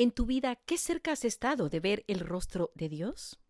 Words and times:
En 0.00 0.12
tu 0.12 0.26
vida, 0.26 0.54
¿qué 0.64 0.78
cerca 0.78 1.10
has 1.10 1.24
estado 1.24 1.68
de 1.68 1.80
ver 1.80 2.04
el 2.06 2.20
rostro 2.20 2.70
de 2.76 2.88
Dios? 2.88 3.40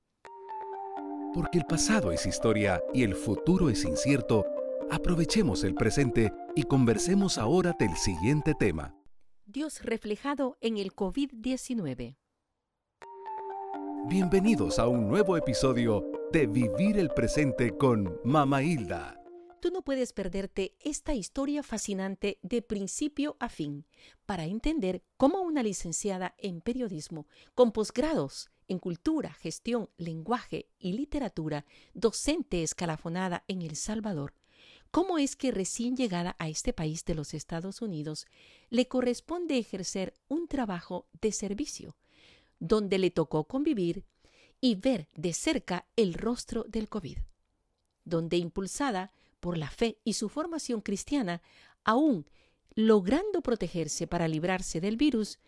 Porque 1.35 1.59
el 1.59 1.67
pasado 1.67 2.11
es 2.11 2.25
historia 2.25 2.83
y 2.95 3.03
el 3.03 3.15
futuro 3.15 3.69
es 3.69 3.85
incierto, 3.85 4.47
aprovechemos 4.91 5.63
el 5.63 5.75
presente 5.75 6.33
y 6.57 6.63
conversemos 6.63 7.37
ahora 7.37 7.77
del 7.79 7.95
siguiente 7.99 8.55
tema. 8.59 8.95
Dios 9.45 9.83
reflejado 9.83 10.57
en 10.63 10.79
el 10.79 10.95
COVID-19. 10.95 12.17
Bienvenidos 14.07 14.79
a 14.79 14.89
un 14.89 15.07
nuevo 15.07 15.37
episodio 15.37 16.11
de 16.33 16.47
Vivir 16.47 16.99
el 16.99 17.11
Presente 17.11 17.77
con 17.77 18.19
Mama 18.25 18.63
Hilda. 18.63 19.18
Tú 19.61 19.71
no 19.73 19.83
puedes 19.83 20.13
perderte 20.13 20.77
esta 20.79 21.15
historia 21.15 21.65
fascinante 21.65 22.39
de 22.43 22.63
principio 22.63 23.37
a 23.41 23.49
fin 23.49 23.87
para 24.25 24.45
entender 24.45 25.03
cómo 25.17 25.41
una 25.43 25.65
licenciada 25.65 26.35
en 26.39 26.61
periodismo 26.61 27.27
con 27.55 27.73
posgrados 27.73 28.51
en 28.69 28.79
cultura, 28.79 29.33
gestión, 29.33 29.89
lenguaje 29.97 30.69
y 30.79 30.93
literatura, 30.93 31.65
docente 31.95 32.63
escalafonada 32.63 33.43
en 33.49 33.63
El 33.63 33.75
Salvador, 33.75 34.35
cómo 34.91 35.19
es 35.19 35.35
que 35.35 35.51
recién 35.51 35.97
llegada 35.97 36.37
a 36.39 36.49
este 36.49 36.73
país 36.73 37.05
de 37.05 37.15
los 37.15 37.35
Estados 37.35 37.83
Unidos 37.83 38.27
le 38.71 38.87
corresponde 38.87 39.59
ejercer 39.59 40.15
un 40.29 40.47
trabajo 40.47 41.09
de 41.21 41.33
servicio, 41.33 41.97
donde 42.61 42.99
le 42.99 43.11
tocó 43.11 43.45
convivir 43.45 44.05
y 44.61 44.77
ver 44.77 45.09
de 45.17 45.33
cerca 45.33 45.87
el 45.97 46.15
rostro 46.15 46.65
del 46.69 46.89
COVID, 46.89 47.19
donde 48.05 48.37
impulsada 48.37 49.13
por 49.41 49.57
la 49.57 49.71
fe 49.71 49.99
y 50.05 50.15
su 50.15 50.29
formación 50.29 50.81
cristiana, 50.81 51.43
aún 51.85 52.27
logrando 52.75 53.43
protegerse 53.43 54.07
para 54.07 54.29
librarse 54.29 54.81
del 54.81 54.97
virus, 54.97 55.39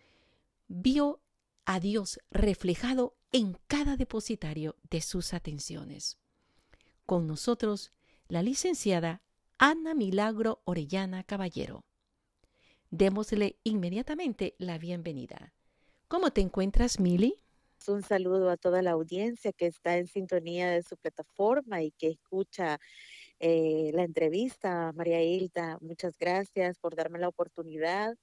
vio 0.67 1.21
a 1.65 1.79
Dios 1.79 2.19
reflejado 2.29 3.15
en 3.31 3.57
cada 3.67 3.95
depositario 3.95 4.75
de 4.89 5.01
sus 5.01 5.33
atenciones. 5.33 6.17
Con 7.05 7.27
nosotros, 7.27 7.91
la 8.27 8.41
licenciada 8.41 9.21
Ana 9.57 9.93
Milagro 9.93 10.61
Orellana 10.65 11.23
Caballero. 11.23 11.85
Démosle 12.89 13.59
inmediatamente 13.63 14.55
la 14.57 14.77
bienvenida. 14.77 15.53
¿Cómo 16.07 16.31
te 16.31 16.41
encuentras, 16.41 16.99
Mili? 16.99 17.35
Un 17.87 18.03
saludo 18.03 18.49
a 18.49 18.57
toda 18.57 18.81
la 18.81 18.91
audiencia 18.91 19.53
que 19.53 19.67
está 19.67 19.97
en 19.97 20.07
sintonía 20.07 20.69
de 20.71 20.83
su 20.83 20.97
plataforma 20.97 21.81
y 21.81 21.91
que 21.91 22.09
escucha 22.09 22.79
eh, 23.43 23.89
la 23.95 24.03
entrevista, 24.03 24.91
María 24.93 25.23
Hilda. 25.23 25.79
Muchas 25.81 26.15
gracias 26.19 26.77
por 26.77 26.95
darme 26.95 27.17
la 27.17 27.27
oportunidad 27.27 28.15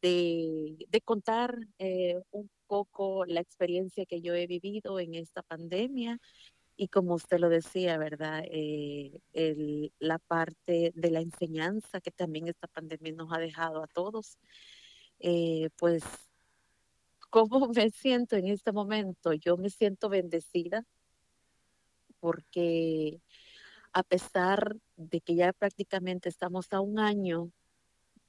de, 0.00 1.02
contar 1.04 1.58
eh, 1.78 2.18
un 2.30 2.48
poco 2.66 3.26
la 3.26 3.40
experiencia 3.40 4.06
que 4.06 4.22
yo 4.22 4.34
he 4.34 4.46
vivido 4.46 5.00
en 5.00 5.14
esta 5.14 5.42
pandemia 5.42 6.18
y 6.76 6.88
como 6.88 7.14
usted 7.14 7.38
lo 7.40 7.50
decía, 7.50 7.98
¿verdad? 7.98 8.42
Eh, 8.46 9.20
la 9.98 10.18
parte 10.18 10.92
de 10.94 11.10
la 11.10 11.20
enseñanza 11.20 12.00
que 12.00 12.10
también 12.10 12.48
esta 12.48 12.68
pandemia 12.68 13.12
nos 13.12 13.30
ha 13.32 13.38
dejado 13.38 13.82
a 13.82 13.86
todos. 13.86 14.38
pues, 15.76 16.04
¿cómo 17.28 17.68
me 17.76 17.90
siento 17.90 18.36
en 18.36 18.48
este 18.48 18.72
momento? 18.72 19.34
Yo 19.34 19.58
me 19.58 19.68
siento 19.68 20.08
bendecida 20.08 20.86
porque 22.20 23.20
a 23.98 24.04
pesar 24.04 24.76
de 24.96 25.20
que 25.20 25.34
ya 25.34 25.52
prácticamente 25.52 26.28
estamos 26.28 26.72
a 26.72 26.80
un 26.80 27.00
año 27.00 27.50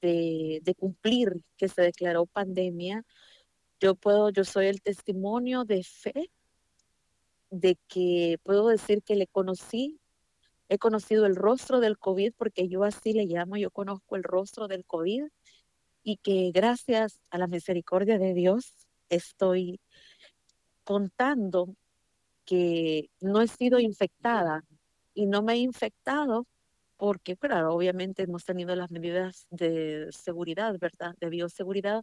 de, 0.02 0.74
cumplir 0.76 1.42
que 1.56 1.68
se 1.68 1.82
declaró 1.82 2.26
pandemia, 2.26 3.04
yo 3.78 3.94
puedo, 3.94 4.30
yo 4.30 4.42
soy 4.44 4.66
el 4.66 4.82
testimonio 4.82 5.64
de 5.64 5.84
fe 5.84 6.28
de 7.50 7.78
que 7.86 8.38
puedo 8.42 8.66
decir 8.66 9.04
que 9.04 9.14
le 9.14 9.28
conocí, 9.28 10.00
he 10.68 10.78
conocido 10.78 11.24
el 11.24 11.36
rostro 11.36 11.78
del 11.78 11.98
COVID, 11.98 12.32
porque 12.36 12.66
yo 12.66 12.82
así 12.82 13.12
le 13.12 13.26
llamo, 13.26 13.56
yo 13.56 13.70
conozco 13.70 14.16
el 14.16 14.24
rostro 14.24 14.66
del 14.66 14.84
COVID, 14.84 15.22
y 16.02 16.16
que 16.16 16.50
gracias 16.52 17.20
a 17.30 17.38
la 17.38 17.46
misericordia 17.46 18.18
de 18.18 18.34
Dios 18.34 18.88
estoy 19.08 19.80
contando 20.82 21.76
que 22.44 23.08
no 23.20 23.40
he 23.40 23.46
sido 23.46 23.78
infectada 23.78 24.64
y 25.20 25.26
no 25.26 25.42
me 25.42 25.52
he 25.52 25.56
infectado 25.58 26.46
porque, 26.96 27.36
claro, 27.36 27.74
obviamente 27.74 28.22
hemos 28.22 28.46
tenido 28.46 28.74
las 28.74 28.90
medidas 28.90 29.46
de 29.50 30.08
seguridad, 30.12 30.78
¿verdad? 30.80 31.14
De 31.20 31.28
bioseguridad, 31.28 32.00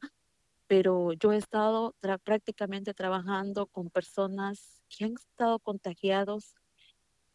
pero 0.67 1.13
yo 1.13 1.31
he 1.31 1.37
estado 1.37 1.95
prácticamente 2.23 2.93
trabajando 2.93 3.65
con 3.65 3.89
personas 3.89 4.83
que 4.87 5.05
han 5.05 5.13
estado 5.13 5.57
contagiados 5.57 6.53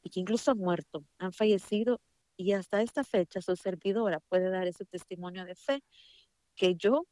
y 0.04 0.10
que 0.10 0.20
incluso 0.20 0.52
han 0.52 0.58
muerto, 0.58 1.04
han 1.18 1.32
fallecido 1.32 2.00
y 2.36 2.52
hasta 2.52 2.80
esta 2.80 3.02
fecha 3.02 3.42
su 3.42 3.56
servidora 3.56 4.20
puede 4.20 4.50
dar 4.50 4.68
ese 4.68 4.84
testimonio 4.84 5.44
de 5.44 5.56
fe 5.56 5.82
que 6.54 6.76
yo 6.76 7.08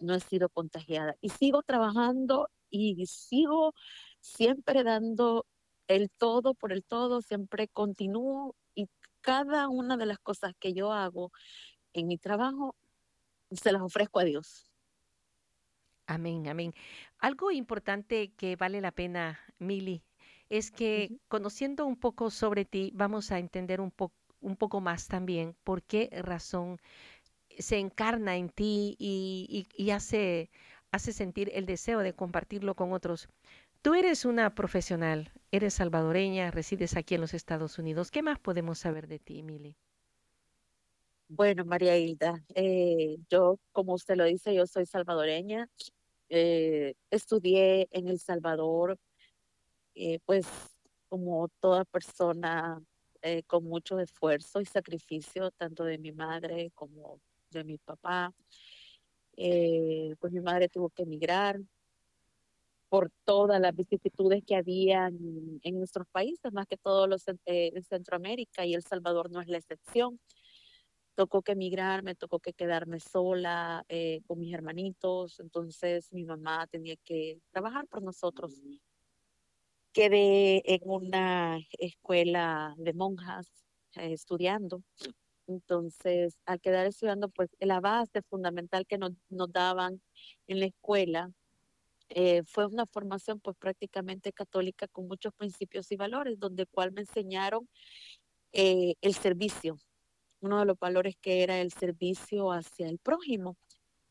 no 0.00 0.16
he 0.16 0.20
sido 0.20 0.48
contagiada 0.48 1.14
y 1.20 1.28
sigo 1.28 1.62
trabajando 1.62 2.48
y 2.70 3.06
sigo 3.06 3.72
siempre 4.20 4.82
dando 4.82 5.46
el 5.88 6.10
todo 6.10 6.54
por 6.54 6.72
el 6.72 6.84
todo, 6.84 7.22
siempre 7.22 7.68
continúo 7.68 8.56
y 8.74 8.88
cada 9.22 9.68
una 9.68 9.96
de 9.96 10.06
las 10.06 10.18
cosas 10.20 10.54
que 10.60 10.74
yo 10.74 10.92
hago 10.92 11.32
en 11.94 12.08
mi 12.08 12.18
trabajo 12.18 12.76
se 13.50 13.72
las 13.72 13.82
ofrezco 13.82 14.20
a 14.20 14.24
Dios. 14.24 14.70
Amén, 16.06 16.48
amén. 16.48 16.72
Algo 17.18 17.50
importante 17.50 18.32
que 18.34 18.56
vale 18.56 18.80
la 18.80 18.92
pena, 18.92 19.40
Mili, 19.58 20.02
es 20.48 20.70
que 20.70 21.12
conociendo 21.28 21.86
un 21.86 21.96
poco 21.96 22.30
sobre 22.30 22.64
ti, 22.64 22.92
vamos 22.94 23.30
a 23.30 23.38
entender 23.38 23.80
un, 23.80 23.92
un 24.40 24.56
poco 24.56 24.80
más 24.80 25.08
también 25.08 25.54
por 25.64 25.82
qué 25.82 26.08
razón 26.22 26.78
se 27.58 27.78
encarna 27.78 28.36
en 28.36 28.50
ti 28.50 28.96
y, 28.98 29.66
y 29.76 29.90
hace, 29.90 30.50
hace 30.92 31.12
sentir 31.12 31.50
el 31.54 31.66
deseo 31.66 32.00
de 32.00 32.14
compartirlo 32.14 32.74
con 32.74 32.92
otros. 32.92 33.28
Tú 33.88 33.94
eres 33.94 34.26
una 34.26 34.54
profesional, 34.54 35.32
eres 35.50 35.72
salvadoreña, 35.72 36.50
resides 36.50 36.94
aquí 36.94 37.14
en 37.14 37.22
los 37.22 37.32
Estados 37.32 37.78
Unidos. 37.78 38.10
¿Qué 38.10 38.20
más 38.20 38.38
podemos 38.38 38.78
saber 38.78 39.08
de 39.08 39.18
ti, 39.18 39.38
Emily? 39.38 39.78
Bueno, 41.26 41.64
María 41.64 41.96
Hilda, 41.96 42.44
eh, 42.54 43.16
yo, 43.30 43.58
como 43.72 43.94
usted 43.94 44.16
lo 44.16 44.24
dice, 44.24 44.54
yo 44.54 44.66
soy 44.66 44.84
salvadoreña. 44.84 45.70
Eh, 46.28 46.96
estudié 47.10 47.88
en 47.90 48.08
El 48.08 48.18
Salvador, 48.18 48.98
eh, 49.94 50.18
pues 50.26 50.46
como 51.08 51.48
toda 51.58 51.86
persona 51.86 52.82
con 53.46 53.64
mucho 53.64 53.98
esfuerzo 54.00 54.60
y 54.60 54.66
sacrificio, 54.66 55.50
tanto 55.52 55.84
de 55.84 55.96
mi 55.96 56.12
madre 56.12 56.72
como 56.74 57.22
de 57.48 57.64
mi 57.64 57.78
papá. 57.78 58.34
pues 59.34 60.32
mi 60.34 60.40
madre 60.40 60.68
tuvo 60.68 60.90
que 60.90 61.04
emigrar, 61.04 61.58
por 62.88 63.10
todas 63.24 63.60
las 63.60 63.74
vicisitudes 63.74 64.42
que 64.46 64.56
había 64.56 65.08
en, 65.08 65.78
nuestros 65.78 66.06
países, 66.08 66.52
más 66.52 66.66
que 66.66 66.76
todos 66.76 67.08
los 67.08 67.26
eh, 67.28 67.72
en 67.74 67.82
Centroamérica 67.84 68.64
y 68.64 68.74
El 68.74 68.82
Salvador 68.82 69.30
no 69.30 69.40
es 69.40 69.48
la 69.48 69.58
excepción. 69.58 70.18
Tocó 71.14 71.42
que 71.42 71.52
emigrar, 71.52 72.02
me 72.02 72.14
tocó 72.14 72.38
que 72.38 72.52
quedarme 72.52 73.00
sola 73.00 73.84
eh, 73.88 74.20
con 74.26 74.38
mis 74.38 74.54
hermanitos, 74.54 75.40
entonces 75.40 76.12
mi 76.12 76.24
mamá 76.24 76.66
tenía 76.68 76.96
que 77.04 77.40
trabajar 77.50 77.86
por 77.88 78.02
nosotros. 78.02 78.54
Quedé 79.92 80.62
en 80.72 80.80
una 80.84 81.58
escuela 81.78 82.74
de 82.78 82.92
monjas 82.94 83.48
eh, 83.96 84.12
estudiando. 84.12 84.82
Entonces, 85.46 86.38
al 86.44 86.60
quedar 86.60 86.86
estudiando, 86.86 87.28
pues 87.30 87.50
la 87.58 87.80
base 87.80 88.22
fundamental 88.22 88.86
que 88.86 88.98
nos, 88.98 89.12
nos 89.30 89.50
daban 89.50 90.00
en 90.46 90.60
la 90.60 90.66
escuela 90.66 91.32
eh, 92.10 92.42
fue 92.44 92.66
una 92.66 92.86
formación 92.86 93.40
pues 93.40 93.56
prácticamente 93.56 94.32
católica 94.32 94.88
con 94.88 95.06
muchos 95.08 95.32
principios 95.34 95.90
y 95.92 95.96
valores, 95.96 96.38
donde 96.38 96.66
cual 96.66 96.92
me 96.92 97.02
enseñaron 97.02 97.68
eh, 98.52 98.94
el 99.02 99.14
servicio, 99.14 99.78
uno 100.40 100.60
de 100.60 100.66
los 100.66 100.78
valores 100.78 101.16
que 101.20 101.42
era 101.42 101.60
el 101.60 101.72
servicio 101.72 102.52
hacia 102.52 102.88
el 102.88 102.98
prójimo. 102.98 103.56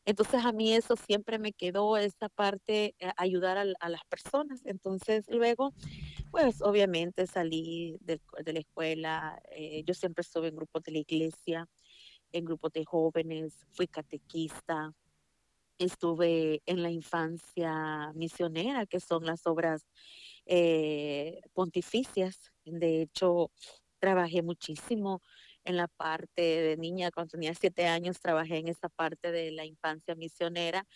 Entonces 0.04 0.44
a 0.44 0.52
mí 0.52 0.72
eso 0.72 0.96
siempre 0.96 1.38
me 1.38 1.52
quedó, 1.52 1.96
esta 1.98 2.28
parte, 2.28 2.94
eh, 2.98 3.12
ayudar 3.16 3.58
a, 3.58 3.88
las 3.88 4.04
personas. 4.08 4.64
Entonces 4.64 5.24
luego, 5.28 5.74
pues 6.30 6.62
obviamente 6.62 7.26
salí 7.26 7.98
de, 8.00 8.20
de 8.44 8.52
la 8.52 8.60
escuela, 8.60 9.42
yo 9.84 9.94
siempre 9.94 10.22
estuve 10.22 10.48
en 10.48 10.56
grupos 10.56 10.82
de 10.84 10.92
la 10.92 10.98
iglesia, 10.98 11.68
en 12.32 12.44
grupos 12.44 12.72
de 12.72 12.84
jóvenes, 12.84 13.66
fui 13.70 13.86
catequista, 13.86 14.94
Estuve 15.78 16.62
en 16.66 16.82
la 16.82 16.90
infancia 16.90 18.12
misionera, 18.14 18.86
que 18.86 19.00
son 19.00 19.24
las 19.26 19.46
obras 19.46 19.86
eh, 20.46 21.40
pontificias. 21.54 22.52
De 22.64 23.02
hecho, 23.02 23.50
trabajé 24.00 24.42
muchísimo 24.42 25.22
en 25.64 25.76
la 25.76 25.88
parte 25.88 26.42
de 26.42 26.76
niña, 26.78 27.10
cuando 27.12 27.32
tenía 27.32 27.54
siete 27.54 27.86
años, 27.86 28.20
trabajé 28.20 28.58
en 28.58 28.68
esa 28.68 28.88
parte 28.88 29.32
de 29.32 29.50
la 29.52 29.66
infancia 29.66 30.14
misionera 30.14 30.86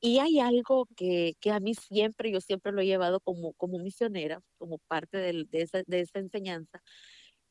Y 0.00 0.18
hay 0.20 0.40
algo 0.40 0.86
que, 0.96 1.34
que 1.40 1.50
a 1.52 1.60
mí 1.60 1.74
siempre, 1.74 2.30
yo 2.30 2.40
siempre 2.40 2.72
lo 2.72 2.80
he 2.82 2.86
llevado 2.86 3.20
como, 3.20 3.54
como 3.54 3.78
misionera, 3.78 4.40
como 4.58 4.78
parte 4.88 5.18
de, 5.18 5.46
esa, 5.52 5.82
de 5.86 6.00
esa 6.00 6.18
enseñanza, 6.20 6.82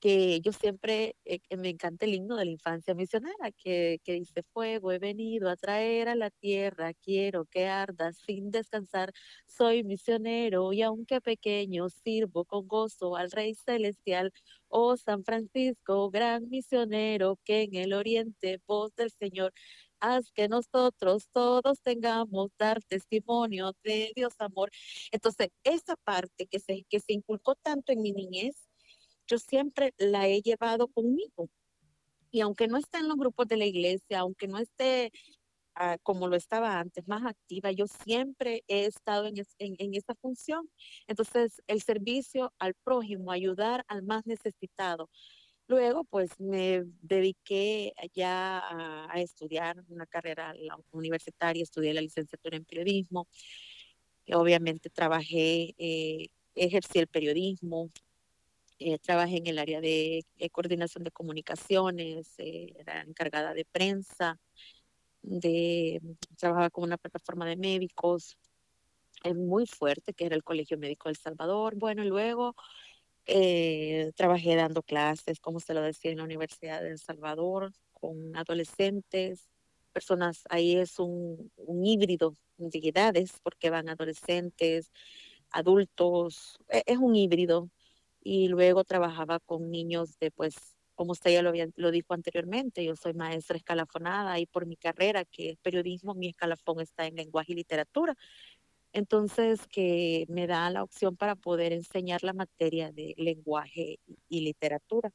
que 0.05 0.39
yo 0.41 0.51
siempre, 0.51 1.15
eh, 1.25 1.39
me 1.57 1.69
encanta 1.69 2.05
el 2.05 2.13
himno 2.13 2.35
de 2.35 2.45
la 2.45 2.51
infancia 2.51 2.93
misionera, 2.93 3.51
que, 3.57 3.99
que 4.03 4.13
dice, 4.13 4.43
fuego, 4.53 4.91
he 4.91 4.99
venido 4.99 5.49
a 5.49 5.55
traer 5.55 6.09
a 6.09 6.15
la 6.15 6.29
tierra, 6.29 6.93
quiero 6.93 7.45
que 7.45 7.65
arda 7.65 8.13
sin 8.13 8.51
descansar, 8.51 9.11
soy 9.47 9.83
misionero 9.83 10.73
y 10.73 10.83
aunque 10.83 11.21
pequeño, 11.21 11.89
sirvo 11.89 12.45
con 12.45 12.67
gozo 12.67 13.15
al 13.15 13.31
Rey 13.31 13.55
Celestial, 13.55 14.31
oh 14.67 14.95
San 14.95 15.23
Francisco, 15.23 16.11
gran 16.11 16.49
misionero, 16.49 17.39
que 17.43 17.63
en 17.63 17.73
el 17.73 17.93
oriente, 17.93 18.61
voz 18.67 18.93
del 18.95 19.09
Señor, 19.09 19.53
haz 19.99 20.31
que 20.31 20.47
nosotros 20.47 21.29
todos 21.31 21.81
tengamos 21.81 22.51
dar 22.59 22.83
testimonio 22.83 23.73
de 23.83 24.11
Dios 24.15 24.33
amor. 24.37 24.69
Entonces, 25.11 25.49
esa 25.63 25.95
parte 25.95 26.45
que 26.45 26.59
se, 26.59 26.83
que 26.89 26.99
se 26.99 27.13
inculcó 27.13 27.55
tanto 27.55 27.91
en 27.91 28.03
mi 28.03 28.11
niñez, 28.11 28.67
yo 29.27 29.37
siempre 29.37 29.93
la 29.97 30.27
he 30.27 30.41
llevado 30.41 30.87
conmigo. 30.87 31.49
Y 32.31 32.41
aunque 32.41 32.67
no 32.67 32.77
esté 32.77 32.99
en 32.99 33.07
los 33.07 33.17
grupos 33.17 33.47
de 33.47 33.57
la 33.57 33.65
iglesia, 33.65 34.19
aunque 34.19 34.47
no 34.47 34.57
esté 34.59 35.11
ah, 35.75 35.97
como 36.03 36.27
lo 36.27 36.35
estaba 36.35 36.79
antes, 36.79 37.07
más 37.07 37.25
activa, 37.25 37.71
yo 37.71 37.85
siempre 37.87 38.63
he 38.67 38.85
estado 38.85 39.27
en, 39.27 39.37
es- 39.39 39.55
en, 39.59 39.75
en 39.79 39.93
esa 39.95 40.15
función. 40.15 40.69
Entonces, 41.07 41.61
el 41.67 41.81
servicio 41.81 42.53
al 42.59 42.73
prójimo, 42.83 43.31
ayudar 43.31 43.83
al 43.87 44.03
más 44.03 44.25
necesitado. 44.25 45.09
Luego, 45.67 46.03
pues 46.05 46.29
me 46.39 46.83
dediqué 47.01 47.93
ya 48.13 48.59
a, 48.59 49.07
a 49.11 49.21
estudiar 49.21 49.83
una 49.89 50.05
carrera 50.05 50.53
universitaria, 50.91 51.63
estudié 51.63 51.93
la 51.93 52.01
licenciatura 52.01 52.55
en 52.57 52.65
periodismo, 52.65 53.27
obviamente 54.33 54.89
trabajé, 54.89 55.73
eh, 55.77 56.27
ejercí 56.55 56.99
el 56.99 57.07
periodismo, 57.07 57.89
eh, 58.79 58.99
trabajé 58.99 59.37
en 59.37 59.47
el 59.47 59.59
área 59.59 59.81
de 59.81 60.25
eh, 60.37 60.49
coordinación 60.49 61.03
de 61.03 61.11
comunicaciones, 61.11 62.33
eh, 62.37 62.73
era 62.77 63.01
encargada 63.01 63.53
de 63.53 63.65
prensa, 63.65 64.39
de, 65.21 66.01
trabajaba 66.37 66.69
con 66.69 66.83
una 66.83 66.97
plataforma 66.97 67.45
de 67.45 67.57
médicos 67.57 68.37
muy 69.35 69.65
fuerte, 69.65 70.13
que 70.13 70.25
era 70.25 70.35
el 70.35 70.43
Colegio 70.43 70.77
Médico 70.77 71.09
del 71.09 71.15
Salvador. 71.15 71.75
Bueno, 71.75 72.03
y 72.03 72.07
luego 72.07 72.55
trabajé 74.15 74.55
dando 74.55 74.83
clases, 74.83 75.39
como 75.39 75.59
se 75.59 75.73
lo 75.73 75.81
decía, 75.81 76.11
en 76.11 76.17
la 76.17 76.25
Universidad 76.25 76.81
de 76.81 76.91
El 76.91 76.99
Salvador, 76.99 77.71
con 77.93 78.35
adolescentes, 78.37 79.49
personas, 79.93 80.43
ahí 80.49 80.75
es 80.75 80.99
un, 80.99 81.51
un 81.55 81.85
híbrido 81.85 82.35
de 82.57 82.79
edades, 82.83 83.31
porque 83.41 83.69
van 83.69 83.89
adolescentes, 83.89 84.91
adultos, 85.51 86.59
e- 86.69 86.83
es 86.85 86.97
un 86.97 87.15
híbrido 87.15 87.69
y 88.25 88.47
luego 88.49 88.83
trabajaba 88.83 89.39
con 89.39 89.69
niños 89.71 90.17
de, 90.19 90.31
pues, 90.31 90.55
como 90.95 91.11
usted 91.13 91.31
ya 91.31 91.43
lo, 91.43 91.49
había- 91.49 91.69
lo 91.75 91.91
dijo 91.91 92.13
anteriormente, 92.15 92.83
yo 92.83 92.95
soy 92.95 93.13
maestra 93.13 93.55
escalafonada 93.57 94.39
y 94.39 94.47
por 94.47 94.65
mi 94.65 94.77
carrera, 94.77 95.25
que 95.25 95.51
es 95.51 95.57
periodismo, 95.59 96.15
mi 96.15 96.29
escalafón 96.29 96.81
está 96.81 97.05
en 97.05 97.15
lenguaje 97.17 97.53
y 97.53 97.55
literatura. 97.57 98.15
Entonces, 98.93 99.67
que 99.67 100.25
me 100.29 100.47
da 100.47 100.69
la 100.71 100.83
opción 100.83 101.17
para 101.17 101.35
poder 101.35 101.73
enseñar 101.73 102.23
la 102.23 102.33
materia 102.33 102.91
de 102.91 103.13
lenguaje 103.17 103.99
y 104.29 104.41
literatura, 104.41 105.11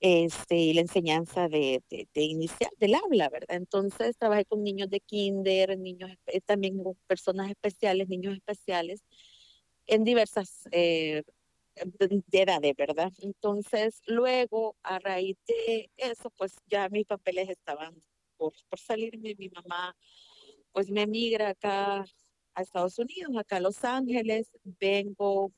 este, 0.00 0.56
y 0.56 0.72
la 0.74 0.82
enseñanza 0.82 1.48
de, 1.48 1.82
de, 1.90 2.08
de 2.12 2.22
inicial, 2.22 2.70
del 2.78 2.94
habla, 2.94 3.28
¿verdad? 3.30 3.56
Entonces, 3.56 4.16
trabajé 4.18 4.44
con 4.44 4.62
niños 4.62 4.90
de 4.90 5.00
kinder, 5.00 5.78
niños, 5.78 6.10
también 6.44 6.82
con 6.82 6.94
personas 7.06 7.48
especiales, 7.50 8.08
niños 8.08 8.34
especiales, 8.34 9.02
en 9.86 10.04
diversas 10.04 10.68
eh, 10.72 11.22
de 11.74 12.22
de 12.28 12.74
¿verdad? 12.76 13.12
Entonces, 13.18 14.00
luego, 14.06 14.76
a 14.82 14.98
raíz 14.98 15.36
de 15.46 15.90
eso, 15.96 16.30
pues 16.30 16.56
ya 16.66 16.88
mis 16.88 17.06
papeles 17.06 17.48
estaban 17.48 17.94
por, 18.36 18.52
por 18.68 18.78
salirme. 18.78 19.34
Mi 19.36 19.48
mamá, 19.48 19.96
pues 20.72 20.90
me 20.90 21.02
emigra 21.02 21.50
acá 21.50 22.04
a 22.54 22.62
Estados 22.62 22.98
Unidos, 22.98 23.36
acá 23.36 23.56
a 23.56 23.60
Los 23.60 23.84
Ángeles. 23.84 24.50
Vengo 24.62 25.52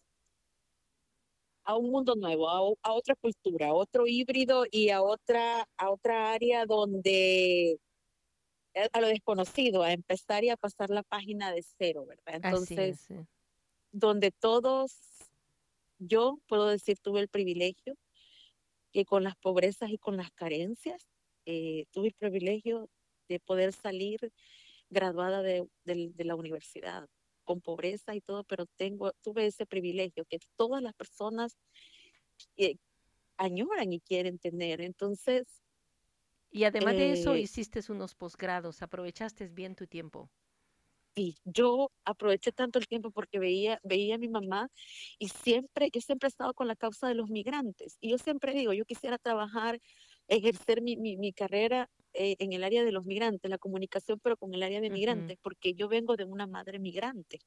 a 1.64 1.76
un 1.76 1.90
mundo 1.90 2.14
nuevo, 2.14 2.48
a, 2.48 2.88
a 2.88 2.92
otra 2.92 3.14
cultura, 3.16 3.68
a 3.68 3.74
otro 3.74 4.06
híbrido 4.06 4.64
y 4.70 4.90
a 4.90 5.02
otra, 5.02 5.68
a 5.76 5.90
otra 5.90 6.32
área 6.32 6.64
donde, 6.64 7.80
eh, 8.74 8.88
a 8.92 9.00
lo 9.00 9.08
desconocido, 9.08 9.82
a 9.82 9.92
empezar 9.92 10.44
y 10.44 10.50
a 10.50 10.56
pasar 10.56 10.90
la 10.90 11.02
página 11.02 11.52
de 11.52 11.64
cero, 11.76 12.06
¿verdad? 12.06 12.36
Entonces, 12.36 13.08
donde 13.90 14.30
todos, 14.30 14.92
yo 15.98 16.38
puedo 16.46 16.68
decir, 16.68 16.98
tuve 16.98 17.20
el 17.20 17.28
privilegio 17.28 17.94
que 18.92 19.04
con 19.04 19.24
las 19.24 19.36
pobrezas 19.36 19.90
y 19.90 19.98
con 19.98 20.16
las 20.16 20.30
carencias, 20.32 21.06
eh, 21.44 21.84
tuve 21.92 22.08
el 22.08 22.14
privilegio 22.14 22.88
de 23.28 23.40
poder 23.40 23.72
salir 23.72 24.32
graduada 24.90 25.42
de, 25.42 25.68
la 25.84 26.34
universidad 26.34 27.08
con 27.44 27.60
pobreza 27.60 28.14
y 28.14 28.20
todo, 28.20 28.44
pero 28.44 28.66
tengo, 28.76 29.12
tuve 29.22 29.46
ese 29.46 29.66
privilegio 29.66 30.24
que 30.24 30.38
todas 30.56 30.82
las 30.82 30.94
personas 30.94 31.56
eh, 32.56 32.76
añoran 33.36 33.92
y 33.92 34.00
quieren 34.00 34.38
tener. 34.38 34.80
Entonces, 34.80 35.62
Y 36.50 36.64
además 36.64 36.94
de 36.94 37.12
eso, 37.12 37.34
eh, 37.34 37.40
hiciste 37.40 37.80
unos 37.90 38.14
posgrados, 38.14 38.82
aprovechaste 38.82 39.48
bien 39.48 39.74
tu 39.74 39.86
tiempo. 39.86 40.30
Y 41.16 41.38
yo 41.44 41.90
aproveché 42.04 42.52
tanto 42.52 42.78
el 42.78 42.86
tiempo 42.86 43.10
porque 43.10 43.38
veía, 43.38 43.80
veía 43.82 44.16
a 44.16 44.18
mi 44.18 44.28
mamá 44.28 44.68
y 45.18 45.28
siempre, 45.28 45.88
yo 45.90 46.02
siempre 46.02 46.26
he 46.26 46.28
estado 46.28 46.52
con 46.52 46.68
la 46.68 46.76
causa 46.76 47.08
de 47.08 47.14
los 47.14 47.30
migrantes. 47.30 47.96
Y 48.00 48.10
yo 48.10 48.18
siempre 48.18 48.52
digo, 48.52 48.74
yo 48.74 48.84
quisiera 48.84 49.16
trabajar, 49.16 49.80
ejercer 50.28 50.82
mi, 50.82 50.98
mi, 50.98 51.16
mi 51.16 51.32
carrera 51.32 51.88
eh, 52.12 52.36
en 52.38 52.52
el 52.52 52.62
área 52.62 52.84
de 52.84 52.92
los 52.92 53.06
migrantes, 53.06 53.50
la 53.50 53.56
comunicación, 53.56 54.20
pero 54.22 54.36
con 54.36 54.52
el 54.52 54.62
área 54.62 54.82
de 54.82 54.90
migrantes, 54.90 55.38
porque 55.40 55.72
yo 55.72 55.88
vengo 55.88 56.16
de 56.16 56.24
una 56.24 56.46
madre 56.46 56.78
migrante. 56.78 57.40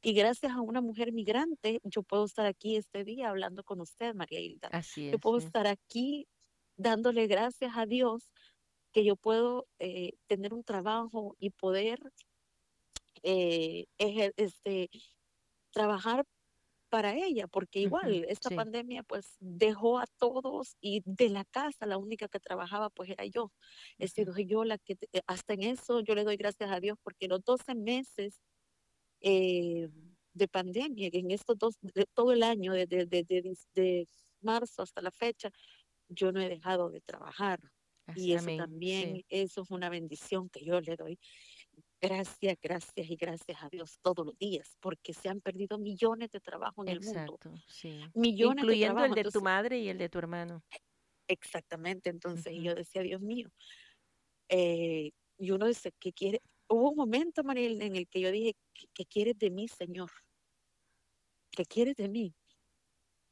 Y 0.00 0.12
gracias 0.12 0.52
a 0.52 0.60
una 0.60 0.80
mujer 0.80 1.12
migrante, 1.12 1.80
yo 1.82 2.04
puedo 2.04 2.26
estar 2.26 2.46
aquí 2.46 2.76
este 2.76 3.02
día 3.02 3.28
hablando 3.30 3.64
con 3.64 3.80
usted, 3.80 4.14
María 4.14 4.38
Hilda. 4.38 4.68
Así 4.70 5.06
Yo 5.06 5.16
es, 5.16 5.20
puedo 5.20 5.40
sí. 5.40 5.46
estar 5.46 5.66
aquí 5.66 6.28
dándole 6.76 7.26
gracias 7.26 7.72
a 7.76 7.86
Dios 7.86 8.30
que 8.92 9.04
yo 9.04 9.16
puedo 9.16 9.66
eh, 9.80 10.12
tener 10.28 10.54
un 10.54 10.62
trabajo 10.62 11.34
y 11.40 11.50
poder 11.50 11.98
eh, 13.24 13.86
ejer- 13.98 14.34
este, 14.38 14.90
trabajar 15.72 16.24
para 16.90 17.14
ella, 17.16 17.48
porque 17.48 17.80
igual 17.80 18.24
esta 18.28 18.50
sí, 18.50 18.52
pandemia 18.52 19.02
pues 19.04 19.36
dejó 19.40 19.98
a 19.98 20.06
todos 20.18 20.76
y 20.80 21.02
de 21.06 21.28
la 21.30 21.44
casa 21.44 21.86
la 21.86 21.98
única 21.98 22.28
que 22.28 22.40
trabajaba 22.40 22.90
pues 22.90 23.10
era 23.10 23.26
yo. 23.26 23.52
He 23.98 24.06
ujú, 24.06 24.08
sido 24.08 24.34
yo 24.38 24.64
la 24.64 24.78
que, 24.78 24.96
hasta 25.26 25.54
en 25.54 25.64
eso 25.64 26.00
yo 26.00 26.14
le 26.16 26.24
doy 26.24 26.36
gracias 26.36 26.70
a 26.72 26.80
Dios 26.80 26.98
porque 27.02 27.28
los 27.28 27.42
12 27.44 27.74
meses 27.76 28.40
eh, 29.20 29.88
de 30.32 30.48
pandemia, 30.48 31.08
en 31.12 31.30
estos 31.30 31.56
dos, 31.58 31.76
de 31.80 32.06
todo 32.14 32.32
el 32.32 32.42
año, 32.42 32.72
desde 32.72 33.06
de, 33.06 33.24
de, 33.24 33.42
de- 33.42 33.56
de 33.74 34.08
marzo 34.40 34.82
hasta 34.82 35.00
la 35.02 35.10
fecha, 35.12 35.50
yo 36.08 36.32
no 36.32 36.40
he 36.40 36.48
dejado 36.48 36.90
de 36.90 37.00
trabajar. 37.02 37.60
así, 38.06 38.14
Y 38.14 38.34
eso 38.34 38.50
amén, 38.50 38.72
sí, 38.84 39.20
también, 39.20 39.22
eso 39.28 39.62
es 39.62 39.70
una 39.70 39.90
bendición 39.90 40.48
que 40.50 40.64
yo 40.64 40.80
le 40.80 40.96
doy. 40.96 41.18
Gracias, 42.06 42.58
gracias 42.62 43.08
y 43.10 43.16
gracias 43.16 43.62
a 43.62 43.68
Dios 43.70 43.98
todos 44.02 44.26
los 44.26 44.36
días, 44.38 44.76
porque 44.80 45.14
se 45.14 45.28
han 45.30 45.40
perdido 45.40 45.78
millones 45.78 46.30
de 46.30 46.40
trabajo 46.40 46.82
en 46.82 46.90
el 46.90 47.00
mundo, 47.00 47.40
exacto, 47.40 47.62
sí. 47.66 48.12
millones 48.14 48.66
de 48.68 48.76
Incluyendo 48.76 49.04
el 49.04 49.14
de 49.14 49.24
tu 49.26 49.42
madre 49.42 49.78
y 49.80 49.88
el 49.88 49.98
de 49.98 50.08
tu 50.08 50.18
hermano. 50.18 50.62
exactamente, 51.28 52.10
entonces 52.10 52.54
Ujú, 52.54 52.62
yo 52.62 52.74
decía, 52.74 53.02
Dios 53.02 53.20
mío, 53.20 53.48
eh, 54.48 55.10
y 55.38 55.50
uno 55.50 55.66
dice, 55.66 55.92
¿qué 55.98 56.12
quiere? 56.12 56.40
Hubo 56.68 56.90
un 56.90 56.96
momento, 56.96 57.44
Mariel, 57.44 57.82
en 57.82 57.96
el 57.96 58.08
que 58.08 58.20
yo 58.20 58.30
dije, 58.30 58.54
¿qué, 58.74 58.86
qué 58.94 59.06
quieres 59.06 59.38
de 59.38 59.50
mí, 59.50 59.68
Señor? 59.68 60.10
¿Qué 61.50 61.64
quieres 61.64 61.96
de 61.96 62.08
mí? 62.08 62.34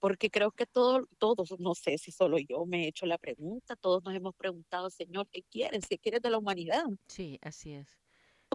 Porque 0.00 0.30
creo 0.30 0.52
que 0.52 0.66
todo, 0.66 1.06
todos, 1.18 1.58
no 1.60 1.74
sé 1.74 1.98
si 1.98 2.12
solo 2.12 2.38
yo 2.38 2.66
me 2.66 2.84
he 2.84 2.88
hecho 2.88 3.06
la 3.06 3.18
pregunta, 3.18 3.76
todos 3.76 4.02
nos 4.04 4.14
hemos 4.14 4.34
preguntado, 4.36 4.90
Señor, 4.90 5.28
¿qué 5.30 5.42
quieres? 5.44 5.86
¿Qué 5.88 5.98
quieres 5.98 6.22
de 6.22 6.30
la 6.30 6.38
humanidad? 6.38 6.84
Sí, 7.08 7.38
así 7.42 7.74
es. 7.74 8.01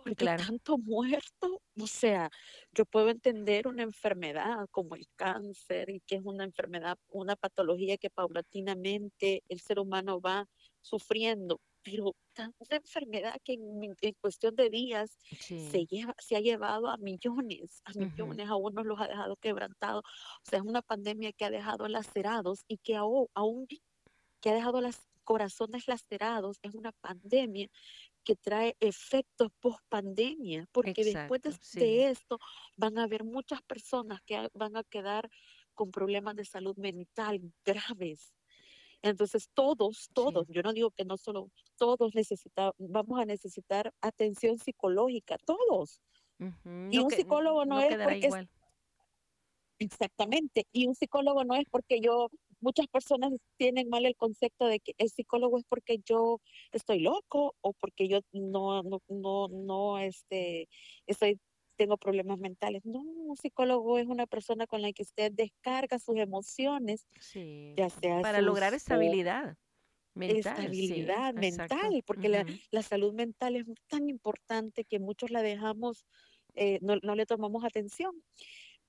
Porque 0.09 0.25
Claro. 0.25 0.43
tanto 0.45 0.77
muerto, 0.77 1.61
o 1.79 1.87
sea, 1.87 2.29
yo 2.73 2.85
puedo 2.85 3.09
entender 3.09 3.67
una 3.67 3.83
enfermedad 3.83 4.67
como 4.71 4.95
el 4.95 5.07
cáncer 5.15 5.89
y 5.89 5.99
que 6.01 6.15
es 6.15 6.21
una 6.23 6.43
enfermedad, 6.45 6.97
una 7.09 7.35
patología 7.35 7.97
que 7.97 8.09
paulatinamente 8.09 9.43
el 9.49 9.59
ser 9.59 9.79
humano 9.79 10.19
va 10.21 10.47
sufriendo, 10.81 11.61
pero 11.83 12.15
tanta 12.33 12.75
enfermedad 12.77 13.35
que 13.43 13.53
en, 13.53 13.95
en 14.01 14.13
cuestión 14.21 14.55
de 14.55 14.69
días 14.69 15.17
se 15.55 15.79
Sí. 15.79 15.87
lleva, 15.89 16.15
se 16.19 16.35
ha 16.35 16.39
llevado 16.41 16.87
a 16.89 16.97
millones, 16.97 17.81
a 17.85 17.93
millones, 17.93 18.49
a 18.49 18.55
unos 18.55 18.85
los 18.85 18.99
ha 19.01 19.07
dejado 19.07 19.35
quebrantados. 19.37 20.03
O 20.05 20.49
sea, 20.49 20.59
es 20.59 20.65
una 20.65 20.81
pandemia 20.81 21.31
que 21.33 21.45
ha 21.45 21.49
dejado 21.49 21.87
lacerados 21.87 22.63
y 22.67 22.77
que 22.77 22.95
aún, 22.95 23.27
aún 23.33 23.67
que 24.41 24.49
ha 24.49 24.53
dejado 24.53 24.81
los 24.81 25.07
corazones 25.23 25.87
lacerados, 25.87 26.57
es 26.61 26.73
una 26.73 26.93
pandemia 26.93 27.67
que 28.27 28.35
trae 28.35 28.75
efectos 28.81 29.49
post 29.61 29.79
pandemia, 29.87 30.67
porque 30.73 31.01
después 31.01 31.41
de, 31.75 32.09
esto 32.09 32.37
van 32.75 32.97
a 32.97 33.03
haber 33.03 33.23
muchas 33.23 33.61
personas 33.61 34.19
que 34.25 34.49
van 34.53 34.75
a 34.75 34.83
quedar 34.83 35.29
con 35.73 35.91
problemas 35.91 36.35
de 36.35 36.43
salud 36.43 36.75
mental 36.75 37.39
graves. 37.63 38.33
Entonces 39.01 39.47
todos, 39.53 40.09
todos, 40.13 40.45
yo 40.49 40.61
no 40.61 40.73
digo 40.73 40.91
que 40.91 41.05
no 41.05 41.15
solo 41.15 41.49
todos 41.77 42.13
necesitamos, 42.15 42.73
vamos 42.77 43.17
a 43.17 43.23
necesitar 43.23 43.93
atención 44.01 44.59
psicológica, 44.59 45.37
todos. 45.45 46.01
Y 46.91 46.99
un 46.99 47.09
psicólogo 47.09 47.63
no, 47.63 47.79
es 47.79 47.95
porque 47.95 48.47
exactamente, 49.79 50.67
y 50.73 50.85
un 50.85 50.95
psicólogo 50.95 51.45
no 51.45 51.55
es 51.55 51.63
porque 51.71 52.01
yo 52.01 52.29
muchas 52.59 52.87
personas 52.87 53.33
tienen 53.57 53.89
mal 53.89 54.05
el 54.05 54.15
concepto 54.15 54.67
de 54.67 54.79
que 54.79 54.93
el 54.97 55.09
psicólogo 55.09 55.57
es 55.57 55.65
porque 55.67 55.99
yo 56.05 56.41
estoy 56.71 56.99
loco 56.99 57.55
o 57.61 57.73
porque 57.73 58.07
yo 58.07 58.19
no, 58.31 58.83
no, 58.83 59.01
no, 59.07 59.47
no, 59.49 59.99
este, 59.99 60.67
estoy, 61.05 61.39
tengo 61.75 61.97
problemas 61.97 62.39
mentales. 62.39 62.85
No, 62.85 62.99
un 62.99 63.37
psicólogo 63.37 63.97
es 63.99 64.07
una 64.07 64.27
persona 64.27 64.67
con 64.67 64.81
la 64.81 64.91
que 64.91 65.03
usted 65.03 65.31
descarga 65.31 65.99
sus 65.99 66.17
emociones, 66.17 67.07
ya 67.75 67.89
sea 67.89 68.21
para 68.21 68.41
lograr 68.41 68.73
estabilidad. 68.73 69.55
Mental, 70.13 70.37
estabilidad 70.39 71.33
mental, 71.35 72.03
porque 72.03 72.27
la, 72.27 72.43
la, 72.71 72.81
salud 72.81 73.13
mental 73.13 73.55
es 73.55 73.65
tan 73.87 74.09
importante 74.09 74.83
que 74.83 74.97
muchos 74.97 75.29
la 75.29 75.43
dejamos, 75.43 76.07
eh, 76.55 76.79
no, 76.81 76.95
no, 77.03 77.13
le 77.13 77.27
tomamos 77.27 77.63
atención. 77.63 78.23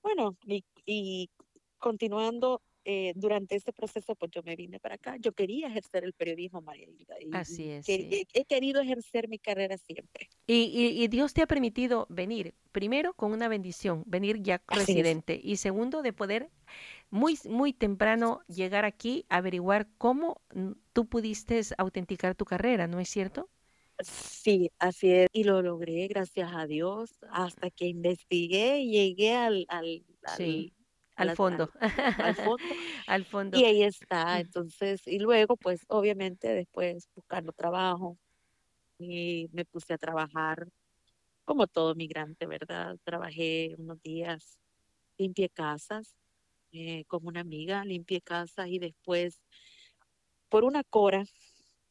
Bueno, 0.01 0.35
y, 0.47 0.65
y 0.87 1.29
continuando, 1.77 2.63
eh, 2.91 3.13
durante 3.15 3.55
este 3.55 3.71
proceso, 3.71 4.15
pues 4.15 4.31
yo 4.31 4.41
me 4.41 4.55
vine 4.55 4.79
para 4.79 4.95
acá. 4.95 5.15
Yo 5.19 5.31
quería 5.33 5.67
ejercer 5.67 6.03
el 6.03 6.13
periodismo, 6.13 6.59
María 6.59 6.87
Hilda. 6.89 7.13
Así 7.33 7.69
es. 7.69 7.87
he, 7.87 8.45
querido 8.45 8.81
ejercer 8.81 9.27
mi 9.27 9.37
carrera 9.37 9.77
siempre. 9.77 10.27
Y, 10.47 11.07
Dios 11.09 11.35
te 11.35 11.43
ha 11.43 11.45
permitido 11.45 12.07
venir, 12.09 12.55
primero 12.71 13.13
con 13.13 13.31
una 13.31 13.47
bendición, 13.47 14.01
venir 14.07 14.41
ya 14.41 14.63
residente, 14.67 15.39
y 15.43 15.57
segundo, 15.57 16.01
de 16.01 16.13
poder 16.13 16.49
muy, 17.11 17.37
muy 17.45 17.73
temprano 17.73 18.41
llegar 18.47 18.85
aquí, 18.85 19.23
averiguar 19.29 19.87
cómo 19.99 20.41
tú 20.91 21.05
pudiste 21.07 21.61
autenticar 21.77 22.33
tu 22.33 22.45
carrera, 22.45 22.87
¿no 22.87 22.99
es 22.99 23.09
cierto? 23.09 23.51
Sí, 23.99 24.71
así 24.79 25.11
es. 25.11 25.27
Y 25.31 25.43
lo 25.43 25.61
logré, 25.61 26.07
gracias 26.07 26.51
a 26.55 26.65
Dios, 26.65 27.19
hasta 27.29 27.69
que 27.69 27.85
investigué 27.85 28.79
y 28.79 28.93
llegué 28.93 29.35
al, 29.35 29.67
al, 29.69 30.03
al 30.23 30.73
fondo. 31.35 31.69
Al, 31.79 32.35
fondo. 32.35 32.57
al 33.07 33.25
fondo. 33.25 33.57
Y 33.57 33.65
ahí 33.65 33.83
está. 33.83 34.39
Entonces, 34.39 35.05
y 35.05 35.19
luego, 35.19 35.57
pues, 35.57 35.85
obviamente, 35.87 36.47
después 36.53 37.09
buscando 37.15 37.51
trabajo, 37.51 38.17
y 38.99 39.49
me 39.53 39.65
puse 39.65 39.93
a 39.93 39.97
trabajar 39.97 40.67
como 41.45 41.65
todo 41.65 41.95
migrante, 41.95 42.45
¿verdad? 42.45 42.97
Trabajé 43.03 43.75
unos 43.77 44.01
días, 44.03 44.59
limpié 45.17 45.49
casas 45.49 46.15
eh, 46.71 47.05
con 47.05 47.25
una 47.25 47.39
amiga, 47.39 47.83
limpié 47.85 48.21
casas 48.21 48.67
y 48.67 48.77
después, 48.77 49.41
por 50.49 50.63
una 50.63 50.83
cora, 50.83 51.23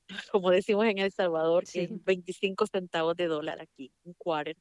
como 0.32 0.50
decimos 0.50 0.86
en 0.86 0.98
El 0.98 1.10
Salvador, 1.10 1.64
que 1.66 1.84
es 1.84 2.04
25 2.04 2.66
centavos 2.66 3.16
de 3.16 3.26
dólar 3.26 3.60
aquí, 3.60 3.90
un 4.04 4.12
quarter, 4.14 4.56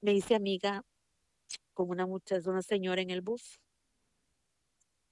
me 0.00 0.12
hice 0.12 0.34
amiga 0.34 0.84
con 1.74 1.90
una 1.90 2.06
muchacha, 2.06 2.50
una 2.50 2.62
señora 2.62 3.02
en 3.02 3.10
el 3.10 3.20
bus. 3.20 3.60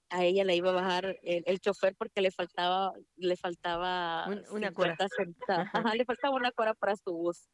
A 0.08 0.24
ella 0.24 0.44
le 0.44 0.56
iba 0.56 0.70
a 0.70 0.74
bajar 0.74 1.18
el, 1.22 1.60
chofer 1.60 1.94
porque 1.96 2.20
le 2.20 2.30
faltaba, 2.30 2.92
le 3.16 3.36
faltaba 3.36 4.26
una 4.50 4.72
cora. 4.72 4.96
le 5.94 6.04
faltaba 6.04 6.36
una 6.36 6.52
cora 6.52 6.74
para 6.74 6.96
su 6.96 7.12
bus. 7.12 7.48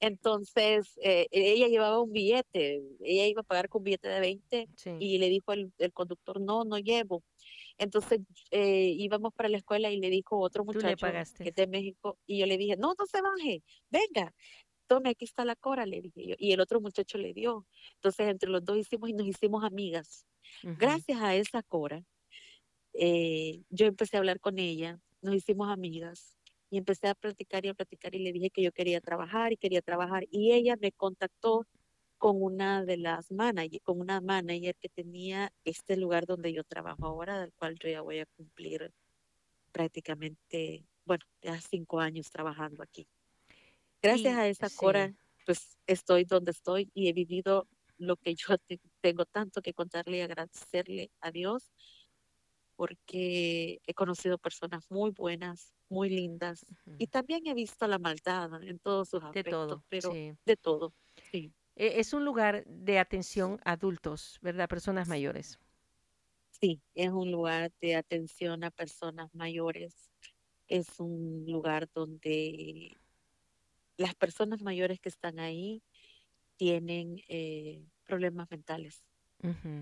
Entonces, 0.00 0.92
eh, 1.02 1.26
ella 1.30 1.68
llevaba 1.68 2.00
un 2.00 2.12
billete, 2.12 2.82
ella 3.00 3.26
iba 3.26 3.40
a 3.40 3.44
pagar 3.44 3.68
con 3.68 3.80
un 3.80 3.84
billete 3.84 4.08
de 4.08 4.20
20 4.20 4.68
y 5.00 5.18
le 5.18 5.28
dijo 5.28 5.52
el, 5.52 5.72
conductor, 5.94 6.40
no, 6.40 6.64
no 6.64 6.78
llevo. 6.78 7.22
Entonces 7.78 8.20
eh, 8.50 8.94
íbamos 8.96 9.32
para 9.34 9.48
la 9.48 9.58
escuela 9.58 9.90
y 9.90 9.98
le 9.98 10.10
dijo 10.10 10.38
otro 10.38 10.64
muchacho 10.64 11.06
que 11.36 11.48
es 11.48 11.54
de 11.54 11.66
México 11.66 12.18
y 12.26 12.38
yo 12.38 12.46
le 12.46 12.56
dije, 12.56 12.76
no, 12.76 12.94
no 12.98 13.06
se 13.06 13.20
baje, 13.20 13.62
venga 13.90 14.34
tome, 14.86 15.10
aquí 15.10 15.24
está 15.24 15.44
la 15.44 15.56
cora, 15.56 15.86
le 15.86 16.00
dije 16.00 16.26
yo. 16.26 16.34
Y 16.38 16.52
el 16.52 16.60
otro 16.60 16.80
muchacho 16.80 17.18
le 17.18 17.32
dio. 17.32 17.66
Entonces, 17.94 18.28
entre 18.28 18.50
los 18.50 18.64
dos 18.64 18.78
hicimos 18.78 19.10
y 19.10 19.12
nos 19.12 19.26
hicimos 19.26 19.64
amigas. 19.64 20.26
Gracias 20.62 21.20
a 21.20 21.34
esa 21.34 21.62
cora, 21.62 22.04
eh, 22.94 23.62
yo 23.68 23.86
empecé 23.86 24.16
a 24.16 24.20
hablar 24.20 24.40
con 24.40 24.58
ella, 24.58 24.98
nos 25.20 25.34
hicimos 25.34 25.68
amigas 25.68 26.36
y 26.70 26.78
empecé 26.78 27.08
a 27.08 27.14
platicar 27.14 27.64
y 27.64 27.68
a 27.68 27.74
platicar 27.74 28.14
y 28.14 28.20
le 28.20 28.32
dije 28.32 28.50
que 28.50 28.62
yo 28.62 28.72
quería 28.72 29.00
trabajar 29.00 29.52
y 29.52 29.56
quería 29.56 29.82
trabajar. 29.82 30.24
Y 30.30 30.52
ella 30.52 30.76
me 30.80 30.92
contactó 30.92 31.66
con 32.18 32.42
una 32.42 32.84
de 32.84 32.96
las 32.96 33.30
managers, 33.30 33.84
con 33.84 34.00
una 34.00 34.20
manager 34.20 34.74
que 34.76 34.88
tenía 34.88 35.52
este 35.64 35.96
lugar 35.96 36.26
donde 36.26 36.52
yo 36.52 36.64
trabajo 36.64 37.06
ahora, 37.06 37.40
del 37.40 37.52
cual 37.52 37.78
yo 37.78 37.88
ya 37.88 38.00
voy 38.00 38.20
a 38.20 38.26
cumplir 38.26 38.92
prácticamente, 39.72 40.86
bueno, 41.04 41.24
ya 41.42 41.60
cinco 41.60 42.00
años 42.00 42.30
trabajando 42.30 42.82
aquí. 42.82 43.06
Gracias 44.02 44.36
a 44.36 44.48
esa 44.48 44.68
Cora, 44.70 45.14
pues 45.44 45.78
estoy 45.86 46.24
donde 46.24 46.50
estoy 46.50 46.90
y 46.94 47.08
he 47.08 47.12
vivido 47.12 47.68
lo 47.98 48.16
que 48.16 48.34
yo 48.34 48.56
tengo 49.00 49.24
tanto 49.24 49.62
que 49.62 49.72
contarle 49.72 50.18
y 50.18 50.20
agradecerle 50.20 51.10
a 51.20 51.30
Dios 51.30 51.72
porque 52.76 53.80
he 53.86 53.94
conocido 53.94 54.38
personas 54.38 54.84
muy 54.90 55.10
buenas, 55.10 55.72
muy 55.88 56.10
lindas 56.10 56.64
y 56.98 57.06
también 57.06 57.46
he 57.46 57.54
visto 57.54 57.86
la 57.86 57.98
maldad 57.98 58.62
en 58.62 58.78
todos 58.78 59.08
sus 59.08 59.22
aspectos, 59.22 59.44
de 59.44 59.50
todo, 59.50 59.84
pero 59.88 60.12
de 60.12 60.56
todo. 60.56 60.94
Sí. 61.30 61.52
E, 61.74 62.00
es 62.00 62.12
un 62.12 62.24
lugar 62.24 62.64
de 62.66 62.98
atención 62.98 63.60
a 63.64 63.72
adultos, 63.72 64.38
¿verdad? 64.42 64.68
Personas 64.68 65.08
mayores. 65.08 65.58
Sí, 66.60 66.80
es 66.94 67.10
un 67.10 67.30
lugar 67.30 67.70
de 67.80 67.96
atención 67.96 68.64
a 68.64 68.70
personas 68.70 69.34
mayores. 69.34 70.10
Es 70.68 70.98
un 70.98 71.44
lugar 71.46 71.88
donde 71.94 72.96
las 73.96 74.14
personas 74.14 74.62
mayores 74.62 75.00
que 75.00 75.08
están 75.08 75.38
ahí 75.38 75.82
tienen 76.56 77.16
eh, 77.28 77.84
problemas 78.04 78.50
mentales. 78.50 79.02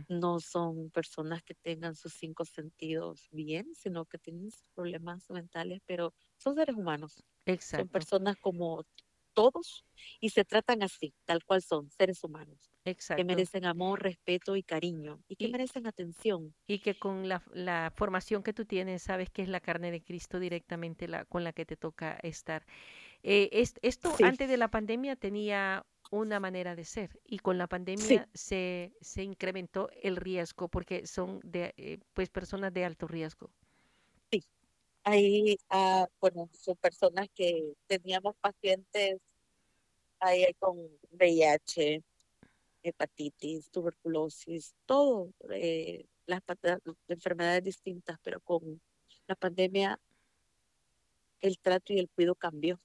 No 0.09 0.41
son 0.41 0.91
personas 0.91 1.43
que 1.43 1.55
tengan 1.55 1.95
sus 1.95 2.13
cinco 2.13 2.45
sentidos 2.45 3.29
bien, 3.31 3.75
sino 3.75 4.05
que 4.05 4.19
tienen 4.19 4.51
problemas 4.75 5.31
mentales, 5.31 5.81
pero 5.87 6.13
son 6.37 6.57
seres 6.57 6.77
humanos. 6.77 7.23
Son 7.61 7.89
personas 7.89 8.37
como 8.37 8.85
todos 9.35 9.85
y 10.21 10.31
se 10.31 10.45
tratan 10.45 10.83
así, 10.83 11.15
tal 11.25 11.45
cual 11.45 11.63
son, 11.63 11.91
seres 11.91 12.25
humanos. 12.25 12.71
Que 13.17 13.25
merecen 13.25 13.65
amor, 13.65 14.03
respeto 14.03 14.57
y 14.57 14.63
cariño 14.63 15.23
y 15.29 15.37
que 15.37 15.49
merecen 15.49 15.87
atención. 15.87 16.55
Y 16.67 16.81
que 16.81 16.99
con 16.99 17.29
la, 17.29 17.43
la, 17.53 17.93
formación 17.95 18.43
que 18.43 18.53
tú 18.53 18.65
tienes, 18.65 19.03
sabes 19.03 19.31
que 19.31 19.43
es 19.43 19.49
la 19.49 19.61
carne 19.61 19.91
de 19.91 20.03
Cristo 20.03 20.39
directamente 20.39 21.09
la, 21.09 21.25
con 21.25 21.45
la 21.45 21.53
que 21.53 21.65
te 21.65 21.77
toca 21.77 22.19
estar. 22.23 22.67
Eh, 23.27 23.49
esto 23.81 24.15
antes 24.23 24.51
de 24.51 24.59
la 24.59 24.69
pandemia 24.69 25.17
tenía 25.17 25.87
una 26.11 26.41
manera 26.41 26.77
de 26.77 26.85
ser 26.85 27.19
y 27.25 27.39
con 27.39 27.57
la 27.57 27.67
pandemia 27.67 28.29
se, 28.35 28.93
se, 29.01 29.23
incrementó 29.23 29.89
el 30.03 30.17
riesgo 30.17 30.69
porque 30.69 31.07
son 31.07 31.41
de, 31.43 31.73
eh, 31.79 31.99
pues 32.13 32.29
personas 32.29 32.75
de 32.75 32.85
alto 32.85 33.09
riesgo. 33.09 33.51
Sí, 34.31 34.45
ahí, 35.05 35.57
ah, 35.71 36.07
bueno, 36.21 36.51
son 36.53 36.77
personas 36.77 37.29
que 37.35 37.73
teníamos 37.87 38.37
pacientes 38.37 39.19
ahí 40.21 40.45
con 40.59 40.77
VIH, 41.13 42.03
hepatitis, 42.83 43.71
tuberculosis, 43.71 44.75
todo, 44.85 45.33
eh, 45.51 46.05
las 46.27 46.43
enfermedades 47.09 47.65
distintas, 47.65 48.19
pero 48.23 48.39
con 48.41 48.83
la 49.27 49.35
pandemia 49.35 49.99
el 51.41 51.59
trato 51.59 51.95
y 51.95 52.01
el 52.01 52.11
cuidado 52.11 52.35
cambió. 52.35 52.79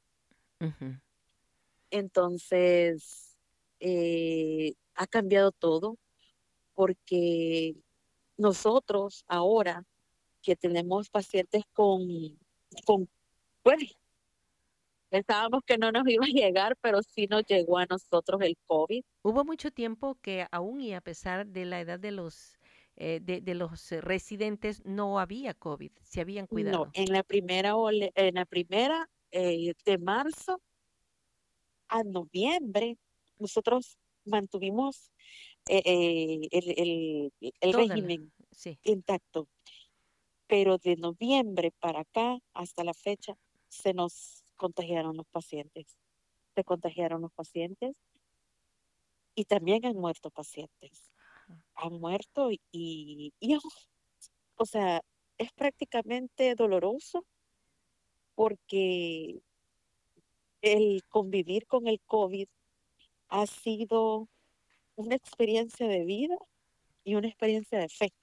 Entonces, 1.92 3.38
eh, 3.80 4.74
ha 4.96 5.08
cambiado 5.08 5.52
todo 5.52 5.98
porque 6.74 7.76
nosotros 8.38 9.24
ahora 9.28 9.86
que 10.42 10.56
tenemos 10.56 11.10
pacientes 11.10 11.64
con, 11.74 12.02
con 12.86 13.10
bueno, 13.64 13.86
pensábamos 15.10 15.64
que 15.66 15.78
no 15.78 15.92
nos 15.92 16.04
iba 16.08 16.26
a 16.26 16.30
llegar, 16.30 16.78
pero 16.82 17.02
sí 17.04 17.28
nos 17.28 17.44
llegó 17.46 17.78
a 17.78 17.86
nosotros 17.86 18.42
el 18.42 18.58
COVID. 18.68 19.04
Hubo 19.24 19.44
mucho 19.44 19.72
tiempo 19.72 20.18
que 20.22 20.48
aún 20.52 20.82
y 20.82 20.94
a 20.94 21.02
pesar 21.02 21.48
de 21.48 21.66
la 21.66 21.82
edad 21.82 22.00
de 22.00 22.12
los 22.12 22.58
eh, 23.02 23.22
de, 23.22 23.56
los 23.56 23.92
residentes 23.92 24.84
no 24.84 25.20
había 25.20 25.54
COVID, 25.54 25.92
se 26.02 26.20
habían 26.20 26.48
cuidado. 26.48 26.86
No, 26.86 26.92
en 26.94 27.14
la 27.14 27.24
primera 27.24 27.74
en 27.92 28.36
la 28.36 28.46
primera 28.46 29.10
eh, 29.32 29.74
de 29.86 29.98
marzo 29.98 30.62
a 31.88 32.04
noviembre, 32.04 32.98
nosotros 33.38 33.98
mantuvimos 34.26 35.12
eh, 35.68 35.82
eh, 35.86 36.48
el, 36.52 37.34
el, 37.62 37.74
régimen 37.74 38.32
intacto. 38.84 39.48
Pero 40.48 40.78
de 40.78 40.96
noviembre 40.96 41.72
para 41.80 42.02
acá, 42.02 42.40
hasta 42.54 42.84
la 42.84 42.94
fecha, 42.94 43.38
se 43.68 43.94
nos 43.94 44.44
contagiaron 44.56 45.16
los 45.18 45.28
pacientes, 45.28 45.98
se 46.56 46.64
contagiaron 46.64 47.22
los 47.22 47.32
pacientes 47.32 47.96
y 49.36 49.46
también 49.46 49.86
han 49.86 49.96
muerto 49.96 50.32
pacientes. 50.32 51.12
Han 51.76 51.94
muerto 52.00 52.52
y, 52.52 53.34
y 53.40 53.58
o 54.56 54.66
sea, 54.66 55.02
es 55.38 55.52
prácticamente 55.54 56.54
doloroso 56.56 57.26
porque 58.40 59.42
el 60.62 61.04
convivir 61.10 61.68
con 61.68 61.88
el 61.88 62.00
COVID 62.00 62.48
ha 63.28 63.46
sido 63.46 64.30
una 64.96 65.16
experiencia 65.16 65.90
de 65.90 66.06
vida 66.06 66.38
y 67.04 67.16
una 67.16 67.28
experiencia 67.28 67.80
de 67.80 67.90
fe. 67.90 68.14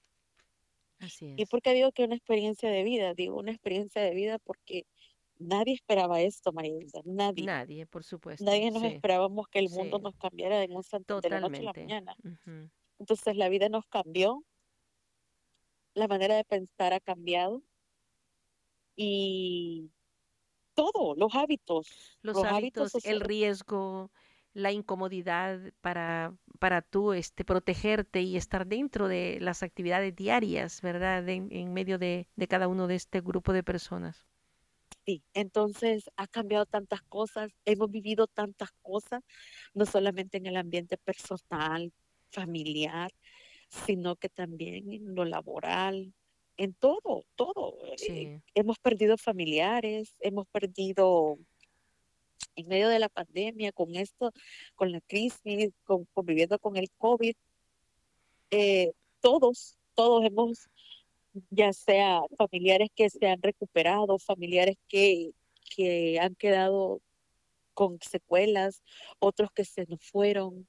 Así 1.01 1.35
¿Y 1.37 1.43
es. 1.43 1.51
por 1.51 1.61
qué 1.61 1.75
digo 1.75 1.93
que 1.93 2.05
una 2.05 2.15
experiencia 2.15 2.71
de 2.71 2.83
vida? 2.83 3.13
Digo 3.13 3.37
una 3.37 3.51
experiencia 3.51 4.01
de 4.01 4.15
vida 4.15 4.39
porque 4.39 4.87
nadie 5.39 5.75
esperaba 5.75 6.23
esto, 6.23 6.51
María 6.51 6.79
Elsa, 6.81 7.03
nadie. 7.05 7.45
Nadie, 7.45 7.85
por 7.85 8.03
supuesto. 8.03 8.43
Nadie 8.43 8.71
nos 8.71 8.81
Sí, 8.81 8.89
esperábamos 8.89 9.49
que 9.49 9.59
el 9.59 9.69
mundo 9.69 9.99
sí, 9.99 10.03
nos 10.03 10.17
cambiara 10.17 10.61
de, 10.61 10.69
un 10.75 11.21
de 11.21 11.29
la 11.29 11.41
noche 11.41 11.59
a 11.59 11.63
la 11.63 11.73
mañana. 11.75 12.17
Ujú. 12.25 12.71
Entonces 13.01 13.37
la 13.37 13.51
vida 13.51 13.69
nos 13.69 13.85
cambió, 13.85 14.43
la 15.93 16.09
manera 16.09 16.37
de 16.37 16.45
pensar 16.45 16.95
ha 16.95 17.01
cambiado 17.01 17.63
y 18.97 19.91
todo, 20.76 21.16
los 21.16 21.35
hábitos, 21.35 22.21
Los 22.23 22.42
los 22.42 22.45
hábitos 22.45 22.92
hábitos, 22.92 23.04
el 23.04 23.21
riesgo, 23.23 24.12
la 24.52 24.73
incomodidad 24.73 25.73
para, 25.80 26.37
para 26.59 26.83
tú 26.83 27.12
este, 27.14 27.45
protegerte 27.45 28.23
y 28.23 28.37
estar 28.37 28.66
dentro 28.66 29.09
de 29.09 29.38
las 29.40 29.62
actividades 29.62 30.14
diarias, 30.16 30.83
¿verdad? 30.83 31.28
En, 31.28 31.49
en 31.52 31.73
medio 31.73 31.99
de, 31.99 32.28
de 32.37 32.49
cada 32.49 32.68
uno 32.68 32.87
de 32.87 32.97
este 32.97 33.21
grupo 33.21 33.52
de 33.52 33.62
personas. 33.64 34.26
Sí, 35.04 35.25
entonces 35.35 36.11
ha 36.16 36.26
cambiado 36.26 36.66
tantas 36.66 37.02
cosas, 37.02 37.50
hemos 37.64 37.90
vivido 37.90 38.26
tantas 38.26 38.71
cosas, 38.83 39.23
no 39.75 39.87
solamente 39.87 40.37
en 40.38 40.47
el 40.47 40.56
ambiente 40.56 40.99
personal, 40.99 41.92
familiar, 42.30 43.12
sino 43.71 44.16
que 44.16 44.28
también 44.28 44.92
en 44.92 45.14
lo 45.14 45.25
laboral, 45.25 46.14
en 46.57 46.75
todo, 46.75 47.25
todo. 47.35 47.79
Eh, 47.85 47.95
Sí, 47.99 48.43
hemos 48.55 48.79
perdido 48.79 49.17
familiares, 49.17 50.15
hemos 50.21 50.47
perdido 50.49 51.39
en 52.57 52.69
medio 52.69 52.89
de 52.89 52.99
la 52.99 53.09
pandemia, 53.09 53.73
con 53.73 53.95
esto, 53.97 54.33
con 54.75 54.91
la 54.93 55.01
crisis, 55.03 55.73
con, 55.85 56.07
conviviendo 56.15 56.59
con 56.59 56.77
el 56.77 56.91
COVID, 56.99 57.35
eh, 58.51 58.93
todos, 59.21 59.77
todos 59.95 60.25
hemos, 60.25 60.69
ya 61.51 61.73
sea 61.73 62.21
familiares 62.37 62.89
que 62.95 63.11
se 63.11 63.27
han 63.27 63.43
recuperado, 63.43 64.19
familiares 64.19 64.77
que, 64.89 65.33
que 65.75 66.19
han 66.21 66.35
quedado 66.35 67.01
con 67.75 67.99
secuelas, 68.01 68.83
otros 69.19 69.51
que 69.53 69.65
se 69.65 69.85
nos 69.87 70.03
fueron, 70.03 70.67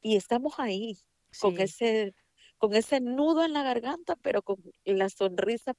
y 0.00 0.16
estamos 0.16 0.54
ahí, 0.58 0.96
con 1.40 1.60
ese, 1.60 2.14
con 2.62 2.74
ese 2.76 3.00
nudo 3.00 3.42
en 3.44 3.54
la 3.54 3.64
garganta, 3.64 4.14
pero 4.14 4.40
con 4.42 4.56
la 4.84 5.08
sonrisa 5.08 5.74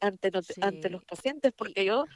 ante, 0.00 0.32
los- 0.32 0.52
ante 0.60 0.90
los 0.90 1.02
sí. 1.02 1.06
pacientes, 1.06 1.52
porque 1.56 1.84
yo, 1.84 2.06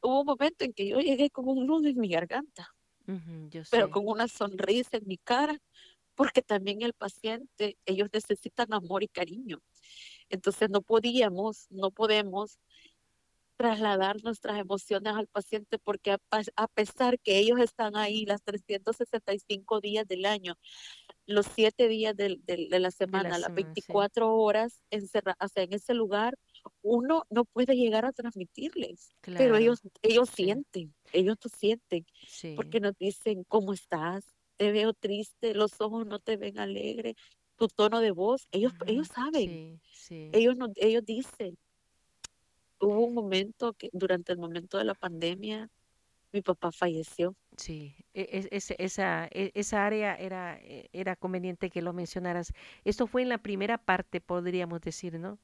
hubo 0.00 0.20
un 0.20 0.26
momento 0.26 0.64
en 0.64 0.72
que 0.72 0.86
yo 0.88 1.00
llegué 1.00 1.30
con 1.30 1.48
un 1.48 1.66
nudo 1.66 1.88
en 1.88 1.98
mi 1.98 2.08
garganta, 2.08 2.68
ujú, 3.08 3.48
yo 3.50 3.64
pero 3.68 3.88
sé. 3.88 3.90
con 3.90 4.06
una 4.06 4.28
sonrisa 4.28 4.96
en 4.98 5.08
mi 5.08 5.18
cara, 5.18 5.58
porque 6.14 6.40
también 6.40 6.82
el 6.82 6.94
paciente, 6.94 7.78
ellos 7.84 8.08
necesitan 8.12 8.72
amor 8.72 9.02
y 9.02 9.08
cariño. 9.08 9.60
Entonces 10.28 10.70
no 10.70 10.82
podíamos, 10.82 11.66
no 11.70 11.90
podemos 11.90 12.60
trasladar 13.56 14.22
nuestras 14.22 14.58
emociones 14.58 15.14
al 15.14 15.28
paciente 15.28 15.78
porque 15.78 16.12
a, 16.12 16.18
a 16.56 16.68
pesar 16.68 17.18
que 17.18 17.38
ellos 17.38 17.58
están 17.60 17.96
ahí 17.96 18.26
las 18.26 18.42
365 18.42 19.80
días 19.80 20.06
del 20.06 20.26
año, 20.26 20.56
los 21.26 21.46
7 21.54 21.88
días 21.88 22.16
de 22.16 22.30
la 22.30 22.36
De 22.46 22.80
la 22.80 22.90
semana, 22.90 23.30
las 23.30 23.42
semana, 23.42 23.56
sí. 23.56 23.64
24 23.64 24.34
horas 24.34 24.82
encerradas, 24.90 25.36
o 25.40 25.48
sea, 25.48 25.64
en 25.64 25.72
ese 25.72 25.94
lugar, 25.94 26.38
uno 26.82 27.24
no 27.30 27.44
puede 27.44 27.76
llegar 27.76 28.04
a 28.04 28.12
transmitirles, 28.12 29.10
pero 29.20 29.56
ellos, 29.56 29.82
ellos 30.02 30.28
sí, 30.30 30.44
sienten, 30.44 30.94
ellos 31.12 31.36
lo 31.42 31.50
sienten, 31.50 32.06
sí. 32.26 32.54
porque 32.56 32.80
nos 32.80 32.96
dicen, 32.98 33.44
¿cómo 33.44 33.72
estás? 33.72 34.24
Te 34.56 34.72
veo 34.72 34.94
triste, 34.94 35.54
los 35.54 35.80
ojos 35.80 36.06
no 36.06 36.18
te 36.18 36.36
ven 36.36 36.58
alegre, 36.58 37.14
tu 37.56 37.68
tono 37.68 38.00
de 38.00 38.10
voz, 38.10 38.46
ellos, 38.52 38.72
ellos 38.86 39.08
saben, 39.08 39.80
ellos, 40.10 40.56
no, 40.56 40.68
ellos 40.76 41.04
dicen. 41.04 41.58
Hubo 42.78 43.06
un 43.06 43.14
momento 43.14 43.72
que 43.72 43.88
durante 43.92 44.32
el 44.32 44.38
momento 44.38 44.76
de 44.76 44.84
la 44.84 44.94
pandemia, 44.94 45.70
mi 46.32 46.42
papá 46.42 46.70
falleció. 46.72 47.34
sí. 47.56 47.94
E- 48.14 48.28
es- 48.32 48.48
ese- 48.50 48.76
esa, 48.78 49.26
e- 49.30 49.52
esa 49.54 49.84
área 49.86 50.14
era, 50.16 50.58
e- 50.62 50.88
era 50.92 51.16
conveniente 51.16 51.70
que 51.70 51.82
lo 51.82 51.92
mencionaras. 51.92 52.52
Esto 52.84 53.06
fue 53.06 53.22
en 53.22 53.28
la 53.28 53.38
primera 53.38 53.78
parte, 53.78 54.20
podríamos 54.20 54.80
decir, 54.80 55.18
¿no? 55.18 55.38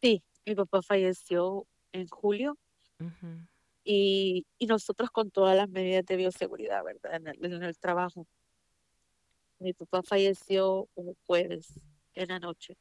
Sí, 0.00 0.22
mi 0.46 0.54
papá 0.54 0.82
falleció 0.82 1.66
en 1.92 2.08
julio 2.08 2.58
Ujú, 3.00 3.46
y, 3.84 4.46
y 4.58 4.66
nosotros 4.66 5.10
con 5.10 5.30
todas 5.30 5.56
las 5.56 5.68
medidas 5.68 6.04
de 6.06 6.16
bioseguridad, 6.16 6.84
¿verdad? 6.84 7.14
En 7.16 7.26
el, 7.28 7.44
en 7.54 7.62
el 7.62 7.78
trabajo. 7.78 8.26
Mi 9.58 9.72
papá 9.72 10.02
falleció 10.02 10.88
un 10.94 11.14
jueves 11.26 11.80
en 12.14 12.28
la 12.28 12.38
noche. 12.38 12.76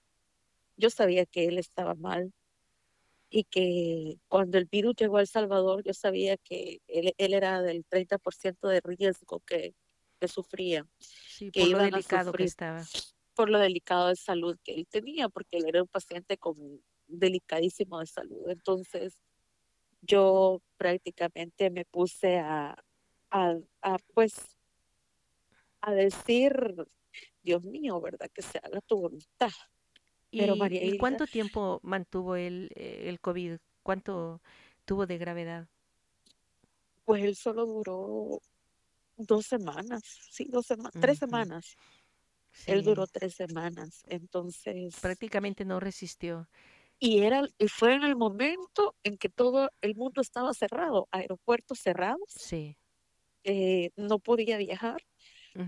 Yo 0.78 0.90
sabía 0.90 1.26
que 1.26 1.46
él 1.46 1.58
estaba 1.58 1.96
mal 1.96 2.34
y 3.34 3.46
que 3.46 4.18
cuando 4.28 4.58
el 4.58 4.66
virus 4.66 4.96
llegó 4.98 5.18
a 5.18 5.22
El 5.22 5.28
Salvador, 5.28 5.84
yo 5.84 5.94
sabía 5.94 6.36
que 6.38 6.82
él, 6.88 7.14
él 7.18 7.34
era 7.34 7.62
del 7.62 7.86
30% 7.86 8.68
de 8.68 8.82
riesgo 8.82 9.40
que, 9.40 9.74
que 10.20 10.28
sufría, 10.28 10.86
Sí, 11.00 11.50
que 11.50 11.62
por 11.62 11.70
lo 11.70 11.78
delicado 11.80 12.26
que 12.26 12.26
sufrir 12.32 12.48
estaba. 12.48 12.84
por 13.34 13.50
lo 13.50 13.58
delicado 13.60 14.10
de 14.10 14.18
salud 14.18 14.58
que 14.64 14.74
él 14.76 14.86
tenía, 14.88 15.30
porque 15.30 15.58
él 15.58 15.66
era 15.68 15.82
un 15.82 15.88
paciente 15.88 16.38
con 16.38 16.56
delicadísimo 17.08 18.00
de 18.02 18.06
salud. 18.06 18.50
Entonces, 18.50 19.18
yo 20.02 20.62
prácticamente 20.78 21.70
me 21.70 21.86
puse 21.86 22.38
a, 22.40 22.76
a, 23.30 23.56
a, 23.82 23.98
pues, 24.14 24.58
a 25.80 25.94
decir, 25.94 26.54
Dios 27.42 27.64
mío, 27.64 28.00
¿verdad? 28.02 28.30
Que 28.34 28.42
se 28.42 28.58
haga 28.58 28.82
tu 28.82 28.98
voluntad. 29.00 29.52
Pero 30.36 30.56
¿Y, 30.56 30.58
María 30.58 30.84
y 30.88 30.94
Hilda, 30.96 30.98
cuánto 30.98 31.28
tiempo 31.28 31.80
mantuvo 31.84 32.36
el, 32.36 32.72
eh, 32.76 33.04
el 33.10 33.20
COVID? 33.20 33.58
¿Cuánto 33.84 34.42
tuvo 34.86 35.06
de 35.06 35.18
gravedad? 35.18 35.68
pues 37.06 37.24
él 37.24 37.36
solo 37.36 37.66
duró 37.66 38.40
dos 39.18 39.48
semanas, 39.48 40.04
sí, 40.32 40.46
dos 40.50 40.68
semanas, 40.68 40.94
tres 41.00 41.20
semanas. 41.20 41.78
Él 42.66 42.84
duró 42.84 43.08
tres 43.08 43.36
semanas. 43.36 44.04
Entonces, 44.08 44.96
prácticamente 45.00 45.66
no 45.66 45.80
resistió. 45.80 46.48
y 47.00 47.20
era, 47.24 47.44
y 47.58 47.68
fue 47.68 47.96
en 47.96 48.04
el 48.04 48.16
momento 48.16 48.96
en 49.04 49.18
que 49.18 49.30
todo 49.30 49.70
el 49.82 49.96
mundo 49.96 50.22
estaba 50.22 50.54
cerrado, 50.54 51.08
aeropuertos 51.12 51.80
cerrados, 51.80 52.30
Sí. 52.36 52.78
eh, 53.44 53.92
no 53.96 54.20
podía 54.20 54.58
viajar 54.58 55.02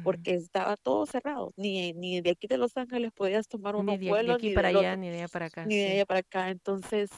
porque 0.03 0.35
estaba 0.35 0.77
todo 0.77 1.05
cerrado. 1.05 1.53
Ni, 1.57 1.93
ni 1.93 2.21
de 2.21 2.31
aquí 2.31 2.47
de 2.47 2.57
Los 2.57 2.77
Ángeles 2.77 3.11
podías 3.11 3.47
tomar 3.47 3.75
unos 3.75 3.99
de, 3.99 4.05
de 4.05 4.09
vuelos, 4.09 4.35
aquí 4.37 4.49
ni 4.49 4.55
para 4.55 4.69
del 4.69 4.77
allá, 4.77 4.95
ni 4.95 5.09
de 5.09 5.15
allá 5.17 5.27
para 5.27 5.45
acá, 5.45 5.65
ni 5.65 5.77
de 5.77 5.91
allá 5.91 6.05
para 6.05 6.19
acá. 6.19 6.49
Entonces, 6.49 7.09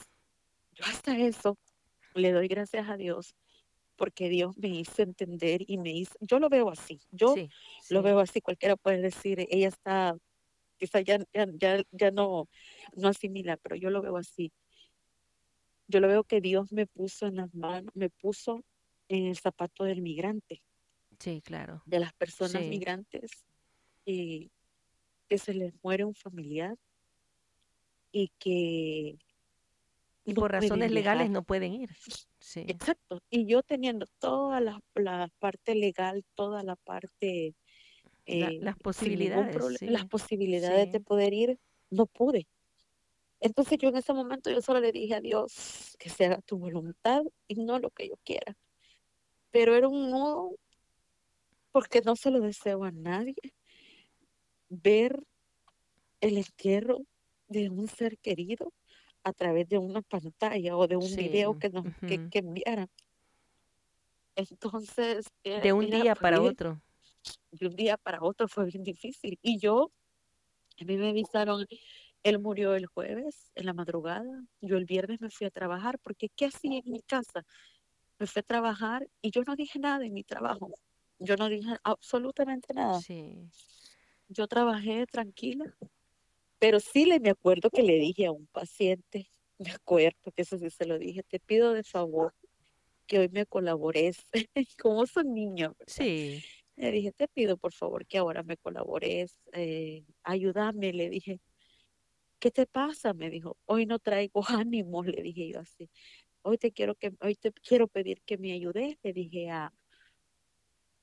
yo 0.72 0.84
hasta 0.84 1.16
eso 1.16 1.56
le 2.14 2.32
doy 2.32 2.48
gracias 2.48 2.88
a 2.88 2.96
Dios 2.96 3.34
porque 3.96 4.28
Dios 4.28 4.56
me 4.58 4.68
hizo 4.68 5.02
entender 5.02 5.62
y 5.66 5.78
me 5.78 5.90
hizo, 5.90 6.14
yo 6.20 6.38
lo 6.38 6.48
veo 6.48 6.70
así, 6.70 7.00
yo 7.10 7.34
Sí, 7.34 7.48
lo 7.90 8.02
veo 8.02 8.20
así, 8.20 8.40
cualquiera 8.40 8.76
puede 8.76 9.00
decir, 9.00 9.46
ella 9.50 9.68
está, 9.68 10.16
quizá 10.76 11.00
ya, 11.00 11.18
ya, 11.32 11.46
ya, 11.54 11.82
ya 11.90 12.10
no, 12.10 12.48
no 12.94 13.08
asimila, 13.08 13.56
pero 13.56 13.74
yo 13.76 13.90
lo 13.90 14.02
veo 14.02 14.16
así. 14.16 14.52
Yo 15.88 16.00
lo 16.00 16.08
veo 16.08 16.24
que 16.24 16.40
Dios 16.40 16.72
me 16.72 16.86
puso 16.86 17.26
en 17.26 17.36
las 17.36 17.54
manos, 17.54 17.94
me 17.94 18.10
puso 18.10 18.64
en 19.08 19.26
el 19.26 19.36
zapato 19.36 19.84
del 19.84 20.02
migrante, 20.02 20.62
Sí, 21.18 21.42
claro. 21.42 21.82
de 21.86 22.00
las 22.00 22.12
personas 22.14 22.62
Sí. 22.62 22.70
migrantes 22.70 23.30
y 24.04 24.50
que 25.28 25.38
se 25.38 25.54
les 25.54 25.74
muere 25.82 26.04
un 26.04 26.14
familiar 26.14 26.76
y 28.12 28.28
que 28.38 29.18
Y 30.24 30.34
por 30.34 30.50
razones 30.50 30.90
legales 30.90 31.30
no 31.30 31.42
pueden 31.44 31.72
ir. 31.74 31.90
Sí, 32.40 32.64
Exacto. 32.68 33.20
Y 33.30 33.46
yo 33.46 33.62
teniendo 33.62 34.06
toda 34.18 34.60
la, 34.60 34.80
la 34.94 35.28
parte 35.38 35.74
legal, 35.74 36.24
toda 36.34 36.62
la 36.62 36.76
parte 36.76 37.54
La- 38.26 38.48
eh, 38.48 38.58
las 38.60 38.76
posibilidades, 38.76 39.56
las 39.82 40.02
sí, 40.02 40.08
posibilidades 40.08 40.92
de 40.92 41.00
poder 41.00 41.32
ir, 41.32 41.58
no 41.90 42.06
pude. 42.06 42.46
Entonces 43.40 43.78
yo 43.78 43.88
en 43.90 43.96
ese 43.96 44.12
momento 44.14 44.50
yo 44.50 44.60
solo 44.62 44.80
le 44.80 44.92
dije 44.92 45.14
a 45.14 45.20
Dios 45.20 45.96
que 45.98 46.10
se 46.10 46.26
haga 46.26 46.40
tu 46.42 46.58
voluntad 46.58 47.22
y 47.48 47.56
no 47.56 47.78
lo 47.78 47.90
que 47.90 48.08
yo 48.08 48.16
quiera. 48.24 48.56
Pero 49.50 49.74
era 49.76 49.88
un 49.88 50.10
nudo 50.10 50.56
porque 51.76 52.00
no 52.00 52.16
se 52.16 52.30
lo 52.30 52.40
deseo 52.40 52.84
a 52.84 52.90
nadie 52.90 53.36
ver 54.70 55.22
el 56.22 56.38
entierro 56.38 57.00
de 57.48 57.68
un 57.68 57.86
ser 57.86 58.16
querido 58.16 58.72
a 59.22 59.34
través 59.34 59.68
de 59.68 59.76
una 59.76 60.00
pantalla 60.00 60.74
o 60.74 60.86
de 60.86 60.96
un 60.96 61.14
video 61.14 61.58
que 61.58 61.68
nos 61.68 61.84
que, 62.08 62.30
que 62.30 62.38
enviaran. 62.38 62.88
Entonces, 64.36 65.26
De 65.44 65.50
era, 65.50 65.74
un 65.74 65.90
día 65.90 66.14
para 66.14 66.38
bien, 66.38 66.52
otro. 66.52 66.80
de 67.50 67.66
un 67.66 67.76
día 67.76 67.98
para 67.98 68.22
otro 68.22 68.48
fue 68.48 68.64
bien 68.64 68.82
difícil. 68.82 69.38
Y 69.42 69.58
yo, 69.58 69.92
a 70.80 70.84
mí 70.86 70.96
me 70.96 71.10
avisaron, 71.10 71.66
él 72.22 72.38
murió 72.38 72.74
el 72.74 72.86
jueves 72.86 73.50
en 73.54 73.66
la 73.66 73.74
madrugada, 73.74 74.46
yo 74.62 74.78
el 74.78 74.86
viernes 74.86 75.20
me 75.20 75.28
fui 75.28 75.46
a 75.46 75.50
trabajar, 75.50 75.98
porque 75.98 76.30
¿qué 76.30 76.46
hacía 76.46 76.78
en 76.78 76.90
mi 76.90 77.02
casa? 77.02 77.44
Me 78.18 78.26
fui 78.26 78.40
a 78.40 78.44
trabajar 78.44 79.06
y 79.20 79.30
yo 79.30 79.42
no 79.46 79.54
dije 79.56 79.78
nada 79.78 80.06
en 80.06 80.14
mi 80.14 80.24
trabajo. 80.24 80.72
Yo 81.18 81.36
no 81.36 81.48
dije 81.48 81.76
absolutamente 81.82 82.74
nada. 82.74 83.00
Sí. 83.00 83.50
Yo 84.28 84.46
trabajé 84.46 85.06
tranquila, 85.06 85.76
pero 86.58 86.80
sí 86.80 87.04
le 87.04 87.20
me 87.20 87.30
acuerdo 87.30 87.70
que 87.70 87.82
le 87.82 87.94
dije 87.94 88.26
a 88.26 88.32
un 88.32 88.46
paciente, 88.46 89.28
me 89.58 89.70
acuerdo 89.70 90.32
que 90.34 90.42
eso 90.42 90.58
sí 90.58 90.70
se 90.70 90.84
lo 90.86 90.98
dije, 90.98 91.22
te 91.22 91.38
pido 91.38 91.72
de 91.72 91.84
favor 91.84 92.34
que 93.06 93.20
hoy 93.20 93.28
me 93.28 93.46
colabores, 93.46 94.18
como 94.82 95.06
son 95.06 95.32
niños, 95.32 95.74
¿verdad? 95.78 95.94
Sí. 95.94 96.42
Le 96.76 96.90
dije, 96.90 97.12
te 97.12 97.28
pido 97.28 97.56
por 97.56 97.72
favor 97.72 98.04
que 98.06 98.18
ahora 98.18 98.42
me 98.42 98.56
colabores, 98.58 99.40
eh, 99.52 100.04
ayúdame, 100.24 100.92
le 100.92 101.08
dije, 101.08 101.40
¿qué 102.38 102.50
te 102.50 102.66
pasa? 102.66 103.14
Me 103.14 103.30
dijo, 103.30 103.56
hoy 103.64 103.86
no 103.86 103.98
traigo 103.98 104.42
ánimos, 104.66 105.06
le 105.06 105.22
dije 105.22 105.48
yo 105.52 105.60
así, 105.60 105.88
hoy 106.42 106.58
te 106.58 106.72
quiero 106.72 106.94
que, 106.94 107.12
hoy 107.20 107.34
te 107.36 107.52
quiero 107.52 107.88
pedir 107.88 108.20
que 108.22 108.38
me 108.38 108.52
ayudes, 108.52 108.98
le 109.02 109.12
dije 109.12 109.50
a, 109.50 109.72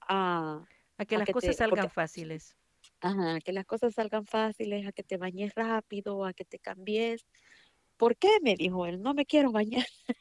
a, 0.08 0.66
A 0.98 1.06
que 1.06 1.18
a 1.18 1.22
las 1.22 1.28
que 1.28 1.36
cosas 1.36 1.56
te, 1.56 1.58
porque 1.70 1.88
salgan 1.88 1.92
fáciles. 1.92 2.58
Ajá, 3.02 3.40
que 3.42 3.52
las 3.54 3.66
cosas 3.66 3.94
salgan 3.96 4.26
fáciles, 4.26 4.88
a 4.88 4.92
que 4.94 5.04
te 5.04 5.18
bañes 5.18 5.54
rápido, 5.56 6.26
a 6.26 6.34
que 6.34 6.46
te 6.46 6.58
cambies. 6.60 7.26
¿Por 7.98 8.18
qué? 8.18 8.30
Me 8.44 8.56
dijo 8.56 8.86
él, 8.88 9.02
no 9.02 9.14
me 9.14 9.26
quiero 9.26 9.52
bañar. 9.52 9.86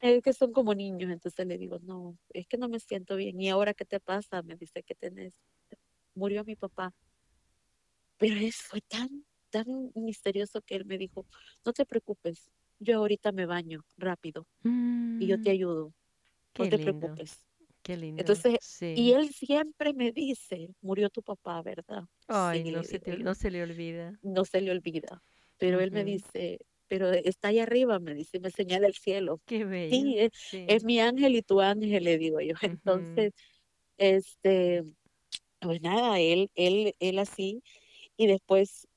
Es 0.00 0.22
que 0.22 0.32
son 0.32 0.52
como 0.52 0.74
niños, 0.74 1.10
entonces 1.10 1.46
le 1.46 1.58
digo, 1.58 1.78
no, 1.80 2.18
es 2.30 2.46
que 2.48 2.56
no 2.58 2.68
me 2.68 2.80
siento 2.80 3.16
bien. 3.16 3.40
¿Y 3.40 3.48
ahora 3.48 3.74
qué 3.74 3.84
te 3.84 4.00
pasa? 4.00 4.42
Me 4.42 4.56
dice 4.56 4.82
que 4.84 4.94
tenés, 4.94 5.34
murió 6.14 6.44
mi 6.44 6.56
papá. 6.56 6.94
Pero 8.18 8.36
es, 8.36 8.56
fue 8.56 8.80
tan, 8.80 9.24
tan 9.50 9.66
misterioso 9.94 10.62
que 10.62 10.76
él 10.76 10.84
me 10.84 10.98
dijo, 10.98 11.26
no 11.64 11.72
te 11.72 11.86
preocupes, 11.86 12.50
yo 12.78 12.98
ahorita 12.98 13.32
me 13.32 13.46
baño 13.46 13.84
rápido 13.96 14.46
y 15.18 15.28
yo 15.28 15.38
te 15.38 15.50
Mm, 15.50 15.52
ayudo, 15.52 15.94
no 16.58 16.66
te 16.68 16.78
lindo, 16.78 17.18
preocupes. 17.18 17.44
Qué 17.88 17.96
lindo. 17.96 18.20
Entonces, 18.20 18.56
y 18.94 19.08
Sí. 19.08 19.12
él 19.12 19.28
siempre 19.32 19.94
me 19.94 20.12
dice, 20.12 20.68
murió 20.80 21.08
tu 21.10 21.22
papá, 21.22 21.62
¿verdad? 21.62 22.04
Ay, 22.28 22.64
Sí, 22.64 22.72
no 22.72 22.82
se 22.84 22.98
te, 22.98 23.16
no 23.18 23.34
se 23.34 23.50
le 23.50 23.62
olvida. 23.62 24.18
no 24.22 24.44
se 24.44 24.60
le 24.60 24.70
olvida. 24.70 25.22
Pero 25.58 25.80
él 25.80 25.90
me 25.92 26.04
dice, 26.04 26.58
pero 26.88 27.10
está 27.12 27.48
ahí 27.48 27.58
arriba, 27.60 27.98
me 27.98 28.14
dice, 28.14 28.40
me 28.40 28.50
señala 28.50 28.86
el 28.86 28.94
cielo. 28.94 29.40
Qué 29.46 29.64
bello. 29.64 29.96
Sí, 29.96 30.18
es, 30.18 30.30
es 30.66 30.82
Sí. 30.82 30.86
mi 30.86 31.00
ángel 31.00 31.34
y 31.36 31.42
tu 31.42 31.60
ángel, 31.60 32.04
le 32.04 32.18
digo 32.18 32.40
yo. 32.40 32.54
Entonces, 32.82 33.32
este, 33.98 34.84
pues 35.60 35.80
nada, 35.82 36.20
él, 36.20 36.50
él, 36.54 36.94
él 37.00 37.18
así, 37.18 37.62
y 38.16 38.26
después 38.28 38.88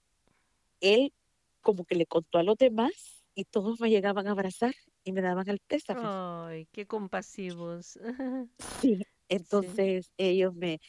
él 0.81 1.13
como 1.61 1.85
que 1.85 1.95
le 1.95 2.05
contó 2.07 2.39
a 2.39 2.43
los 2.43 2.57
demás 2.57 3.23
y 3.35 3.45
todos 3.45 3.79
me 3.79 3.89
llegaban 3.89 4.27
a 4.27 4.31
abrazar 4.31 4.73
y 5.03 5.11
me 5.11 5.21
daban 5.21 5.47
el 5.49 5.59
pésame. 5.59 6.01
Ay, 6.03 6.67
qué 6.71 6.85
compasivos. 6.85 7.99
Sí, 8.81 8.95
Sí. 8.97 9.05
entonces 9.29 10.11
ellos 10.17 10.53
me, 10.55 10.79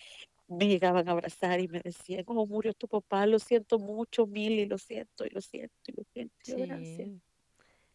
me 0.49 0.67
llegaban 0.67 1.09
a 1.09 1.13
abrazar 1.13 1.61
y 1.61 1.69
me 1.69 1.81
decían, 1.81 2.25
oh, 2.27 2.47
murió 2.47 2.75
tu 2.75 2.89
papá, 2.89 3.27
lo 3.27 3.39
siento 3.39 3.79
mucho, 3.79 4.27
Mili, 4.27 4.67
lo 4.67 4.79
siento, 4.79 5.25
y 5.25 5.31
lo 5.31 5.41
siento, 5.41 5.75
y 5.87 5.93
lo 5.93 6.03
siento. 6.13 6.35
Yo, 6.45 6.57
gracias, 6.57 6.97
Sí. 6.97 7.21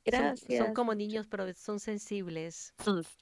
Son, 0.09 0.37
son 0.37 0.45
gracias. 0.45 0.73
como 0.73 0.95
niños, 0.95 1.27
pero 1.27 1.53
son 1.53 1.79
sensibles. 1.79 2.73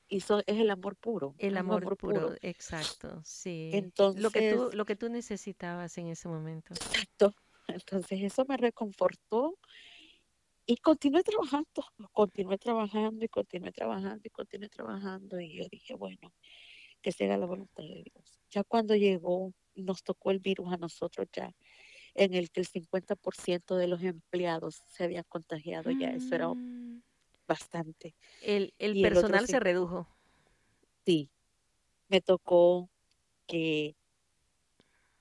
Y 0.08 0.20
son- 0.20 0.44
es 0.46 0.58
el 0.60 0.70
amor 0.70 0.96
puro, 0.98 1.34
El 1.40 1.58
amor 1.58 1.84
amor 1.84 1.98
puro, 1.98 2.14
puro. 2.28 2.36
exacto, 2.42 3.22
sí. 3.24 3.72
Lo 3.74 3.80
que 3.80 3.80
Entonces, 3.80 4.56
tú, 4.56 4.70
lo 4.78 4.86
que 4.86 4.96
tú 4.96 5.10
necesitabas 5.10 5.98
en 5.98 6.08
ese 6.08 6.28
momento. 6.28 6.74
exacto. 6.76 7.34
Entonces 7.68 8.22
eso 8.22 8.46
me 8.48 8.58
reconfortó 8.58 9.58
y 10.66 10.78
continué 10.78 11.24
trabajando, 11.24 11.84
continué 12.12 12.58
trabajando 12.58 13.26
y 13.26 13.30
continué 13.30 13.72
trabajando 13.72 14.22
y 14.26 14.30
continué 14.32 14.70
trabajando. 14.70 15.40
Y 15.42 15.58
yo 15.58 15.66
dije, 15.72 15.96
bueno, 15.96 16.34
que 17.02 17.12
se 17.12 17.26
haga 17.26 17.38
la 17.38 17.46
voluntad 17.48 17.84
de 17.84 18.04
Dios. 18.14 18.42
Ya 18.52 18.64
cuando 18.64 18.96
llegó, 18.96 19.54
nos 19.76 20.04
tocó 20.04 20.32
el 20.32 20.40
virus 20.40 20.74
a 20.74 20.78
nosotros 20.78 21.28
ya, 21.34 21.52
en 22.16 22.34
el 22.36 22.52
que 22.52 22.62
el 22.62 22.68
50% 22.68 23.78
de 23.78 23.88
los 23.88 24.04
empleados 24.04 24.84
se 24.88 25.06
habían 25.06 25.26
contagiado 25.30 25.92
ya, 25.92 26.10
eso 26.12 26.36
era 26.36 26.50
Mm, 26.50 27.02
bastante. 27.48 28.16
El, 28.40 28.74
el 28.80 29.02
personal 29.02 29.48
se 29.48 29.60
redujo. 29.60 30.08
sí, 31.06 31.32
me 32.10 32.22
tocó 32.22 32.90
que 33.48 33.98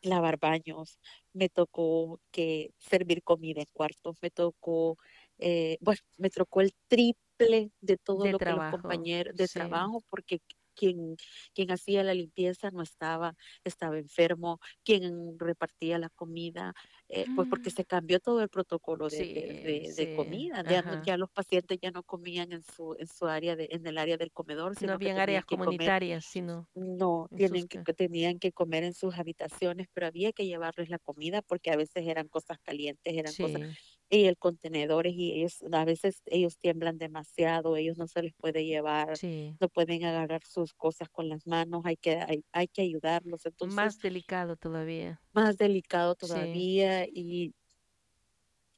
lavar 0.02 0.38
baños, 0.38 0.98
me 1.32 1.48
tocó 1.48 2.20
que 2.30 2.74
servir 2.78 3.22
comida 3.22 3.60
en 3.60 3.66
cuartos, 3.72 4.18
me 4.22 4.30
tocó, 4.30 4.98
eh, 5.38 5.78
bueno, 5.80 6.00
me 6.18 6.30
tocó 6.30 6.60
el 6.60 6.72
triple 6.88 7.72
de 7.80 7.96
todo 7.98 8.26
De 8.26 8.28
lo 8.28 8.40
que 8.40 8.52
los 8.52 8.64
trabajo, 8.64 8.66
compañeros 8.66 9.34
de 9.36 9.48
sí. 9.48 9.50
trabajo, 9.50 10.02
porque 10.10 10.40
quien, 10.74 11.16
quien 11.54 11.70
hacía 11.70 12.02
la 12.04 12.14
limpieza 12.14 12.70
no 12.70 12.82
estaba, 12.82 13.34
estaba 13.64 13.98
enfermo, 13.98 14.58
quien 14.84 15.38
repartía 15.38 15.98
la 15.98 16.10
comida, 16.10 16.74
eh, 17.08 17.26
pues 17.34 17.46
porque 17.48 17.70
Mm, 17.70 17.72
se 17.72 17.84
cambió 17.84 18.20
todo 18.20 18.40
el 18.42 18.48
protocolo 18.48 19.10
de, 19.10 19.26
de, 19.32 19.58
Sí, 19.60 19.84
de- 19.88 19.94
de 19.94 20.08
sí, 20.08 20.08
comida, 20.08 20.64
ya, 20.66 20.82
no- 20.82 20.96
ya 21.00 21.16
los 21.16 21.30
pacientes 21.30 21.78
ya 21.80 21.90
no 21.90 22.02
comían 22.02 22.52
en 22.52 22.62
su, 22.62 22.94
en 22.98 23.06
su 23.06 23.26
área 23.26 23.56
de, 23.56 23.68
en 23.70 23.86
el 23.86 23.98
área 23.98 24.16
del 24.16 24.32
comedor, 24.32 24.76
No 24.78 24.92
sino 24.94 24.98
que 25.00 25.10
habían 25.10 25.18
áreas 25.18 25.44
que 25.46 25.58
comer 25.58 25.94
comunitarias, 25.98 26.24
sino 26.26 26.70
no, 26.74 27.28
en 27.30 27.42
sus 27.42 27.60
tienen 27.60 27.68
que, 27.68 27.78
tenían 27.94 28.38
que 28.40 28.52
comer 28.52 28.82
en 28.84 28.94
sus 28.94 29.14
habitaciones, 29.16 29.86
pero 29.92 30.08
había 30.08 30.32
que 30.32 30.46
llevarles 30.46 30.88
la 30.90 30.98
comida 30.98 31.40
porque 31.42 31.70
a 31.70 31.76
veces 31.76 32.06
eran 32.06 32.26
cosas 32.28 32.58
calientes, 32.62 33.14
eran 33.16 33.36
cosas, 33.36 33.60
Sí, 33.60 33.76
y 34.10 34.24
el 34.26 34.36
contenedores, 34.38 35.14
y 35.14 35.32
ellos, 35.34 35.58
a 35.72 35.84
veces 35.84 36.22
ellos 36.26 36.58
tiemblan 36.58 36.98
demasiado, 36.98 37.76
ellos 37.76 37.96
no 37.98 38.08
se 38.08 38.22
les 38.22 38.34
puede 38.34 38.64
llevar, 38.64 39.20
no 39.60 39.68
pueden 39.68 40.04
agarrar 40.04 40.42
sus 40.64 40.74
cosas 40.74 41.08
con 41.10 41.28
las 41.28 41.46
manos, 41.46 41.82
hay 41.84 41.96
que, 41.96 42.16
hay, 42.18 42.44
hay 42.52 42.68
que 42.68 42.82
ayudarlos, 42.82 43.46
entonces 43.46 43.78
Más 43.78 44.00
delicado 44.00 44.56
todavía. 44.56 45.20
más 45.34 45.56
delicado 45.58 46.14
Sí. 46.18 46.66
todavía, 46.68 47.06
y, 47.06 47.54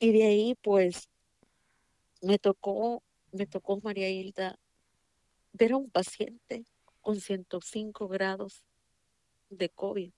y 0.01 0.13
de 0.13 0.25
ahí 0.27 0.55
pues 0.63 1.07
me 2.23 2.39
tocó, 2.39 3.03
me 3.33 3.47
tocó 3.47 3.81
María 3.83 4.09
Hilda 4.11 4.57
ver 5.53 5.73
a 5.73 5.77
un 5.79 5.91
paciente 5.91 6.65
con 7.01 7.21
105 7.21 8.09
grados 8.09 8.65
de 9.51 9.71
COVID, 9.71 10.13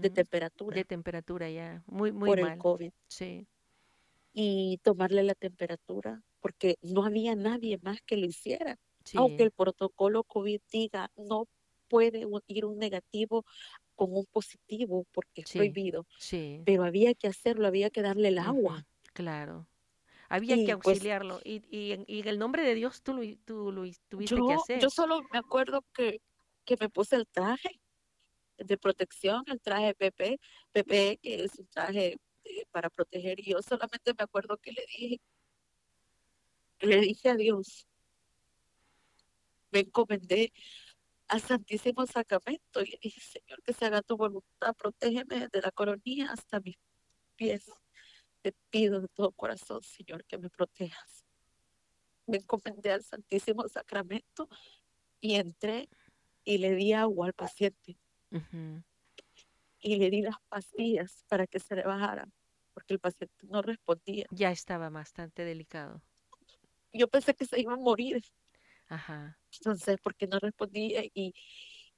de 0.00 0.10
Ujú. 0.10 0.26
De 0.66 0.84
temperatura 0.84 0.84
temperatura 0.84 1.48
ya. 1.50 1.82
Muy, 1.86 2.12
muy 2.12 2.32
por 2.32 2.38
el. 2.38 2.52
COVID 2.56 2.92
Sí. 3.08 3.46
y 4.34 4.78
tomarle 4.82 5.22
la 5.24 5.34
temperatura 5.34 6.22
porque 6.40 6.76
no 6.82 7.04
había 7.04 7.34
nadie 7.36 7.78
más 7.82 7.98
que 8.06 8.16
lo 8.16 8.26
hiciera. 8.26 8.76
Aunque 9.14 9.42
el 9.42 9.50
protocolo 9.50 10.24
COVID 10.24 10.60
diga 10.70 11.10
no 11.16 11.46
puede 11.88 12.26
ir 12.46 12.64
un 12.64 12.78
negativo 12.78 13.44
con 13.94 14.12
un 14.16 14.26
positivo 14.26 15.06
porque 15.12 15.42
es 15.42 15.48
sí, 15.50 15.58
prohibido, 15.58 16.06
sí. 16.18 16.62
pero 16.64 16.84
había 16.84 17.14
que 17.14 17.26
hacerlo, 17.28 17.66
había 17.66 17.90
que 17.90 18.02
darle 18.02 18.28
el 18.28 18.38
agua. 18.38 18.86
Claro. 19.12 19.66
Había 20.28 20.56
que 20.56 20.76
pues 20.76 20.96
auxiliarlo. 20.96 21.40
Y, 21.44 21.62
y, 21.76 21.92
en, 21.92 22.04
y 22.06 22.20
en 22.20 22.28
el 22.28 22.38
nombre 22.38 22.62
de 22.62 22.74
Dios 22.74 23.02
tú 23.02 23.14
tú 23.44 23.84
hi- 23.84 23.96
tuviste 24.08 24.36
que 24.36 24.40
yo, 24.40 24.46
yo 24.46 24.54
hacer. 24.54 24.90
solo 24.90 25.22
me 25.32 25.38
acuerdo 25.38 25.84
que, 25.92 26.22
que 26.64 26.76
me 26.80 26.88
puse 26.88 27.16
el 27.16 27.26
traje 27.26 27.80
de 28.56 28.78
protección, 28.78 29.42
el 29.46 29.60
traje 29.60 29.94
PP, 29.94 30.38
PP 30.72 31.18
que 31.20 31.44
es 31.44 31.58
un 31.58 31.66
traje 31.66 32.16
eh, 32.44 32.64
para 32.70 32.90
proteger, 32.90 33.40
y 33.40 33.50
yo 33.52 33.62
solamente 33.62 34.12
me 34.16 34.22
acuerdo 34.24 34.56
que 34.58 34.72
le 34.72 34.82
dije, 34.86 35.20
le 36.80 37.00
dije 37.00 37.28
a 37.30 37.34
Dios, 37.34 37.86
me 39.70 39.80
encomendé 39.80 40.52
al 41.28 41.40
Santísimo 41.40 42.06
Sacramento 42.06 42.82
y 42.82 42.90
le 42.90 42.98
dije, 43.00 43.20
Señor, 43.20 43.62
que 43.62 43.72
se 43.72 43.86
haga 43.86 44.02
tu 44.02 44.16
voluntad, 44.16 44.74
protégeme 44.76 45.40
desde 45.40 45.60
la 45.62 45.70
coronilla 45.70 46.32
hasta 46.32 46.60
mis 46.60 46.76
pies. 47.36 47.70
Te 48.42 48.52
pido 48.70 49.00
de 49.00 49.08
todo 49.08 49.30
corazón, 49.32 49.82
Señor, 49.82 50.24
que 50.24 50.38
me 50.38 50.50
protejas. 50.50 51.24
Me 52.26 52.38
encomendé 52.38 52.92
al 52.92 53.02
Santísimo 53.02 53.68
Sacramento 53.68 54.48
y 55.20 55.34
entré 55.34 55.88
y 56.44 56.58
le 56.58 56.74
di 56.74 56.92
agua 56.92 57.26
al 57.26 57.32
paciente 57.34 57.98
y 59.80 59.96
le 59.96 60.10
di 60.10 60.22
las 60.22 60.36
pastillas 60.48 61.24
para 61.28 61.46
que 61.46 61.58
se 61.58 61.76
le 61.76 61.82
bajaran, 61.82 62.32
porque 62.72 62.94
el 62.94 63.00
paciente 63.00 63.46
no 63.48 63.62
respondía. 63.62 64.26
Ya 64.30 64.50
estaba 64.50 64.90
bastante 64.90 65.44
delicado. 65.44 66.02
Yo 66.92 67.08
pensé 67.08 67.34
que 67.34 67.46
se 67.46 67.60
iba 67.60 67.74
a 67.74 67.76
morir, 67.76 68.22
Ajá. 68.88 69.39
Entonces, 69.58 69.98
porque 70.02 70.26
no 70.26 70.38
respondía 70.38 71.02
y, 71.14 71.34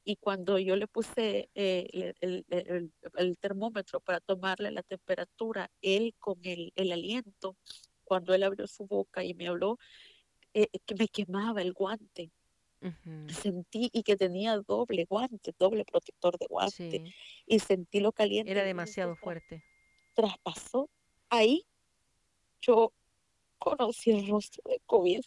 y 0.04 0.16
cuando 0.16 0.58
yo 0.58 0.76
le 0.76 0.86
puse 0.88 1.48
eh, 1.54 2.14
el, 2.20 2.44
el- 2.48 2.66
el- 2.66 2.92
el 3.16 3.38
termómetro 3.38 4.00
para 4.00 4.20
tomarle 4.20 4.70
la 4.70 4.82
temperatura, 4.82 5.70
él 5.80 6.14
con 6.18 6.38
el, 6.44 6.72
el 6.74 6.92
aliento, 6.92 7.56
cuando 8.04 8.34
él 8.34 8.42
abrió 8.42 8.66
su 8.66 8.86
boca 8.86 9.22
y 9.24 9.34
me 9.34 9.48
habló, 9.48 9.78
eh, 10.54 10.68
que 10.84 10.94
me 10.94 11.08
quemaba 11.08 11.62
el 11.62 11.72
guante. 11.72 12.30
Sentí 13.28 13.88
y 13.92 14.02
que 14.02 14.16
tenía 14.16 14.58
doble 14.58 15.06
guante, 15.08 15.54
doble 15.58 15.84
protector 15.84 16.36
de 16.38 16.46
guante. 16.50 17.04
Y 17.46 17.58
sentí 17.60 18.00
lo 18.00 18.10
caliente. 18.12 18.50
Era 18.50 18.64
demasiado 18.64 19.14
fuerte. 19.16 19.62
Traspasó. 20.14 20.90
Ahí 21.30 21.64
yo 22.60 22.92
conocí 23.58 24.10
el 24.10 24.26
rostro 24.28 24.62
de 24.68 24.80
COVID. 24.86 25.20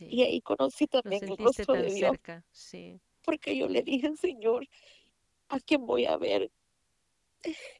Y 0.00 0.22
ahí 0.22 0.40
conocí 0.40 0.86
también 0.86 1.24
el 1.24 1.36
rostro 1.36 1.74
de 1.74 1.92
Dios. 1.92 2.16
Sí. 2.50 3.00
Porque 3.22 3.56
yo 3.56 3.68
le 3.68 3.82
dije, 3.82 4.14
Señor, 4.16 4.66
¿a 5.48 5.60
quién 5.60 5.86
voy 5.86 6.06
a 6.06 6.16
ver? 6.16 6.50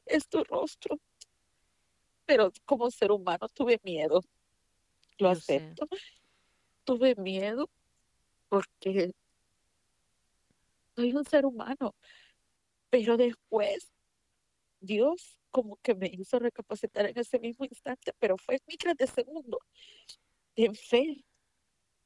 Es 0.05 0.27
tu 0.27 0.43
rostro. 0.43 0.99
Pero 2.25 2.51
como 2.65 2.89
ser 2.91 3.11
humano 3.11 3.47
tuve 3.49 3.79
miedo. 3.83 4.21
Lo 5.17 5.29
acepto. 5.29 5.87
Tuve 6.83 7.15
miedo 7.15 7.69
porque 8.49 9.13
soy 10.95 11.13
un 11.13 11.25
ser 11.25 11.45
humano. 11.45 11.95
Pero 12.89 13.17
después 13.17 13.91
Dios 14.79 15.39
como 15.55 15.77
que 15.77 15.95
me 15.95 16.07
hizo 16.07 16.37
recapacitar 16.37 17.05
en 17.05 17.17
ese 17.17 17.39
mismo 17.39 17.65
instante, 17.65 18.11
pero 18.19 18.37
fue 18.37 18.59
micras 18.67 18.95
de 18.97 19.07
segundo, 19.07 19.59
en 20.55 20.75
fe, 20.75 21.23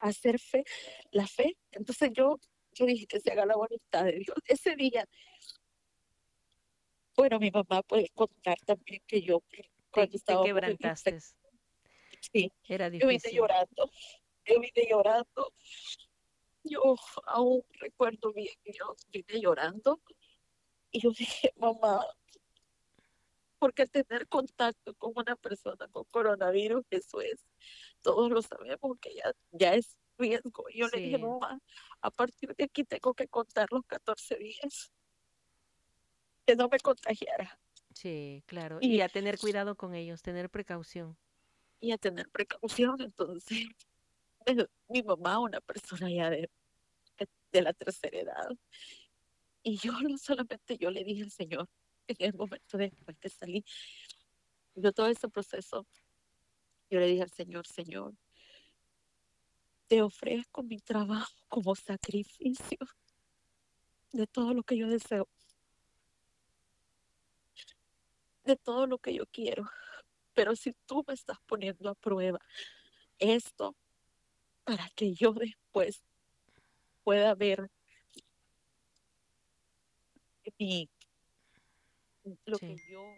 hacer 0.00 0.38
fe, 0.38 0.64
la 1.12 1.26
fe. 1.26 1.56
Entonces 1.72 2.10
yo, 2.12 2.36
yo 2.72 2.86
dije 2.86 3.06
que 3.06 3.20
se 3.20 3.30
haga 3.30 3.46
la 3.46 3.56
voluntad 3.56 4.04
de 4.04 4.12
Dios. 4.12 4.36
Ese 4.46 4.76
día, 4.76 5.06
bueno, 7.16 7.38
mi 7.38 7.50
mamá 7.50 7.82
puede 7.82 8.08
contar 8.14 8.58
también 8.64 9.02
que 9.06 9.22
yo 9.22 9.42
cuando 9.90 10.16
estaba 10.16 10.44
quebrantaste. 10.44 11.18
Sí, 12.32 12.52
era 12.68 12.90
difícil. 12.90 13.00
Yo 13.00 13.08
vine 13.08 13.36
llorando, 13.36 13.90
yo 14.44 14.60
vine 14.60 14.88
llorando. 14.88 15.52
Yo 16.62 16.94
aún 17.26 17.62
recuerdo 17.78 18.32
bien 18.32 18.54
que 18.62 18.72
yo 18.72 18.94
vine 19.10 19.40
llorando 19.40 20.00
y 20.90 21.00
yo 21.00 21.10
dije, 21.10 21.52
mamá, 21.56 22.04
porque 23.60 23.86
tener 23.86 24.26
contacto 24.26 24.94
con 24.94 25.12
una 25.14 25.36
persona 25.36 25.86
con 25.88 26.04
coronavirus, 26.04 26.84
eso 26.90 27.20
es, 27.20 27.46
todos 28.00 28.30
lo 28.30 28.40
sabemos 28.40 28.98
que 28.98 29.14
ya, 29.14 29.32
ya 29.52 29.74
es 29.74 29.98
riesgo. 30.16 30.64
Y 30.70 30.78
yo 30.78 30.88
le 30.88 30.98
dije, 30.98 31.18
mamá, 31.18 31.60
a 32.00 32.10
partir 32.10 32.56
de 32.56 32.64
aquí 32.64 32.84
tengo 32.84 33.12
que 33.12 33.28
contar 33.28 33.68
los 33.70 33.84
14 33.84 34.36
días 34.36 34.90
que 36.46 36.56
no 36.56 36.68
me 36.68 36.80
contagiara. 36.80 37.60
Sí, 37.94 38.42
claro. 38.46 38.78
Y, 38.80 39.02
a 39.02 39.10
tener 39.10 39.38
cuidado 39.38 39.76
con 39.76 39.94
ellos, 39.94 40.22
tener 40.22 40.48
precaución. 40.48 41.18
Y 41.80 41.92
a 41.92 41.98
tener 41.98 42.30
precaución, 42.30 42.96
entonces, 43.02 43.66
mi 44.88 45.02
mamá, 45.02 45.38
una 45.38 45.60
persona 45.60 46.10
ya 46.10 46.30
de, 46.30 46.48
de 47.52 47.62
la 47.62 47.74
tercera 47.74 48.20
edad, 48.20 48.48
y 49.62 49.76
yo 49.76 49.92
no 50.00 50.16
solamente 50.16 50.78
yo 50.78 50.90
le 50.90 51.04
dije 51.04 51.24
al 51.24 51.30
Señor, 51.30 51.68
en 52.18 52.30
el 52.30 52.34
momento 52.34 52.76
después 52.76 53.16
que 53.18 53.28
salí, 53.28 53.64
yo 54.74 54.92
todo 54.92 55.08
ese 55.08 55.28
proceso, 55.28 55.86
yo 56.90 56.98
le 56.98 57.06
dije 57.06 57.22
al 57.22 57.30
Señor, 57.30 57.66
Señor, 57.66 58.14
te 59.86 60.02
ofrezco 60.02 60.62
mi 60.62 60.78
trabajo 60.78 61.34
como 61.48 61.74
sacrificio 61.74 62.78
de 64.12 64.26
todo 64.26 64.54
lo 64.54 64.62
que 64.62 64.76
yo 64.76 64.88
deseo, 64.88 65.28
de 68.44 68.56
todo 68.56 68.86
lo 68.86 68.98
que 68.98 69.14
yo 69.14 69.26
quiero. 69.26 69.68
Pero 70.34 70.54
si 70.56 70.72
tú 70.86 71.04
me 71.06 71.14
estás 71.14 71.38
poniendo 71.46 71.90
a 71.90 71.94
prueba 71.94 72.40
esto 73.18 73.76
para 74.64 74.88
que 74.90 75.12
yo 75.12 75.32
después 75.32 76.02
pueda 77.02 77.34
ver 77.34 77.70
mi 80.58 80.88
lo 82.44 82.58
que 82.58 82.76
yo 82.88 83.16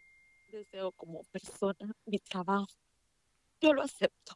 deseo 0.48 0.92
como 0.92 1.22
persona, 1.24 1.92
mi 2.06 2.18
trabajo, 2.18 2.66
yo 3.60 3.72
lo 3.72 3.82
acepto. 3.82 4.34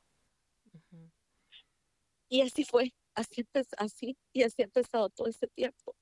Y 2.29 2.41
así 2.41 2.65
fue, 2.65 2.93
así, 3.15 3.47
así, 3.77 4.17
y 4.33 4.43
así 4.43 4.62
ha 4.62 4.65
empezado 4.65 5.11
todo 5.11 5.29
este 5.29 5.47
tiempo. 5.49 5.95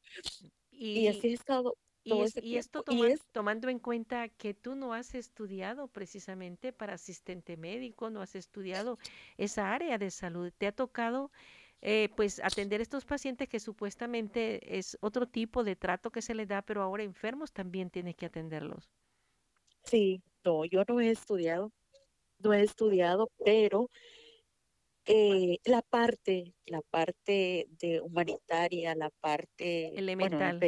Y, 0.71 1.07
así 1.09 1.31
ha 1.31 1.35
estado 1.35 1.77
todo 2.05 2.27
y, 2.43 2.49
y 2.49 2.57
esto 2.57 2.85
tomando 3.33 3.69
en 3.69 3.79
cuenta 3.79 4.29
que 4.29 4.53
tú 4.53 4.75
no 4.75 4.93
has 4.93 5.15
estudiado 5.15 5.89
precisamente 5.89 6.73
para 6.73 6.95
asistente 6.95 7.57
médico, 7.57 8.11
no 8.11 8.21
has 8.21 8.35
estudiado 8.35 8.99
esa 9.39 9.73
área 9.73 9.97
de 9.97 10.11
salud, 10.11 10.53
te 10.57 10.67
ha 10.67 10.73
tocado 10.73 11.31
eh, 11.87 12.09
pues 12.17 12.41
atender 12.43 12.81
estos 12.81 13.05
pacientes 13.05 13.47
que 13.47 13.61
supuestamente 13.61 14.79
es 14.79 14.97
otro 15.03 15.29
tipo 15.29 15.63
de 15.65 15.77
trato 15.77 16.11
que 16.11 16.23
se 16.23 16.35
les 16.35 16.49
da, 16.49 16.63
pero 16.63 16.81
ahora 16.81 17.03
enfermos 17.03 17.53
también 17.53 17.91
tienes 17.91 18.17
que 18.17 18.25
atenderlos. 18.25 18.91
Sí, 19.83 20.23
no, 20.47 20.65
yo 20.65 20.83
no 20.89 20.99
he 21.01 21.11
estudiado, 21.11 21.73
no 22.39 22.55
he 22.55 22.63
estudiado, 22.63 23.31
pero 23.45 23.91
eh, 25.05 25.59
la 25.67 25.83
parte, 25.83 26.55
la 26.65 26.81
parte 26.81 27.67
de 27.79 28.01
humanitaria, 28.01 28.95
la 28.95 29.11
parte 29.21 29.89
elemental, 29.89 30.59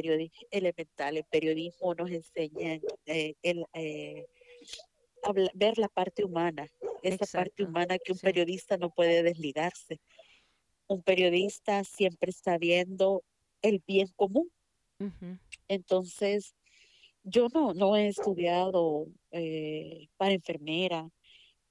elemental, 0.51 1.17
el 1.17 1.25
periodismo 1.25 1.95
nos 1.95 2.11
enseña 2.11 2.79
eh, 3.07 3.35
el, 3.41 3.65
ver 5.55 5.79
la 5.79 5.89
parte 5.89 6.25
humana, 6.25 6.67
esa 7.03 7.25
parte 7.39 7.65
humana 7.65 7.97
que 7.99 8.13
un 8.13 8.19
periodista 8.19 8.77
no 8.77 8.91
puede 8.91 9.23
desligarse 9.23 9.99
un 10.89 11.03
periodista 11.03 11.85
siempre 11.85 12.31
está 12.31 12.59
viendo 12.59 13.23
el 13.63 13.83
bien 13.87 14.09
común. 14.17 14.51
Entonces, 15.69 16.55
yo 17.23 17.49
no, 17.53 17.75
no 17.75 17.97
he 17.97 18.09
estudiado 18.09 19.09
eh, 19.31 20.09
para 20.17 20.33
enfermera, 20.33 21.11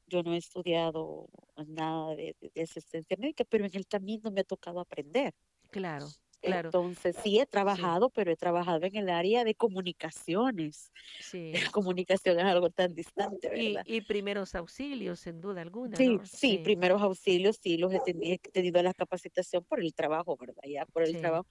yo 0.05 0.21
no 0.21 0.33
he 0.33 0.37
estudiado 0.37 1.27
nada 1.67 2.15
de, 2.15 2.35
de, 2.39 2.61
asistencia 2.61 3.17
médica, 3.17 3.43
pero 3.45 3.65
en 3.65 3.71
el 3.73 3.87
camino 3.87 4.29
me 4.29 4.41
ha 4.41 4.43
tocado 4.43 4.79
aprender. 4.79 5.33
Claro. 5.71 6.07
Claro. 6.45 6.67
Entonces, 6.69 7.15
sí 7.23 7.39
he 7.39 7.45
trabajado, 7.45 8.09
pero 8.09 8.31
he 8.31 8.35
trabajado 8.35 8.85
en 8.85 8.95
el 8.95 9.09
área 9.09 9.43
de 9.43 9.55
comunicaciones. 9.55 10.91
Sí. 11.19 11.53
La 11.53 11.59
comunicación 11.71 12.39
es 12.39 12.45
algo 12.45 12.69
tan 12.69 12.93
distante, 12.93 13.49
¿verdad? 13.49 13.83
Y, 13.85 14.01
primeros 14.01 14.55
auxilios, 14.55 15.19
sin 15.19 15.41
duda 15.41 15.61
alguna. 15.61 15.97
Sí, 15.97 16.19
sí, 16.23 16.59
primeros 16.59 17.01
auxilios, 17.01 17.57
sí, 17.61 17.77
los 17.77 17.93
he 17.93 17.99
tenido, 17.99 18.83
la 18.83 18.93
capacitación 18.93 19.63
por 19.63 19.79
el 19.79 19.93
trabajo, 19.93 20.37
¿verdad? 20.37 20.61
Ya 20.67 20.85
por 20.85 21.03
el 21.03 21.19
trabajo, 21.19 21.47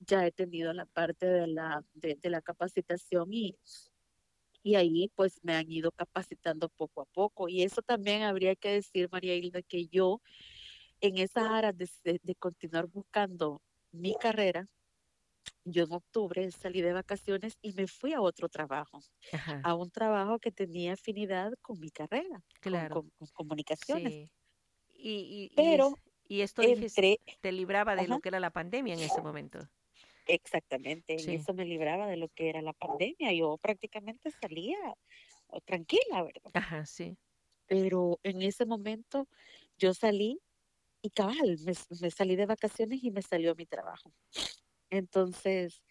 ya 0.00 0.26
he 0.26 0.32
tenido 0.32 0.72
la 0.72 0.86
parte 0.86 1.26
de 1.26 1.46
la, 1.46 1.82
de, 1.94 2.18
la 2.24 2.42
capacitación 2.42 3.32
y, 3.32 3.56
y 4.62 4.74
ahí 4.74 5.10
pues 5.14 5.40
me 5.42 5.54
han 5.54 5.70
ido 5.70 5.90
capacitando 5.90 6.68
poco 6.68 7.00
a 7.00 7.06
poco. 7.06 7.48
Y 7.48 7.62
eso 7.62 7.82
también 7.82 8.22
habría 8.22 8.54
que 8.56 8.72
decir, 8.72 9.08
María 9.10 9.34
Hilda, 9.34 9.62
que 9.62 9.86
yo 9.86 10.20
en 11.00 11.18
esas 11.18 11.48
áreas 11.48 11.74
de 11.76 12.34
continuar 12.34 12.86
buscando 12.86 13.62
mi 13.96 14.14
carrera, 14.14 14.66
yo 15.64 15.84
en 15.84 15.92
octubre 15.92 16.50
salí 16.50 16.80
de 16.80 16.92
vacaciones 16.92 17.58
y 17.62 17.72
me 17.72 17.86
fui 17.86 18.12
a 18.12 18.20
otro 18.20 18.48
trabajo, 18.48 19.00
a 19.62 19.74
un 19.74 19.90
trabajo 19.90 20.38
que 20.38 20.52
tenía 20.52 20.92
afinidad 20.92 21.52
con 21.60 21.78
mi 21.80 21.90
carrera, 21.90 22.42
con, 22.90 23.10
comunicaciones. 23.32 24.30
Y, 24.94 25.52
Pero 25.54 25.98
y, 26.26 26.40
esto 26.40 26.62
te 27.40 27.52
libraba 27.52 27.96
de 27.96 28.08
lo 28.08 28.20
que 28.20 28.28
era 28.28 28.40
la 28.40 28.50
pandemia 28.50 28.94
en 28.94 29.00
ese 29.00 29.20
momento. 29.20 29.68
Exactamente, 30.26 31.14
eso 31.14 31.54
me 31.54 31.64
libraba 31.64 32.06
de 32.08 32.16
lo 32.16 32.28
que 32.28 32.48
era 32.48 32.62
la 32.62 32.72
pandemia. 32.72 33.32
Yo 33.32 33.58
prácticamente 33.58 34.30
salía 34.30 34.78
oh, 35.48 35.60
tranquila, 35.60 36.22
¿verdad? 36.22 36.50
Ajá, 36.54 36.84
sí. 36.86 37.16
Pero 37.66 38.18
en 38.22 38.42
ese 38.42 38.64
momento 38.66 39.28
yo 39.78 39.94
salí 39.94 40.40
y 41.06 41.10
cabal, 41.10 41.56
me, 42.00 42.10
salí 42.10 42.34
de 42.34 42.46
vacaciones 42.46 43.02
y 43.04 43.12
me 43.12 43.22
salió 43.22 43.54
mi 43.54 43.64
trabajo. 43.64 44.12
Entonces, 44.90 45.84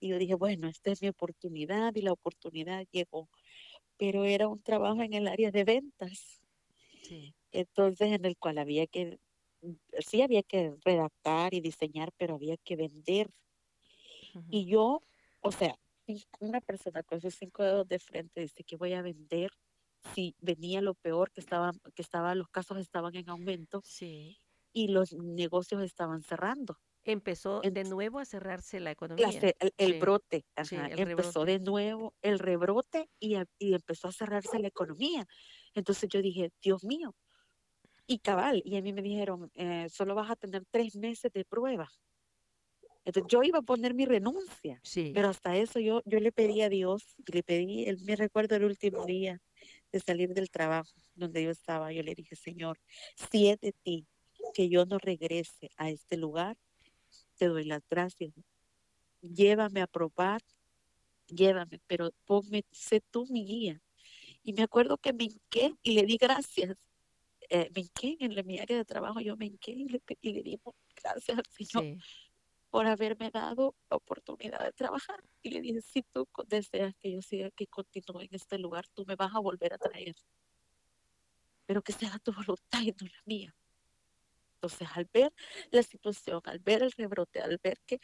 y 0.00 0.08
yo 0.08 0.18
dije, 0.18 0.34
bueno, 0.34 0.68
esta 0.68 0.90
es 0.90 1.02
mi 1.02 1.08
oportunidad 1.08 1.94
y 1.94 2.00
la 2.00 2.12
oportunidad 2.12 2.86
llegó. 2.90 3.28
Pero 3.98 4.24
era 4.24 4.48
un 4.48 4.62
trabajo 4.62 5.02
en 5.02 5.12
el 5.12 5.28
área 5.28 5.50
de 5.50 5.64
ventas. 5.64 6.40
Entonces, 7.52 8.12
en 8.12 8.24
el 8.24 8.38
cual 8.38 8.56
había 8.56 8.86
que, 8.86 9.18
sí 9.98 10.22
había 10.22 10.42
que 10.42 10.74
redactar 10.82 11.52
y 11.52 11.60
diseñar, 11.60 12.10
pero 12.16 12.36
había 12.36 12.56
que 12.56 12.76
vender. 12.76 13.30
Y 14.50 14.64
yo, 14.64 15.02
o 15.42 15.52
sea, 15.52 15.78
una 16.40 16.62
persona 16.62 17.02
con 17.02 17.20
sus 17.20 17.34
cinco 17.34 17.62
dedos 17.62 17.86
de 17.86 17.98
frente 17.98 18.40
dice 18.40 18.64
que 18.64 18.76
voy 18.76 18.94
a 18.94 19.02
vender 19.02 19.50
si 20.14 20.34
venía 20.40 20.82
lo 20.82 20.94
peor 20.94 21.30
que 21.32 21.40
estaban 21.40 21.80
que 21.94 22.02
estaba 22.02 22.34
los 22.34 22.48
casos 22.48 22.76
estaban 22.76 23.14
en 23.16 23.30
aumento 23.30 23.80
sí 23.84 24.36
y 24.74 24.88
los 24.88 25.14
negocios 25.14 25.82
estaban 25.82 26.22
cerrando. 26.22 26.78
Empezó 27.04 27.60
de 27.60 27.84
nuevo 27.84 28.18
a 28.18 28.24
cerrarse 28.24 28.80
la 28.80 28.90
economía. 28.90 29.28
el, 29.78 30.00
brote, 30.00 30.44
empezó 30.56 31.44
de 31.44 31.60
nuevo 31.60 32.14
el 32.22 32.38
rebrote 32.38 33.08
y, 33.20 33.36
y, 33.58 33.74
empezó 33.74 34.08
a 34.08 34.12
cerrarse 34.12 34.58
la 34.58 34.68
economía. 34.68 35.26
Entonces 35.74 36.08
yo 36.10 36.20
dije, 36.20 36.50
Dios 36.62 36.82
mío, 36.82 37.14
y 38.06 38.18
cabal, 38.18 38.62
y 38.64 38.76
a 38.76 38.82
mí 38.82 38.92
me 38.92 39.02
dijeron, 39.02 39.50
eh, 39.54 39.86
solo 39.90 40.14
vas 40.14 40.30
a 40.30 40.36
tener 40.36 40.64
tres 40.70 40.96
meses 40.96 41.32
de 41.32 41.44
prueba. 41.44 41.88
Entonces 43.04 43.30
yo 43.30 43.42
iba 43.42 43.58
a 43.58 43.62
poner 43.62 43.94
mi 43.94 44.06
renuncia, 44.06 44.80
Sí. 44.82 45.12
pero 45.14 45.28
hasta 45.28 45.56
eso 45.56 45.78
yo, 45.78 46.02
yo 46.06 46.20
le 46.20 46.32
pedí 46.32 46.62
a 46.62 46.68
Dios, 46.68 47.16
y 47.18 47.32
le 47.32 47.42
pedí, 47.42 47.84
el, 47.84 48.02
me 48.04 48.16
recuerdo 48.16 48.56
el 48.56 48.64
último 48.64 49.04
día 49.04 49.40
de 49.92 50.00
salir 50.00 50.32
del 50.32 50.50
trabajo 50.50 50.90
donde 51.14 51.44
yo 51.44 51.50
estaba, 51.50 51.92
yo 51.92 52.02
le 52.02 52.14
dije, 52.14 52.34
Señor, 52.34 52.78
si 53.30 53.48
es 53.48 53.60
de 53.60 53.72
ti 53.72 54.06
que 54.54 54.68
yo 54.70 54.86
no 54.86 54.98
regrese 54.98 55.70
a 55.76 55.90
este 55.90 56.16
lugar, 56.16 56.56
te 57.36 57.46
doy 57.48 57.64
las 57.64 57.82
gracias. 57.90 58.32
Llévame 59.20 59.82
a 59.82 59.86
probar, 59.86 60.40
llévame, 61.26 61.80
pero 61.86 62.10
ponme, 62.24 62.64
sé 62.70 63.00
tú 63.10 63.26
mi 63.28 63.44
guía. 63.44 63.82
Y 64.42 64.52
me 64.52 64.62
acuerdo 64.62 64.96
que 64.96 65.12
me 65.12 65.24
hinqué 65.24 65.74
y 65.82 65.92
le 65.94 66.02
di 66.04 66.16
gracias. 66.16 66.76
Eh, 67.50 67.68
me 67.74 67.80
hinqué 67.82 68.16
en 68.20 68.34
la- 68.34 68.42
mi 68.42 68.58
área 68.58 68.76
de 68.76 68.84
trabajo, 68.84 69.20
yo 69.20 69.36
me 69.36 69.46
hinqué 69.46 69.72
y 69.72 69.88
le, 69.88 70.00
y 70.22 70.32
le 70.32 70.42
di 70.42 70.58
gracias 71.02 71.36
al 71.38 71.46
Señor 71.50 71.82
Sí. 71.84 71.98
por 72.70 72.86
haberme 72.86 73.30
dado 73.30 73.74
la 73.90 73.96
oportunidad 73.96 74.60
de 74.64 74.72
trabajar. 74.72 75.22
Y 75.42 75.50
le 75.50 75.60
dije, 75.60 75.80
si 75.82 76.02
tú 76.02 76.26
deseas 76.46 76.94
que 76.96 77.12
yo 77.12 77.22
siga, 77.22 77.50
que 77.50 77.66
continúe 77.66 78.20
en 78.22 78.34
este 78.34 78.58
lugar, 78.58 78.86
tú 78.94 79.04
me 79.06 79.16
vas 79.16 79.34
a 79.34 79.40
volver 79.40 79.74
a 79.74 79.78
traer. 79.78 80.14
Pero 81.66 81.82
que 81.82 81.92
sea 81.92 82.18
tu 82.18 82.32
voluntad 82.32 82.82
y 82.82 82.92
no 82.92 83.06
la 83.06 83.22
mía. 83.24 83.54
Entonces, 84.64 84.88
al 84.94 85.08
ver 85.12 85.32
la 85.70 85.82
situación, 85.82 86.40
al 86.44 86.58
ver 86.60 86.82
el 86.82 86.92
rebrote, 86.92 87.40
al 87.40 87.58
ver 87.62 87.78
que, 87.86 87.98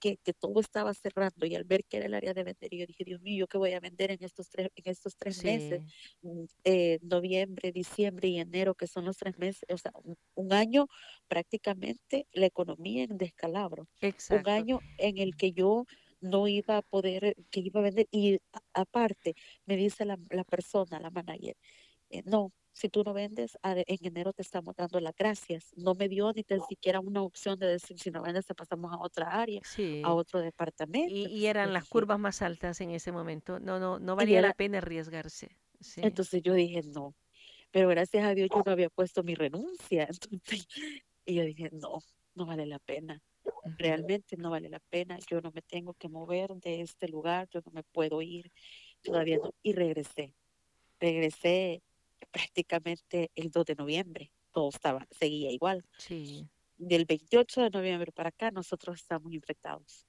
que, 0.00 0.16
que 0.18 0.32
todo 0.34 0.60
estaba 0.60 0.92
cerrando 0.94 1.46
y 1.46 1.54
al 1.54 1.64
ver 1.64 1.84
que 1.88 1.98
era 1.98 2.06
el 2.06 2.14
área 2.14 2.34
de 2.34 2.44
vender, 2.44 2.70
yo 2.72 2.86
dije, 2.86 3.04
Dios 3.04 3.20
mío, 3.22 3.46
¿qué 3.48 3.58
voy 3.58 3.72
a 3.72 3.80
vender 3.80 4.10
en 4.10 4.22
estos 4.22 4.48
tres, 4.50 4.68
en 4.74 4.90
estos 4.90 5.16
tres 5.16 5.36
meses? 5.38 5.80
Sí. 5.80 5.92
mm, 6.22 6.44
eh, 6.64 6.98
noviembre, 7.02 7.72
diciembre 7.72 8.28
y 8.28 8.38
enero, 8.38 8.74
que 8.74 8.86
son 8.86 9.04
los 9.04 9.16
tres 9.16 9.38
meses, 9.38 9.62
o 9.72 9.78
sea, 9.78 9.92
un, 10.02 10.16
un 10.34 10.52
año 10.52 10.86
prácticamente 11.28 12.26
la 12.32 12.46
economía 12.46 13.04
en 13.04 13.18
descalabro, 13.18 13.88
un 14.28 14.48
Exacto. 14.48 14.48
año 14.48 14.82
en 14.96 15.18
el 15.18 15.36
que 15.36 15.52
yo 15.52 15.84
no 16.20 16.46
iba 16.48 16.76
a 16.78 16.82
poder, 16.82 17.36
que 17.50 17.60
iba 17.60 17.80
a 17.80 17.84
vender, 17.84 18.06
y 18.10 18.36
a- 18.52 18.60
aparte 18.74 19.34
me 19.66 19.76
dice 19.76 20.04
la, 20.04 20.18
la 20.30 20.44
persona, 20.44 21.00
la 21.00 21.10
manager, 21.10 21.56
eh, 22.10 22.22
no, 22.24 22.52
si 22.72 22.88
tú 22.88 23.02
no 23.04 23.12
vendes, 23.12 23.58
a- 23.62 23.74
en 23.76 23.84
enero 24.00 24.32
te 24.32 24.42
estamos 24.42 24.74
dando 24.76 24.98
las 25.00 25.14
gracias, 25.14 25.72
no 25.76 25.94
me 25.94 26.08
dio 26.08 26.32
ni 26.32 26.42
tan 26.42 26.60
siquiera 26.68 27.00
una 27.00 27.22
opción 27.22 27.58
de 27.58 27.66
decir, 27.66 27.98
si 27.98 28.10
no 28.10 28.22
vendes, 28.22 28.46
te 28.46 28.54
pasamos 28.54 28.92
a 28.92 28.98
otra 28.98 29.28
área, 29.30 29.60
a 29.60 29.64
Sí. 29.64 30.02
otro 30.04 30.40
departamento, 30.40 31.12
Y, 31.12 31.18
y 31.18 31.24
entonces 31.24 31.44
eran 31.44 31.72
las 31.72 31.88
curvas 31.88 32.18
más 32.18 32.42
altas 32.42 32.80
en 32.80 32.90
ese 32.90 33.12
momento. 33.12 33.60
No, 33.60 33.78
no, 33.78 33.98
no 33.98 34.16
valía 34.16 34.40
la 34.40 34.48
era, 34.48 34.54
pena 34.54 34.78
arriesgarse. 34.78 35.56
Sí. 35.80 36.00
entonces 36.02 36.42
yo 36.42 36.54
dije, 36.54 36.82
no, 36.82 37.14
pero 37.72 37.88
gracias 37.88 38.24
a 38.24 38.34
Dios 38.34 38.48
yo 38.54 38.62
no 38.64 38.72
había 38.72 38.88
puesto 38.90 39.22
mi 39.22 39.34
renuncia. 39.34 40.08
Entonces, 40.30 40.66
y 41.24 41.34
yo 41.34 41.44
dije, 41.44 41.70
no, 41.72 41.98
no 42.34 42.46
vale 42.46 42.66
la 42.66 42.78
pena. 42.78 43.20
Realmente 43.78 44.36
no 44.36 44.50
vale 44.50 44.68
la 44.68 44.78
pena. 44.80 45.18
Yo 45.30 45.40
no 45.40 45.50
me 45.52 45.62
tengo 45.62 45.94
que 45.94 46.08
mover 46.08 46.50
de 46.56 46.82
este 46.82 47.08
lugar, 47.08 47.48
yo 47.52 47.60
no 47.64 47.72
me 47.72 47.82
puedo 47.82 48.20
ir, 48.22 48.52
todavía 49.02 49.38
no. 49.38 49.52
Y 49.62 49.72
regresé. 49.72 50.34
Regresé 51.00 51.82
prácticamente 52.26 53.30
el 53.34 53.50
2 53.50 53.66
de 53.66 53.74
noviembre. 53.74 54.32
Todo 54.52 54.68
estaba, 54.70 55.06
seguía 55.10 55.50
igual. 55.50 55.84
Sí. 55.98 56.48
Del 56.76 57.04
28 57.04 57.62
de 57.62 57.70
noviembre 57.70 58.12
para 58.12 58.30
acá, 58.30 58.50
nosotros 58.50 58.96
estamos 58.96 59.32
infectados. 59.32 60.06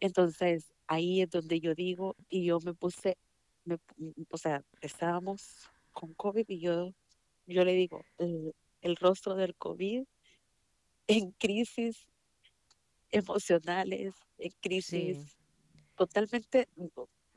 Entonces, 0.00 0.72
ahí 0.86 1.22
es 1.22 1.30
donde 1.30 1.60
yo 1.60 1.74
digo, 1.74 2.16
y 2.28 2.44
yo 2.44 2.58
me 2.60 2.74
puse, 2.74 3.16
me 3.64 3.78
o 4.30 4.36
sea, 4.36 4.64
estábamos 4.80 5.68
con 5.92 6.12
COVID 6.14 6.44
y 6.48 6.58
yo, 6.58 6.92
yo 7.46 7.64
le 7.64 7.74
digo, 7.74 8.04
el, 8.18 8.52
el 8.80 8.96
rostro 8.96 9.36
del 9.36 9.54
COVID 9.54 10.04
en 11.06 11.30
crisis 11.32 12.06
emocionales, 13.10 14.14
en 14.38 14.50
Sí. 14.50 14.56
crisis 14.60 15.36
totalmente 15.94 16.68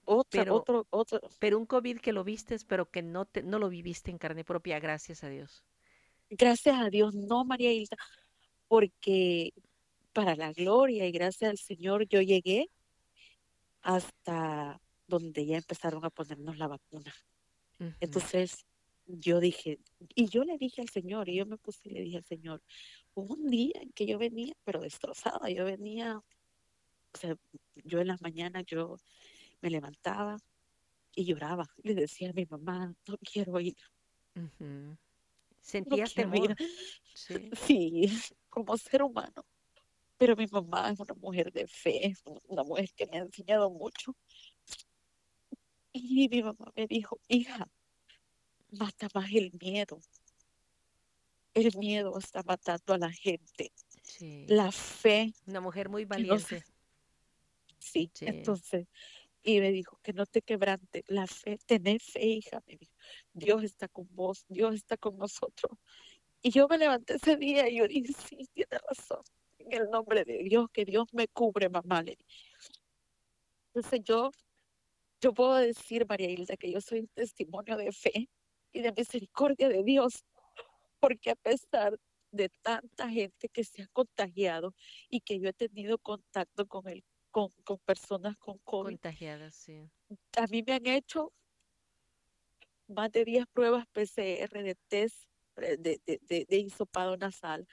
otra, 0.06 0.44
Pero, 0.44 0.56
otro, 0.56 0.88
otro, 0.90 1.22
pero 1.40 1.58
un 1.58 1.66
COVID 1.66 2.00
que 2.00 2.14
lo 2.14 2.24
vistes, 2.24 2.64
pero 2.66 2.90
que 2.90 3.02
no 3.02 3.26
te, 3.26 3.44
no 3.44 3.60
lo 3.60 3.70
viviste 3.70 4.12
en 4.12 4.18
carne 4.18 4.44
propia, 4.44 4.80
gracias 4.80 5.24
a 5.24 5.30
Dios. 5.30 5.64
gracias 6.30 6.76
a 6.78 6.90
Dios, 6.90 7.14
no 7.16 7.46
María 7.46 7.72
Hilda, 7.72 7.98
porque 8.68 9.54
para 10.14 10.36
la 10.36 10.54
gloria 10.54 11.08
y 11.08 11.12
gracias 11.12 11.52
al 11.52 11.58
Señor 11.58 12.08
yo 12.08 12.22
llegué 12.22 12.70
hasta 13.82 14.82
donde 15.08 15.46
ya 15.46 15.58
empezaron 15.58 16.04
a 16.06 16.10
ponernos 16.10 16.58
la 16.58 16.68
vacuna. 16.68 17.14
Entonces 18.00 18.66
yo 19.06 19.40
dije, 19.40 19.80
y 20.16 20.30
yo 20.30 20.44
le 20.44 20.58
dije 20.58 20.82
al 20.82 20.90
Señor, 20.90 21.30
y 21.30 21.36
yo 21.36 21.46
me 21.46 21.58
puse 21.58 21.82
y 21.84 21.92
le 21.92 22.02
dije 22.02 22.18
al 22.18 22.26
Señor, 22.26 22.62
hubo 23.14 23.36
un 23.36 23.50
día 23.50 23.80
en 23.82 23.92
que 23.92 24.06
yo 24.06 24.18
venía, 24.18 24.56
pero 24.64 24.82
destrozada, 24.82 25.50
yo 25.50 25.66
venía, 25.66 26.18
o 26.18 27.18
sea, 27.18 27.36
yo 27.84 28.00
en 28.00 28.08
las 28.08 28.22
mañanas 28.22 28.66
yo 28.66 28.98
me 29.66 29.72
levantaba 29.72 30.38
y 31.16 31.26
lloraba, 31.26 31.68
le 31.82 31.96
decía 31.96 32.30
a 32.30 32.34
mi 32.34 32.46
mamá, 32.46 32.94
no 33.08 33.18
quiero 33.18 33.60
ir, 33.60 33.76
no 34.60 34.98
Sentías 35.60 36.12
ir, 36.12 36.16
temor, 36.16 36.56
sí. 37.16 37.50
sí, 37.66 38.12
como 38.48 38.78
ser 38.78 39.02
humano. 39.02 39.44
Pero 40.18 40.36
mi 40.36 40.46
mamá 40.46 40.92
es 40.92 41.00
una 41.00 41.16
mujer 41.16 41.52
de 41.52 41.68
fe, 41.68 42.14
una 42.48 42.64
mujer 42.64 42.92
que 42.96 43.08
me 43.08 43.18
ha 43.18 43.22
enseñado 43.24 43.72
mucho. 43.72 44.16
Y 45.92 46.30
mi 46.30 46.44
mamá 46.44 46.72
me 46.76 46.86
dijo, 46.86 47.20
hija, 47.28 47.68
mata 48.72 49.08
más 49.16 49.32
el 49.34 49.52
miedo. 49.60 50.00
El 51.56 51.76
miedo 51.78 52.20
está 52.20 52.44
matando 52.44 52.94
a 52.94 52.98
la 53.00 53.12
gente. 53.12 53.72
Sí. 54.04 54.46
La 54.48 54.72
fe, 54.72 55.34
Una 55.48 55.60
mujer 55.60 55.90
muy 55.90 56.04
no 56.04 56.10
valiente. 56.10 56.64
Sí, 57.80 58.12
Sí. 58.14 58.26
entonces, 58.28 58.88
y 59.46 59.60
me 59.62 59.72
dijo, 59.72 60.00
que 60.02 60.12
no 60.12 60.26
te 60.26 60.42
quebrante. 60.42 61.04
La 61.08 61.28
fe, 61.28 61.60
tener 61.68 62.02
fe, 62.02 62.26
hija, 62.26 62.64
me 62.66 62.78
dijo. 62.78 62.94
Dios 63.32 63.64
está 63.64 63.88
con 63.88 64.08
vos, 64.16 64.44
Dios 64.50 64.74
está 64.74 64.98
con 64.98 65.18
nosotros. 65.18 65.78
Y 66.42 66.50
yo 66.50 66.68
me 66.68 66.80
levanté 66.80 67.16
ese 67.16 67.38
día 67.38 67.70
y 67.70 67.78
yo 67.78 67.88
dije, 67.88 68.12
sí, 68.28 68.48
tiene 68.54 68.80
razón. 68.90 69.22
En 69.60 69.72
el 69.74 69.90
nombre 69.92 70.26
de 70.26 70.40
Dios, 70.40 70.68
que 70.74 70.84
Dios 70.84 71.08
me 71.14 71.28
cubre, 71.28 71.70
mamá. 71.70 72.04
Entonces 73.68 74.02
yo, 74.04 74.32
yo 75.22 75.34
puedo 75.34 75.56
decir, 75.56 76.08
María 76.08 76.30
Hilda, 76.30 76.58
que 76.58 76.72
yo 76.72 76.82
soy 76.82 77.02
un 77.02 77.08
testimonio 77.10 77.78
de 77.78 77.92
fe 77.92 78.30
y 78.72 78.82
de 78.82 78.92
misericordia 78.94 79.70
de 79.70 79.84
Dios, 79.84 80.26
porque 81.00 81.30
a 81.30 81.36
pesar 81.36 82.00
de 82.32 82.50
tanta 82.64 83.10
gente 83.10 83.48
que 83.50 83.64
se 83.64 83.84
ha 83.84 83.88
contagiado 83.90 84.74
y 85.08 85.22
que 85.22 85.40
yo 85.40 85.50
he 85.50 85.54
tenido 85.54 86.00
contacto 86.00 86.68
con 86.68 86.88
el, 86.88 87.04
con, 87.36 87.50
con 87.66 87.78
personas 87.80 88.38
con 88.38 88.58
COVID, 88.60 88.92
Contagiadas, 88.92 89.54
sí. 89.56 89.90
a 90.38 90.48
mí 90.48 90.64
me 90.66 90.72
han 90.72 90.88
hecho 90.88 91.34
más 92.88 93.12
de 93.12 93.26
10 93.26 93.46
pruebas 93.48 93.86
PCR 93.88 94.64
de 94.64 94.76
test 94.88 95.26
eh, 95.58 95.76
de, 95.78 96.00
de, 96.06 96.22
de, 96.22 96.46
de 96.48 96.58
hisopado 96.58 97.18
nasal, 97.18 97.68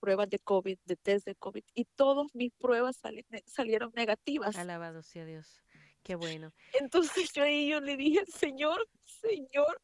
pruebas 0.00 0.28
de 0.28 0.40
COVID, 0.40 0.76
de 0.84 0.96
test 0.96 1.24
de 1.24 1.36
COVID, 1.36 1.62
y 1.72 1.84
todas 1.84 2.34
mis 2.34 2.50
pruebas 2.54 2.96
sali- 2.96 3.24
salieron 3.46 3.92
negativas. 3.94 4.56
Alabado 4.56 5.04
sea 5.04 5.24
Dios. 5.24 5.62
Qué 6.02 6.16
bueno. 6.16 6.52
Entonces 6.72 7.32
yo 7.32 7.44
ahí 7.44 7.68
yo 7.70 7.80
le 7.80 7.96
dije, 7.96 8.26
Señor, 8.26 8.88
Señor, 9.04 9.80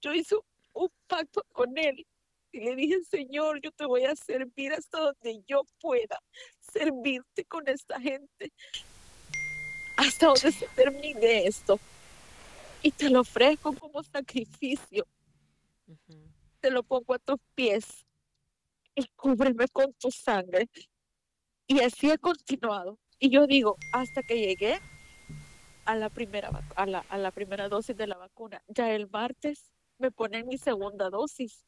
yo 0.00 0.14
hice 0.14 0.36
un 0.74 0.90
pacto 1.08 1.44
con 1.50 1.76
Él. 1.76 2.06
Y 2.52 2.60
le 2.60 2.76
dije, 2.76 3.02
Señor, 3.02 3.60
yo 3.60 3.72
te 3.72 3.84
voy 3.84 4.04
a 4.04 4.14
servir 4.14 4.72
hasta 4.74 5.00
donde 5.00 5.42
yo 5.48 5.64
pueda 5.80 6.20
servirte 6.74 7.44
con 7.44 7.68
esta 7.68 8.00
gente, 8.00 8.52
hasta 9.96 10.26
donde 10.26 10.52
se 10.52 10.66
termine 10.74 11.46
esto. 11.46 11.78
Y 12.82 12.90
te 12.90 13.08
lo 13.08 13.20
ofrezco 13.20 13.72
como 13.74 14.02
sacrificio, 14.02 15.06
te 16.60 16.70
lo 16.70 16.82
pongo 16.82 17.14
a 17.14 17.18
tus 17.18 17.38
pies 17.54 18.04
y 18.94 19.06
cúbreme 19.16 19.68
con 19.68 19.92
tu 19.94 20.10
sangre. 20.10 20.68
Y 21.66 21.80
así 21.80 22.10
he 22.10 22.18
continuado. 22.18 22.98
Y 23.18 23.30
yo 23.30 23.46
digo, 23.46 23.76
hasta 23.92 24.22
que 24.22 24.38
llegué 24.38 24.80
a 25.86 25.94
la 25.94 26.10
primera, 26.10 26.50
a 26.76 26.86
la, 26.86 27.00
a 27.08 27.16
la 27.16 27.30
primera 27.30 27.68
dosis 27.68 27.96
de 27.96 28.06
la 28.06 28.16
vacuna, 28.16 28.62
ya 28.68 28.92
el 28.92 29.08
martes 29.08 29.72
me 29.98 30.10
ponen 30.10 30.46
mi 30.46 30.58
segunda 30.58 31.08
dosis. 31.08 31.64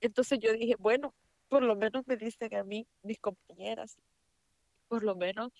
Entonces 0.00 0.38
yo 0.38 0.52
dije, 0.52 0.76
bueno, 0.78 1.14
por 1.48 1.62
lo 1.62 1.76
menos 1.76 2.06
me 2.06 2.16
dicen 2.16 2.54
a 2.54 2.64
mí, 2.64 2.86
mis 3.02 3.18
compañeras, 3.18 3.98
por 4.92 5.04
lo 5.04 5.16
menos 5.16 5.50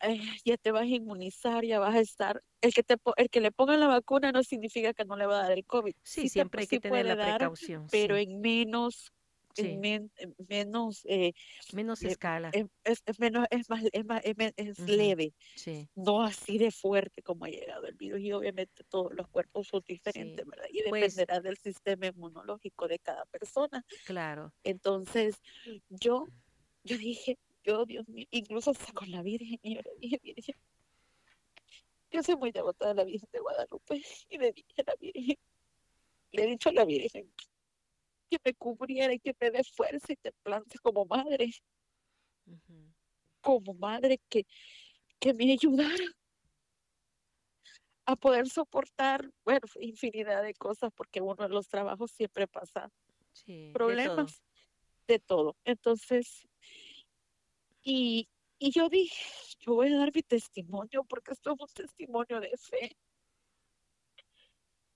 eh, 0.00 0.20
ya 0.44 0.56
te 0.56 0.70
vas 0.70 0.82
a 0.82 0.86
inmunizar, 0.86 1.64
ya 1.64 1.78
vas 1.80 1.94
a 1.96 2.00
estar. 2.00 2.42
El 2.60 2.72
que, 2.72 2.82
te, 2.84 2.94
el 3.16 3.28
que 3.28 3.40
le 3.40 3.50
pongan 3.50 3.80
la 3.80 3.88
vacuna 3.88 4.30
no 4.30 4.42
significa 4.44 4.92
que 4.94 5.04
no 5.04 5.16
le 5.16 5.26
va 5.26 5.40
a 5.40 5.42
dar 5.44 5.52
el 5.52 5.64
COVID. 5.64 5.94
Sí, 6.02 6.28
siempre 6.28 6.60
hay 6.62 6.66
que 6.68 6.76
sí 6.76 6.80
tener 6.80 7.06
la 7.06 7.14
puede 7.14 7.26
dar, 7.26 7.38
precaución. 7.38 7.86
pero 7.90 8.16
sí. 8.16 8.22
en 8.22 8.40
menos, 8.40 9.12
en 9.56 9.80
men- 9.80 10.12
en 10.16 10.34
menos, 10.48 11.00
eh, 11.06 11.32
Menos 11.72 12.02
eh, 12.02 12.08
escala. 12.08 12.50
es, 12.52 12.68
menos, 13.18 13.46
es 13.50 13.68
más, 13.70 13.82
es 13.92 14.04
más, 14.04 14.22
es, 14.56 14.78
leve, 14.80 15.32
no 15.96 16.22
así 16.22 16.58
de 16.58 16.70
fuerte 16.70 17.22
como 17.22 17.46
ha 17.46 17.48
llegado 17.48 17.86
el 17.86 17.94
virus. 17.96 18.20
Y 18.20 18.32
obviamente 18.32 18.84
todos 18.88 19.12
los 19.14 19.26
cuerpos 19.28 19.66
son 19.68 19.82
diferentes. 19.86 20.44
¿verdad? 20.46 20.66
Y 20.70 20.82
Pues- 20.88 21.16
dependerá 21.16 21.40
del 21.40 21.56
sistema 21.56 22.06
inmunológico 22.06 22.86
de 22.88 22.98
cada 23.00 23.24
persona. 23.26 23.84
claro. 24.04 24.52
Entonces, 24.64 25.40
yo 25.88 26.26
yo 26.86 26.98
dije, 26.98 27.38
yo, 27.64 27.84
Dios 27.84 28.08
mío, 28.08 28.26
incluso 28.30 28.70
hasta 28.70 28.92
con 28.92 29.10
la 29.10 29.22
Virgen, 29.22 29.58
y 29.62 29.74
yo 29.74 29.80
le 29.82 29.94
dije, 29.98 30.20
Virgen, 30.22 30.54
yo 32.10 32.22
soy 32.22 32.36
muy 32.36 32.52
devota 32.52 32.88
de 32.88 32.94
la 32.94 33.04
Virgen 33.04 33.28
de 33.32 33.40
Guadalupe, 33.40 34.02
y 34.28 34.38
le 34.38 34.52
dije 34.52 34.74
a 34.78 34.82
la 34.86 34.94
Virgen, 35.00 35.36
le 36.32 36.42
he 36.42 36.46
dicho 36.46 36.68
a 36.68 36.72
la 36.72 36.84
Virgen 36.84 37.32
que 38.30 38.38
me 38.44 38.54
cubriera 38.54 39.12
y 39.12 39.20
que 39.20 39.34
me 39.40 39.50
dé 39.50 39.64
fuerza 39.64 40.12
y 40.12 40.16
templanza 40.16 40.78
como 40.82 41.04
madre, 41.06 41.50
como 43.40 43.74
madre 43.74 44.20
que, 44.28 44.46
que 45.18 45.34
me 45.34 45.52
ayudara 45.52 46.04
a 48.06 48.16
poder 48.16 48.48
soportar, 48.48 49.30
bueno, 49.44 49.66
infinidad 49.80 50.42
de 50.42 50.54
cosas, 50.54 50.92
porque 50.94 51.20
uno 51.20 51.36
de 51.36 51.48
los 51.48 51.68
trabajos 51.68 52.10
siempre 52.10 52.46
pasa 52.46 52.90
problemas 53.72 54.42
de 55.06 55.18
todo. 55.18 55.56
Entonces, 55.64 56.46
y, 57.84 58.28
y 58.58 58.70
yo 58.72 58.88
dije, 58.88 59.14
yo 59.60 59.74
voy 59.74 59.92
a 59.92 59.98
dar 59.98 60.10
mi 60.14 60.22
testimonio 60.22 61.04
porque 61.04 61.32
esto 61.32 61.52
es 61.52 61.60
un 61.60 61.68
testimonio 61.68 62.40
de 62.40 62.56
fe. 62.56 62.96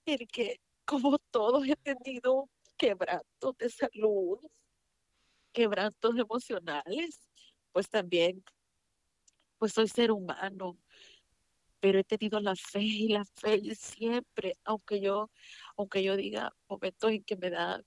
En 0.06 0.26
que, 0.26 0.60
como 0.86 1.18
todos, 1.18 1.66
he 1.68 1.76
tenido 1.76 2.48
quebrantos 2.78 3.56
de 3.58 3.68
salud, 3.68 4.38
quebrantos 5.52 6.16
emocionales, 6.16 7.20
pues 7.72 7.88
también, 7.90 8.42
pues 9.58 9.72
soy 9.72 9.88
ser 9.88 10.10
humano, 10.10 10.78
pero 11.80 11.98
he 11.98 12.04
tenido 12.04 12.40
la 12.40 12.54
fe 12.56 12.80
y 12.80 13.08
la 13.08 13.24
fe 13.24 13.74
siempre, 13.74 14.54
aunque 14.64 15.00
yo, 15.00 15.30
aunque 15.76 16.02
yo 16.02 16.16
diga 16.16 16.54
momentos 16.68 17.10
en 17.10 17.24
que 17.24 17.36
me 17.36 17.50
da 17.50 17.82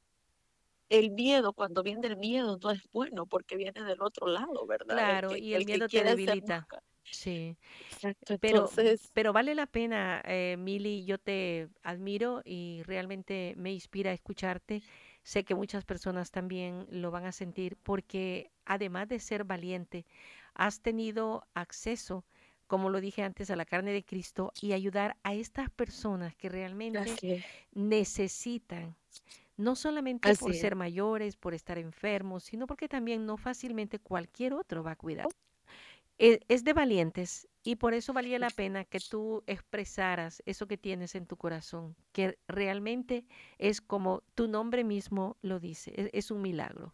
el 0.91 1.11
miedo, 1.11 1.53
cuando 1.53 1.83
viene 1.83 2.07
el 2.07 2.17
miedo, 2.17 2.59
no 2.61 2.69
es 2.69 2.81
bueno 2.91 3.25
porque 3.25 3.55
viene 3.55 3.81
del 3.81 4.01
otro 4.01 4.27
lado, 4.27 4.67
¿verdad? 4.67 4.95
Claro, 4.95 5.37
y 5.37 5.53
el, 5.53 5.65
miedo 5.65 5.87
te 5.87 6.03
debilita. 6.03 6.67
Sí, 7.03 7.57
Exacto, 7.91 8.37
pero, 8.39 8.69
pero 9.13 9.33
vale 9.33 9.55
la 9.55 9.65
pena, 9.65 10.21
eh, 10.25 10.55
Mili, 10.59 11.03
yo 11.05 11.17
te 11.17 11.69
admiro 11.81 12.41
y 12.45 12.83
realmente 12.83 13.53
me 13.57 13.71
inspira 13.71 14.11
a 14.11 14.13
escucharte. 14.13 14.83
Sé 15.23 15.43
que 15.43 15.55
muchas 15.55 15.85
personas 15.85 16.29
también 16.29 16.85
lo 16.89 17.09
van 17.09 17.25
a 17.25 17.31
sentir 17.31 17.77
porque 17.83 18.51
además 18.65 19.07
de 19.07 19.19
ser 19.19 19.45
valiente, 19.45 20.05
has 20.53 20.81
tenido 20.81 21.47
acceso, 21.53 22.25
como 22.67 22.89
lo 22.89 22.99
dije 22.99 23.23
antes, 23.23 23.49
a 23.49 23.55
la 23.55 23.65
carne 23.65 23.93
de 23.93 24.03
Cristo 24.03 24.51
y 24.61 24.73
ayudar 24.73 25.17
a 25.23 25.33
estas 25.33 25.69
personas 25.69 26.35
que 26.35 26.49
realmente 26.49 27.43
necesitan 27.71 28.95
no 29.57 29.75
solamente 29.75 30.35
por 30.35 30.53
ser 30.53 30.75
mayores, 30.75 31.35
por 31.35 31.53
estar 31.53 31.77
enfermos, 31.77 32.43
sino 32.43 32.67
porque 32.67 32.87
también 32.87 33.25
no 33.25 33.37
fácilmente 33.37 33.99
cualquier 33.99 34.53
otro 34.53 34.83
va 34.83 34.91
a 34.91 34.95
cuidar. 34.95 35.27
E, 36.17 36.39
es, 36.49 36.63
de 36.63 36.73
valientes 36.73 37.47
y 37.63 37.77
por 37.77 37.93
eso 37.93 38.13
valía 38.13 38.37
la 38.37 38.49
pena 38.49 38.85
que 38.85 38.99
tú 38.99 39.43
expresaras 39.47 40.43
eso 40.45 40.67
que 40.67 40.77
tienes 40.77 41.15
en 41.15 41.25
tu 41.25 41.35
corazón, 41.35 41.95
que 42.11 42.37
realmente 42.47 43.25
es 43.57 43.81
como 43.81 44.21
tu 44.35 44.47
nombre 44.47 44.83
mismo 44.83 45.37
lo 45.41 45.59
dice, 45.59 45.93
es, 45.95 46.09
es 46.13 46.31
un 46.31 46.41
milagro. 46.41 46.93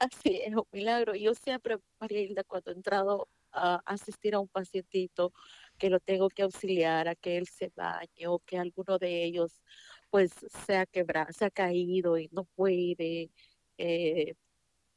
Así 0.00 0.40
es, 0.44 0.54
un 0.54 0.66
milagro. 0.72 1.14
Yo 1.14 1.34
siempre, 1.34 1.76
María 2.00 2.22
Hilda, 2.22 2.42
cuando 2.42 2.70
he 2.70 2.74
entrado 2.74 3.28
a 3.52 3.82
asistir 3.84 4.34
a 4.34 4.40
un 4.40 4.48
pacientito 4.48 5.32
que 5.78 5.90
lo 5.90 6.00
tengo 6.00 6.28
que 6.28 6.42
auxiliar 6.42 7.08
a 7.08 7.14
que 7.14 7.36
él 7.36 7.46
se 7.46 7.70
bañe 7.74 8.26
o 8.26 8.38
que 8.40 8.58
alguno 8.58 8.98
de 8.98 9.24
ellos 9.24 9.62
pues 10.10 10.32
se 10.66 10.76
ha 10.76 10.86
quebrado, 10.86 11.32
se 11.32 11.44
ha 11.46 11.50
caído 11.50 12.18
y 12.18 12.28
no 12.32 12.44
puede 12.44 13.30
eh, 13.78 14.34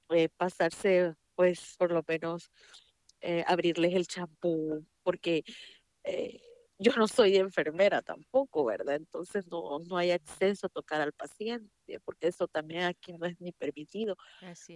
eh, 0.09 0.29
pasarse, 0.37 1.15
pues 1.35 1.75
por 1.77 1.91
lo 1.91 2.03
menos 2.07 2.51
eh, 3.21 3.43
abrirles 3.47 3.93
el 3.93 4.07
champú, 4.07 4.85
porque 5.03 5.43
yo 6.79 6.91
no 6.97 7.07
soy 7.07 7.37
enfermera 7.37 8.01
tampoco, 8.01 8.65
¿verdad? 8.65 8.95
Entonces 8.95 9.47
no, 9.47 9.79
no 9.79 9.97
hay 9.97 10.11
acceso 10.11 10.67
a 10.67 10.69
tocar 10.69 10.99
al 10.99 11.13
paciente, 11.13 11.99
porque 12.03 12.27
eso 12.27 12.47
también 12.47 12.83
aquí 12.83 13.13
no 13.13 13.25
es 13.25 13.39
ni 13.39 13.53
permitido, 13.53 14.17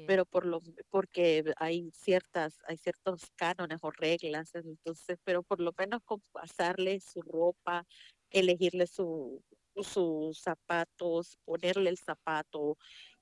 pero 0.08 0.26
por 0.26 0.46
lo, 0.46 0.62
porque 0.90 1.44
hay 1.58 1.92
ciertas, 1.94 2.60
hay 2.66 2.78
ciertos 2.78 3.24
cánones 3.36 3.80
o 3.82 3.92
reglas, 3.92 4.56
entonces, 4.56 5.18
pero 5.26 5.44
por 5.44 5.60
lo 5.60 5.74
menos 5.78 6.02
con 6.06 6.22
pasarle 6.32 7.02
su 7.02 7.22
ropa, 7.22 7.86
elegirle 8.30 8.88
su, 8.88 9.44
sus 9.84 10.40
zapatos, 10.40 11.38
ponerle 11.46 11.90
el 11.90 11.98
zapato, 11.98 12.78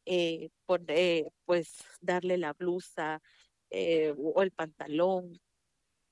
eh, 0.06 0.50
poner, 0.66 1.32
pues 1.46 1.78
darle 2.02 2.38
la 2.38 2.54
blusa 2.54 3.22
eh, 3.70 4.14
o 4.18 4.42
el 4.42 4.52
pantalón, 4.52 5.40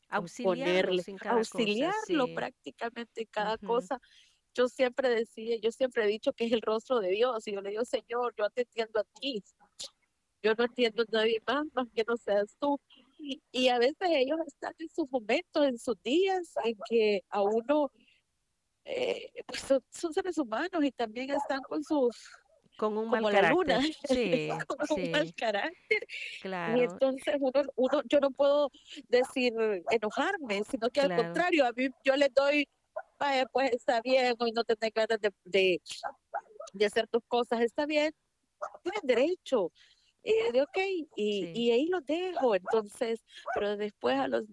auxiliarlo, 0.09 1.01
auxiliarlo 1.25 2.33
prácticamente 2.33 3.21
en 3.21 3.27
cada 3.27 3.57
cosa. 3.57 3.99
Yo 4.55 4.67
siempre 4.67 5.09
decía, 5.09 5.57
yo 5.61 5.71
siempre 5.71 6.03
he 6.03 6.07
dicho 6.07 6.33
que 6.33 6.45
es 6.45 6.51
el 6.51 6.61
rostro 6.61 6.99
de 6.99 7.09
Dios 7.09 7.47
y 7.47 7.53
yo 7.53 7.61
le 7.61 7.71
digo, 7.71 7.85
Señor, 7.85 8.33
yo 8.37 8.49
te 8.51 8.61
entiendo 8.61 8.99
a 8.99 9.03
ti. 9.19 9.43
Yo 10.43 10.53
no 10.55 10.65
entiendo 10.65 11.03
a 11.03 11.05
nadie 11.09 11.41
más, 11.47 11.65
más 11.73 11.87
que 11.95 12.03
no 12.07 12.17
seas 12.17 12.55
tú. 12.59 12.79
Y, 13.51 13.69
a 13.69 13.79
veces 13.79 14.09
ellos 14.09 14.37
están 14.45 14.73
en 14.77 14.89
sus 14.89 15.09
momentos, 15.09 15.65
en 15.65 15.79
sus 15.79 15.95
días, 16.03 16.53
en 16.65 16.75
que 16.89 17.23
a 17.29 17.41
uno 17.41 17.89
eh, 18.85 19.31
pues 19.45 19.61
son, 19.91 20.13
seres 20.13 20.37
humanos 20.37 20.83
y 20.83 20.91
también 20.91 21.29
están 21.31 21.61
con 21.61 21.83
sus 21.83 22.17
con 22.77 22.97
un 22.97 23.09
mal 23.09 23.23
carácter. 23.31 23.79
Sí, 24.09 24.49
con 24.67 24.99
un 24.99 25.11
mal 25.11 25.33
carácter. 25.35 26.07
Y 26.43 26.81
entonces 26.81 27.35
uno, 27.39 27.63
uno, 27.75 28.01
yo 28.09 28.19
no 28.19 28.31
puedo 28.31 28.71
decir 29.07 29.53
enojarme, 29.91 30.63
sino 30.69 30.89
que 30.89 31.01
al 31.01 31.15
contrario, 31.15 31.65
a 31.65 31.71
mí 31.71 31.87
yo 32.03 32.15
le 32.15 32.29
doy, 32.29 32.67
vaya, 33.19 33.45
pues 33.51 33.71
está 33.71 34.01
bien, 34.01 34.35
hoy 34.39 34.51
no 34.51 34.63
tenés 34.63 34.91
ganas 34.93 35.21
de, 35.21 35.31
de, 35.45 35.81
de 36.73 36.85
hacer 36.85 37.07
tus 37.07 37.21
cosas, 37.27 37.61
está 37.61 37.85
bien, 37.85 38.11
tienes 38.81 39.01
derecho. 39.03 39.71
Eh, 40.23 40.53
de 40.53 40.61
ok, 40.61 40.77
y, 41.17 41.51
y 41.53 41.71
ahí 41.71 41.87
lo 41.87 41.99
dejo, 41.99 42.55
entonces, 42.55 43.23
pero 43.53 43.75
después 43.75 44.17
a 44.17 44.29
los 44.29 44.45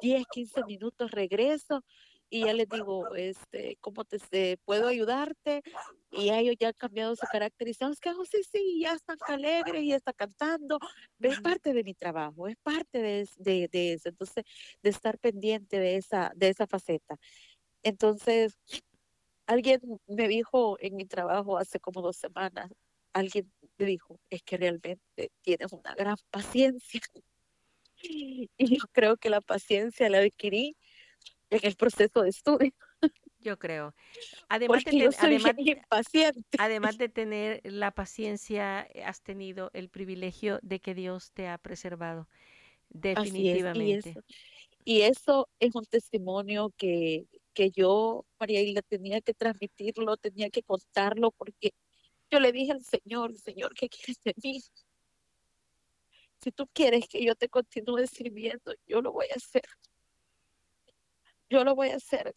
10, 0.00 0.24
15 0.30 0.64
minutos 0.64 1.10
regreso 1.10 1.84
y 2.30 2.44
ya 2.44 2.52
les 2.52 2.68
digo, 2.68 3.14
este, 3.14 3.76
¿cómo 3.80 4.04
te 4.04 4.56
puedo 4.64 4.88
ayudarte? 4.88 5.62
Y 6.10 6.30
ellos 6.30 6.56
ya 6.58 6.68
han 6.68 6.74
cambiado 6.74 7.14
su 7.16 7.26
carácter 7.30 7.68
y 7.68 7.74
sabes 7.74 8.00
que, 8.00 8.10
oh, 8.10 8.24
sí, 8.24 8.42
sí, 8.50 8.80
ya 8.80 8.92
están 8.92 9.18
alegres 9.28 9.82
y 9.82 9.92
está 9.92 10.12
cantando. 10.12 10.78
Es 11.20 11.40
parte 11.40 11.72
de 11.72 11.84
mi 11.84 11.94
trabajo, 11.94 12.48
es 12.48 12.56
parte 12.62 13.00
de, 13.00 13.28
de, 13.36 13.68
de, 13.68 13.92
eso. 13.94 14.08
Entonces, 14.08 14.44
de 14.82 14.90
estar 14.90 15.18
pendiente 15.18 15.78
de 15.78 15.96
esa, 15.96 16.32
de 16.34 16.48
esa 16.48 16.66
faceta. 16.66 17.16
Entonces, 17.82 18.58
alguien 19.46 19.80
me 20.06 20.28
dijo 20.28 20.76
en 20.80 20.96
mi 20.96 21.04
trabajo 21.06 21.58
hace 21.58 21.80
como 21.80 22.02
dos 22.02 22.16
semanas, 22.16 22.70
alguien 23.12 23.52
me 23.78 23.86
dijo, 23.86 24.18
es 24.30 24.42
que 24.42 24.56
realmente 24.56 25.30
tienes 25.42 25.72
una 25.72 25.94
gran 25.94 26.16
paciencia. 26.30 27.00
Y 28.06 28.50
yo 28.58 28.84
creo 28.92 29.16
que 29.16 29.30
la 29.30 29.40
paciencia 29.40 30.10
la 30.10 30.18
adquirí 30.18 30.76
en 31.54 31.60
el 31.62 31.76
proceso 31.76 32.22
de 32.22 32.30
estudio. 32.30 32.72
Yo 33.44 33.58
creo. 33.58 33.94
Además 34.48 34.84
de, 34.84 35.10
además, 35.18 35.52
además 36.58 36.98
de 36.98 37.08
tener 37.10 37.60
la 37.64 37.90
paciencia, 37.90 38.88
has 39.04 39.22
tenido 39.22 39.70
el 39.74 39.90
privilegio 39.90 40.58
de 40.62 40.80
que 40.80 40.94
Dios 40.94 41.30
te 41.32 41.48
ha 41.48 41.58
preservado. 41.58 42.26
Definitivamente. 42.88 44.14
Y, 44.82 45.02
eso, 45.02 45.48
es 45.60 45.74
un 45.74 45.84
testimonio 45.84 46.72
que, 46.76 47.26
que 47.52 47.70
yo, 47.70 48.24
María 48.38 48.62
Isla, 48.62 48.80
tenía 48.82 49.20
que 49.20 49.34
transmitirlo, 49.34 50.16
tenía 50.16 50.48
que 50.48 50.62
contarlo, 50.62 51.30
porque 51.30 51.74
yo 52.30 52.40
le 52.40 52.50
dije 52.50 52.72
al 52.72 52.82
Señor, 52.82 53.34
Señor, 53.36 53.74
¿qué 53.74 53.88
quieres 53.88 54.22
de 54.24 54.34
mí? 54.42 54.62
Si 56.40 56.50
tú 56.50 56.66
quieres 56.72 57.08
que 57.08 57.22
yo 57.22 57.34
te 57.34 57.48
continúe 57.48 58.06
sirviendo, 58.06 58.74
yo 58.86 59.02
lo 59.02 59.12
voy 59.12 59.26
a 59.32 59.36
hacer 59.36 59.62
yo 61.50 61.64
lo 61.64 61.74
voy 61.74 61.90
a 61.90 61.96
hacer, 61.96 62.34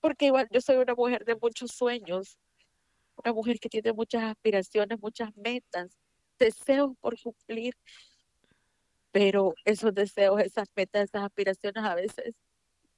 porque 0.00 0.26
igual 0.26 0.48
yo 0.50 0.60
soy 0.60 0.76
una 0.76 0.94
mujer 0.94 1.24
de 1.24 1.36
muchos 1.36 1.72
sueños, 1.72 2.38
una 3.16 3.32
mujer 3.32 3.58
que 3.58 3.68
tiene 3.68 3.92
muchas 3.92 4.24
aspiraciones, 4.24 5.00
muchas 5.00 5.34
metas, 5.36 5.98
deseos 6.38 6.92
por 7.00 7.20
cumplir, 7.20 7.74
pero 9.10 9.54
esos 9.64 9.94
deseos, 9.94 10.40
esas 10.40 10.68
metas, 10.76 11.04
esas 11.04 11.24
aspiraciones 11.24 11.82
a 11.82 11.94
veces 11.94 12.34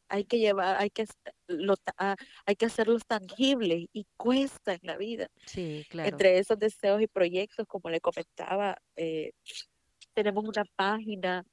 hay 0.08 0.24
que 0.24 0.38
llevar, 0.38 0.76
hay 0.80 0.90
que, 0.90 1.06
lo, 1.46 1.74
ah, 1.98 2.16
hay 2.46 2.56
que 2.56 2.66
hacerlos 2.66 3.06
tangibles 3.06 3.86
y 3.92 4.06
cuesta 4.16 4.74
en 4.74 4.80
la 4.82 4.96
vida. 4.96 5.28
Sí, 5.46 5.86
claro. 5.88 6.08
Entre 6.08 6.38
esos 6.38 6.58
deseos 6.58 7.02
y 7.02 7.06
proyectos, 7.06 7.66
como 7.66 7.90
le 7.90 8.00
comentaba, 8.00 8.78
eh, 8.96 9.32
tenemos 10.14 10.44
una 10.44 10.64
página 10.76 11.44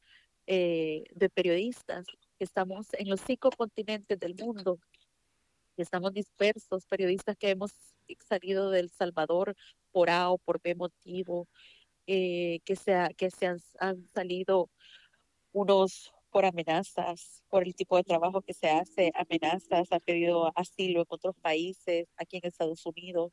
eh, 0.48 1.04
de 1.12 1.30
periodistas 1.30 2.06
estamos 2.44 2.88
en 2.94 3.10
los 3.10 3.22
cinco 3.22 3.50
continentes 3.52 4.20
del 4.20 4.36
mundo, 4.36 4.80
estamos 5.78 6.14
dispersos, 6.14 6.86
periodistas 6.86 7.38
que 7.38 7.50
hemos 7.52 7.74
salido 8.28 8.70
del 8.70 8.90
Salvador 8.90 9.56
por 9.92 10.10
A 10.10 10.30
o 10.30 10.38
por 10.38 10.62
B 10.62 10.76
motivo, 10.76 11.48
eh, 12.08 12.60
que, 12.66 12.76
se, 12.76 12.94
que 13.18 13.32
se 13.32 13.48
han, 13.48 13.60
salido 14.14 14.70
unos 15.54 16.14
por 16.30 16.46
amenazas, 16.46 17.44
por 17.50 17.64
el 17.64 17.74
tipo 17.74 17.96
de 17.96 18.04
trabajo 18.04 18.42
que 18.42 18.54
se 18.54 18.70
hace, 18.70 19.12
amenazas, 19.16 19.92
han 19.92 20.02
pedido 20.02 20.52
asilo 20.56 21.02
en 21.02 21.06
otros 21.08 21.36
países, 21.42 22.08
aquí 22.18 22.38
en 22.38 22.48
Estados 22.48 22.86
Unidos, 22.86 23.32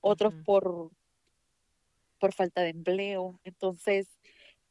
otros 0.00 0.32
por, 0.44 0.92
por 2.20 2.32
falta 2.32 2.62
de 2.62 2.70
empleo. 2.70 3.40
Entonces, 3.42 4.06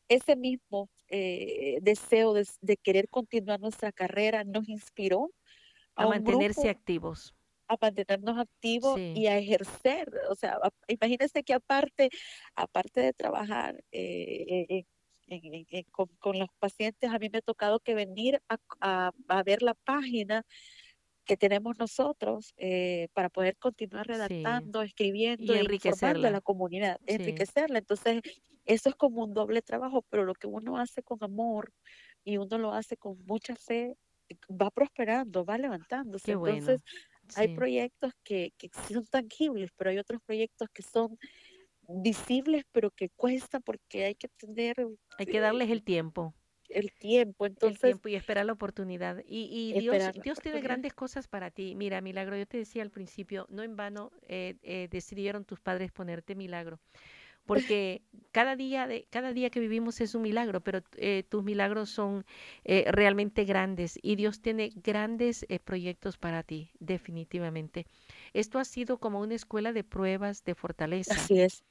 ese 0.07 0.35
mismo 0.35 0.89
eh, 1.09 1.79
deseo 1.81 2.33
de, 2.33 2.77
querer 2.77 3.09
continuar 3.09 3.59
nuestra 3.59 3.91
carrera 3.91 4.43
nos 4.43 4.69
inspiró 4.69 5.31
a, 5.95 6.07
mantenerse 6.07 6.69
activos 6.69 7.33
a 7.69 7.77
mantenernos 7.79 8.37
activos 8.37 8.99
y 8.99 9.27
a 9.27 9.37
ejercer. 9.37 10.11
O 10.29 10.35
sea, 10.35 10.57
imagínense 10.87 11.43
que 11.43 11.53
aparte, 11.53 12.09
aparte 12.55 12.99
de 12.99 13.13
trabajar 13.13 13.83
eh, 13.91 14.85
con, 15.91 16.39
los 16.39 16.49
pacientes, 16.57 17.11
a 17.11 17.19
mí 17.19 17.29
me 17.31 17.37
ha 17.37 17.41
tocado 17.41 17.79
que 17.79 17.93
venir 17.93 18.41
a, 18.49 19.11
ver 19.45 19.61
la 19.61 19.75
página 19.75 20.45
que 21.25 21.37
tenemos 21.37 21.77
nosotros 21.77 22.55
eh, 22.57 23.07
para 23.13 23.29
poder 23.29 23.55
continuar 23.57 24.07
redactando, 24.07 24.81
escribiendo 24.81 25.55
y 25.55 25.59
informando 25.59 26.27
a 26.27 26.31
la 26.31 26.41
comunidad, 26.41 26.99
enriquecerla. 27.05 27.77
Entonces, 27.77 28.23
eso 28.69 28.89
es 28.89 28.95
como 28.95 29.23
un 29.23 29.33
doble 29.33 29.63
trabajo, 29.63 30.05
pero 30.09 30.25
lo 30.25 30.35
que 30.35 30.45
uno 30.45 30.77
hace 30.77 31.01
con 31.01 31.17
amor 31.23 31.73
y 32.23 32.37
uno 32.37 32.59
lo 32.59 32.71
hace 32.71 32.97
con 32.97 33.17
mucha 33.25 33.55
fe, 33.55 33.97
va 34.49 34.69
prosperando, 34.69 35.43
va 35.43 35.57
levantándose. 35.57 36.33
Entonces, 36.33 36.79
hay 37.35 37.55
proyectos 37.55 38.13
que, 38.23 38.53
que 38.57 38.69
son 38.87 39.07
tangibles, 39.07 39.71
pero 39.75 39.89
hay 39.89 39.97
otros 39.97 40.21
proyectos 40.21 40.69
que 40.71 40.83
son 40.83 41.17
visibles, 41.87 42.63
pero 42.71 42.91
que 42.91 43.09
cuesta 43.09 43.59
porque 43.59 44.05
hay 44.05 44.13
que 44.13 44.27
tener... 44.27 44.75
Hay 45.17 45.25
que 45.25 45.39
darles 45.39 45.71
el 45.71 45.83
tiempo. 45.83 46.35
El 46.67 46.91
tiempo, 46.93 47.47
entonces... 47.47 47.83
El 47.83 47.89
tiempo 47.89 48.09
y 48.09 48.15
esperar 48.15 48.45
la 48.45 48.53
oportunidad. 48.53 49.23
Y, 49.25 49.73
y 49.75 49.79
Dios, 49.79 49.97
Dios 50.23 50.39
tiene 50.41 50.61
grandes 50.61 50.93
cosas 50.93 51.27
para 51.27 51.49
ti. 51.49 51.73
Mira, 51.73 52.01
Milagro, 52.01 52.37
yo 52.37 52.45
te 52.45 52.57
decía 52.57 52.83
al 52.83 52.91
principio, 52.91 53.47
no 53.49 53.63
en 53.63 53.75
vano 53.75 54.11
eh, 54.27 54.57
eh, 54.61 54.87
decidieron 54.91 55.43
tus 55.43 55.59
padres 55.59 55.91
ponerte 55.91 56.35
Milagro 56.35 56.79
porque 57.49 58.03
cada 58.31 58.55
día, 58.55 58.85
de, 58.85 59.07
cada 59.09 59.33
día 59.33 59.49
que 59.49 59.59
vivimos 59.59 60.01
es 60.01 60.13
un 60.13 60.21
milagro, 60.21 60.61
pero 60.61 60.83
eh, 60.97 61.23
tus 61.27 61.43
milagros 61.43 61.89
son 61.89 62.23
eh, 62.63 62.85
realmente 62.91 63.43
grandes 63.43 63.97
y 64.03 64.17
Dios 64.17 64.39
tiene 64.39 64.69
grandes 64.75 65.47
eh, 65.49 65.57
proyectos 65.57 66.19
para 66.19 66.43
ti, 66.43 66.69
definitivamente. 66.79 67.87
Esto 68.33 68.59
ha 68.59 68.65
sido 68.65 68.99
como 68.99 69.19
una 69.19 69.33
escuela 69.33 69.73
de 69.73 69.83
pruebas 69.83 70.43
de 70.43 70.53
fortaleza. 70.53 71.15
Así 71.15 71.41
es, 71.41 71.63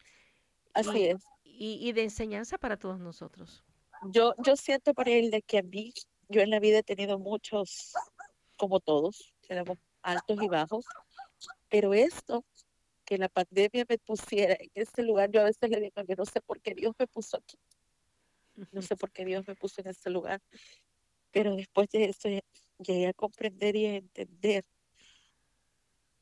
así 0.75 1.05
es. 1.05 1.23
Y, 1.45 1.93
de 1.93 2.03
enseñanza 2.03 2.59
para 2.59 2.77
todos 2.77 2.99
nosotros. 2.99 3.63
Yo, 4.11 4.35
yo 4.45 4.57
siento 4.57 4.95
por 4.95 5.09
él 5.09 5.31
de 5.31 5.43
que 5.43 5.59
a 5.59 5.63
mí, 5.63 5.93
yo 6.29 6.41
en 6.41 6.51
la 6.51 6.59
vida 6.59 6.79
he 6.79 6.83
tenido 6.83 7.21
muchos, 7.21 7.93
como 8.57 8.81
todos, 8.81 9.33
tenemos 9.47 9.79
altos 10.03 10.43
y 10.43 10.49
bajos, 10.49 10.85
pero 11.69 11.95
esto 11.95 12.45
que 13.09 13.17
la 13.17 13.31
pandemia 13.31 13.87
me 13.89 13.97
pusiera 13.97 14.53
en 14.61 14.69
este 14.75 15.03
lugar, 15.03 15.31
yo 15.31 15.41
a 15.41 15.45
veces 15.45 15.71
le 15.71 15.81
digo, 15.81 16.05
que 16.05 16.15
no 16.15 16.27
sé 16.27 16.43
por 16.43 16.61
qué 16.61 16.75
Dios 16.75 16.95
me 16.99 17.07
puso 17.07 17.39
aquí. 17.39 17.57
No 18.71 18.83
sé 18.83 18.97
por 18.97 19.11
qué 19.11 19.25
Dios 19.25 19.49
me 19.49 19.55
puso 19.55 19.81
en 19.81 19.89
este 19.89 20.11
lugar. 20.11 20.43
Pero 21.31 21.57
después 21.57 21.89
de 21.89 22.05
eso 22.05 22.29
llegué 22.79 23.07
a 23.07 23.15
comprender 23.15 23.77
y 23.77 23.87
a 23.87 23.97
entender 23.97 24.67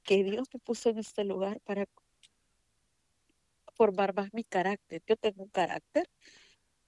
que 0.05 0.23
Dios 0.23 0.47
me 0.55 0.61
puso 0.61 0.91
en 0.91 0.99
este 0.99 1.25
lugar 1.25 1.59
para 1.63 1.87
formar 3.75 4.15
más 4.15 4.33
mi 4.33 4.45
carácter. 4.45 5.03
Yo 5.09 5.17
tengo 5.17 5.43
un 5.43 5.51
carácter, 5.51 6.09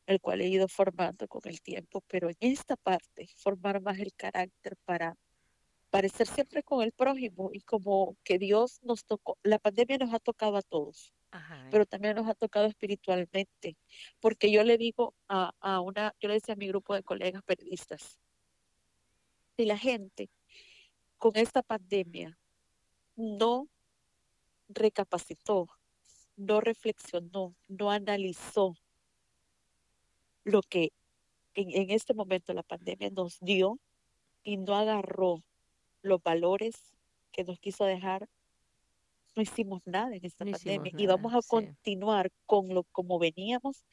el 0.06 0.20
cual 0.20 0.42
he 0.42 0.46
ido 0.46 0.68
formando 0.68 1.26
con 1.26 1.42
el 1.46 1.60
tiempo, 1.60 2.04
pero 2.06 2.30
en 2.30 2.36
esta 2.38 2.76
parte, 2.76 3.26
formar 3.34 3.80
más 3.80 3.98
el 3.98 4.14
carácter 4.14 4.76
para 4.84 5.16
parecer 5.90 6.26
siempre 6.26 6.62
con 6.62 6.82
el 6.82 6.92
prójimo 6.92 7.50
y 7.52 7.60
como 7.60 8.16
que 8.24 8.38
Dios 8.38 8.80
nos 8.82 9.04
tocó, 9.04 9.38
la 9.42 9.58
pandemia 9.58 9.98
nos 9.98 10.12
ha 10.12 10.18
tocado 10.18 10.56
a 10.56 10.62
todos, 10.62 11.12
pero 11.70 11.86
también 11.86 12.16
nos 12.16 12.28
ha 12.28 12.34
tocado 12.34 12.66
espiritualmente, 12.66 13.76
porque 14.20 14.50
yo 14.50 14.64
le 14.64 14.78
digo 14.78 15.14
a, 15.28 15.52
a, 15.60 15.80
una, 15.80 16.14
yo 16.20 16.28
le 16.28 16.34
decía 16.34 16.54
a 16.54 16.56
mi 16.56 16.68
grupo 16.68 16.94
de 16.94 17.02
colegas 17.02 17.42
periodistas, 17.42 18.18
si 19.56 19.64
la 19.64 19.78
gente 19.78 20.30
con 21.16 21.32
esta 21.36 21.62
pandemia 21.62 22.38
no 23.16 23.68
recapacitó, 24.68 25.68
no 26.36 26.60
reflexionó, 26.60 27.56
no 27.66 27.90
analizó 27.90 28.76
lo 30.44 30.62
que 30.62 30.92
en, 31.54 31.70
en 31.70 31.90
este 31.90 32.14
momento 32.14 32.52
la 32.52 32.62
pandemia 32.62 33.10
nos 33.10 33.40
dio 33.40 33.78
y 34.44 34.56
no 34.56 34.76
agarró 34.76 35.42
los 36.02 36.22
valores 36.22 36.74
que 37.32 37.44
nos 37.44 37.58
quiso 37.58 37.84
dejar, 37.84 38.28
no 39.36 39.42
hicimos 39.42 39.82
nada 39.86 40.14
en 40.16 40.24
esta 40.24 40.44
pandemia 40.44 40.92
y 40.96 41.06
vamos 41.06 41.32
a 41.32 41.40
continuar 41.46 42.30
con 42.46 42.74
lo 42.74 42.84
como 42.84 43.18
veníamos. 43.18 43.84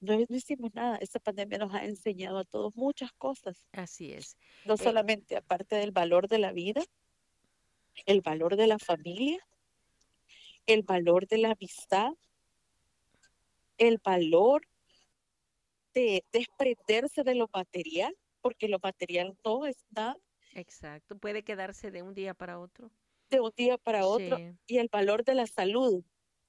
No, 0.00 0.14
hicimos 0.28 0.72
nada. 0.74 0.96
Esta 0.98 1.18
pandemia 1.18 1.58
nos 1.58 1.74
ha 1.74 1.84
enseñado 1.84 2.38
a 2.38 2.44
todos 2.44 2.76
muchas 2.76 3.10
cosas. 3.12 3.66
Así 3.72 4.12
es. 4.12 4.36
No 4.64 4.74
eh, 4.74 4.78
solamente 4.78 5.36
aparte 5.36 5.76
del 5.76 5.90
valor 5.90 6.28
de 6.28 6.38
la 6.38 6.52
vida, 6.52 6.84
el 8.06 8.20
valor 8.20 8.56
de 8.56 8.66
la 8.66 8.78
familia, 8.78 9.38
el 10.66 10.82
valor 10.82 11.26
de 11.26 11.38
la 11.38 11.52
amistad, 11.52 12.12
el 13.78 13.98
valor 13.98 14.68
de 15.94 16.24
desprenderse 16.32 17.24
de 17.24 17.34
lo 17.34 17.48
material, 17.52 18.16
porque 18.40 18.68
lo 18.68 18.78
material 18.80 19.36
no 19.44 19.66
es 19.66 19.84
nada 19.90 20.16
Exacto, 20.54 21.16
puede 21.18 21.42
quedarse 21.42 21.90
de 21.90 22.02
un 22.02 22.14
día 22.14 22.32
para 22.32 22.58
otro. 22.58 22.90
De 23.28 23.40
un 23.40 23.52
día 23.56 23.76
para 23.76 24.06
otro. 24.06 24.38
Y 24.66 24.78
el 24.78 24.88
valor 24.90 25.24
de 25.24 25.34
la 25.34 25.46
salud. 25.46 26.04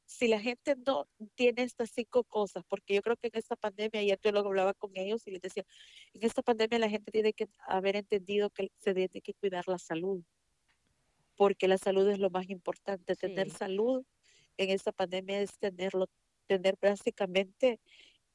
Si 0.06 0.28
la 0.28 0.39
gente 0.39 0.76
no 0.86 1.08
tiene 1.34 1.64
estas 1.64 1.89
cinco 1.89 2.24
cosas, 2.24 2.64
porque 2.68 2.93
yo 2.93 3.01
creo 3.01 3.18
que 3.18 3.28
en 3.28 3.39
esta 3.39 3.56
pandemia, 3.56 4.01
ayer 4.01 4.20
yo 4.24 4.32
lo 4.32 4.41
hablaba 4.41 4.76
con 4.76 4.91
ellos 4.93 5.26
y 5.26 5.32
les 5.32 5.41
decía, 5.41 5.66
en 6.14 6.24
esta 6.24 6.43
pandemia 6.43 6.78
la 6.78 6.89
gente 6.89 7.12
tiene 7.12 7.34
que 7.34 7.47
haber 7.68 7.95
entendido 7.95 8.51
que 8.51 8.70
se 8.78 8.93
tiene 8.93 9.22
que 9.22 9.34
cuidar 9.34 9.68
la 9.68 9.80
salud, 9.80 10.24
porque 11.36 11.68
la 11.68 11.80
salud 11.80 12.08
es 12.08 12.20
lo 12.20 12.30
más 12.30 12.47
importante. 12.51 13.16
Tener 13.16 13.49
salud 13.49 14.06
en 14.58 14.70
esta 14.70 14.91
pandemia 14.91 15.41
es 15.41 15.58
tenerlo, 15.58 16.08
tener 16.45 16.78
básicamente 16.80 17.80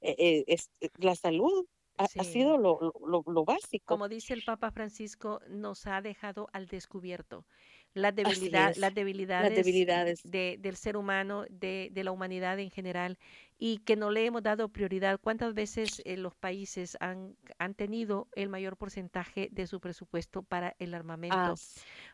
eh, 0.01 0.45
eh, 0.49 0.57
la 0.99 1.15
salud 1.15 1.67
ha, 1.97 2.07
sido 2.07 2.57
lo, 2.59 2.93
lo, 3.07 3.45
básico. 3.45 3.85
Como 3.87 4.09
dice 4.09 4.35
el 4.35 4.43
Papa 4.43 4.71
Francisco, 4.71 5.41
nos 5.49 5.87
ha 5.87 6.01
dejado 6.01 6.49
al 6.53 6.67
descubierto 6.67 7.45
la 7.93 8.13
debilidad, 8.13 8.75
las 8.77 8.95
debilidades, 8.95 9.55
debilidades. 9.55 10.23
De, 10.23 10.57
del 10.61 10.77
ser 10.77 10.97
humano, 10.97 11.45
de, 11.51 11.89
de, 11.93 12.05
la 12.05 12.13
humanidad 12.13 12.59
en 12.61 12.71
general, 12.71 13.19
y 13.59 13.79
que 13.79 13.97
no 13.97 14.11
le 14.11 14.25
hemos 14.25 14.43
dado 14.43 14.69
prioridad. 14.69 15.19
¿Cuántas 15.21 15.55
veces 15.55 16.01
eh, 16.05 16.17
los 16.17 16.35
países 16.35 16.97
han, 17.01 17.37
han 17.59 17.75
tenido 17.75 18.29
el 18.33 18.49
mayor 18.49 18.77
porcentaje 18.77 19.49
de 19.51 19.67
su 19.67 19.81
presupuesto 19.81 20.43
para 20.43 20.77
el 20.79 20.95
armamento, 20.95 21.37
ah, 21.37 21.55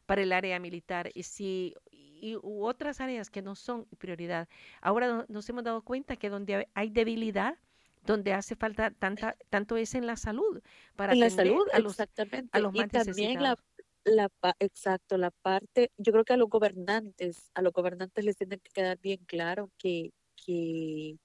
para 0.06 0.22
el 0.22 0.32
área 0.32 0.58
militar? 0.58 1.10
Y 1.14 1.24
si 1.24 1.74
y 2.18 2.36
u 2.36 2.64
otras 2.64 3.00
áreas 3.00 3.30
que 3.30 3.42
no 3.42 3.54
son 3.54 3.86
prioridad. 3.98 4.48
Ahora 4.80 5.26
nos 5.28 5.48
hemos 5.48 5.64
dado 5.64 5.82
cuenta 5.82 6.16
que 6.16 6.30
donde 6.30 6.68
hay 6.74 6.90
debilidad, 6.90 7.58
donde 8.06 8.32
hace 8.32 8.56
falta 8.56 8.90
tanta, 8.90 9.36
tanto 9.50 9.76
es 9.76 9.94
en 9.94 10.06
la 10.06 10.16
salud 10.16 10.62
para 10.94 11.12
en 11.12 11.20
la 11.20 11.30
salud 11.30 11.66
a 11.72 11.78
los, 11.78 11.92
exactamente 11.92 12.50
a 12.52 12.60
los 12.60 12.74
y 12.74 12.86
también 12.86 13.42
la, 13.42 13.58
la 14.04 14.30
exacto 14.60 15.16
la 15.18 15.30
parte 15.30 15.92
yo 15.96 16.12
creo 16.12 16.24
que 16.24 16.32
a 16.32 16.36
los 16.36 16.48
gobernantes 16.48 17.50
a 17.54 17.62
los 17.62 17.72
gobernantes 17.72 18.24
les 18.24 18.36
tiene 18.36 18.58
que 18.58 18.70
quedar 18.72 18.98
bien 18.98 19.24
claro 19.26 19.70
que 19.78 20.12
que 20.36 21.18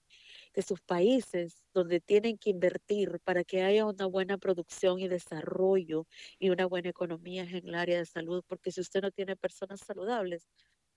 de 0.53 0.61
sus 0.61 0.81
países 0.81 1.63
donde 1.73 2.01
tienen 2.01 2.37
que 2.37 2.49
invertir 2.49 3.19
para 3.23 3.43
que 3.43 3.63
haya 3.63 3.85
una 3.85 4.05
buena 4.05 4.37
producción 4.37 4.99
y 4.99 5.07
desarrollo 5.07 6.07
y 6.39 6.49
una 6.49 6.65
buena 6.65 6.89
economía 6.89 7.43
en 7.43 7.67
el 7.67 7.75
área 7.75 7.97
de 7.99 8.05
salud, 8.05 8.43
porque 8.47 8.71
si 8.71 8.81
usted 8.81 9.01
no 9.01 9.11
tiene 9.11 9.35
personas 9.35 9.81
saludables, 9.81 10.47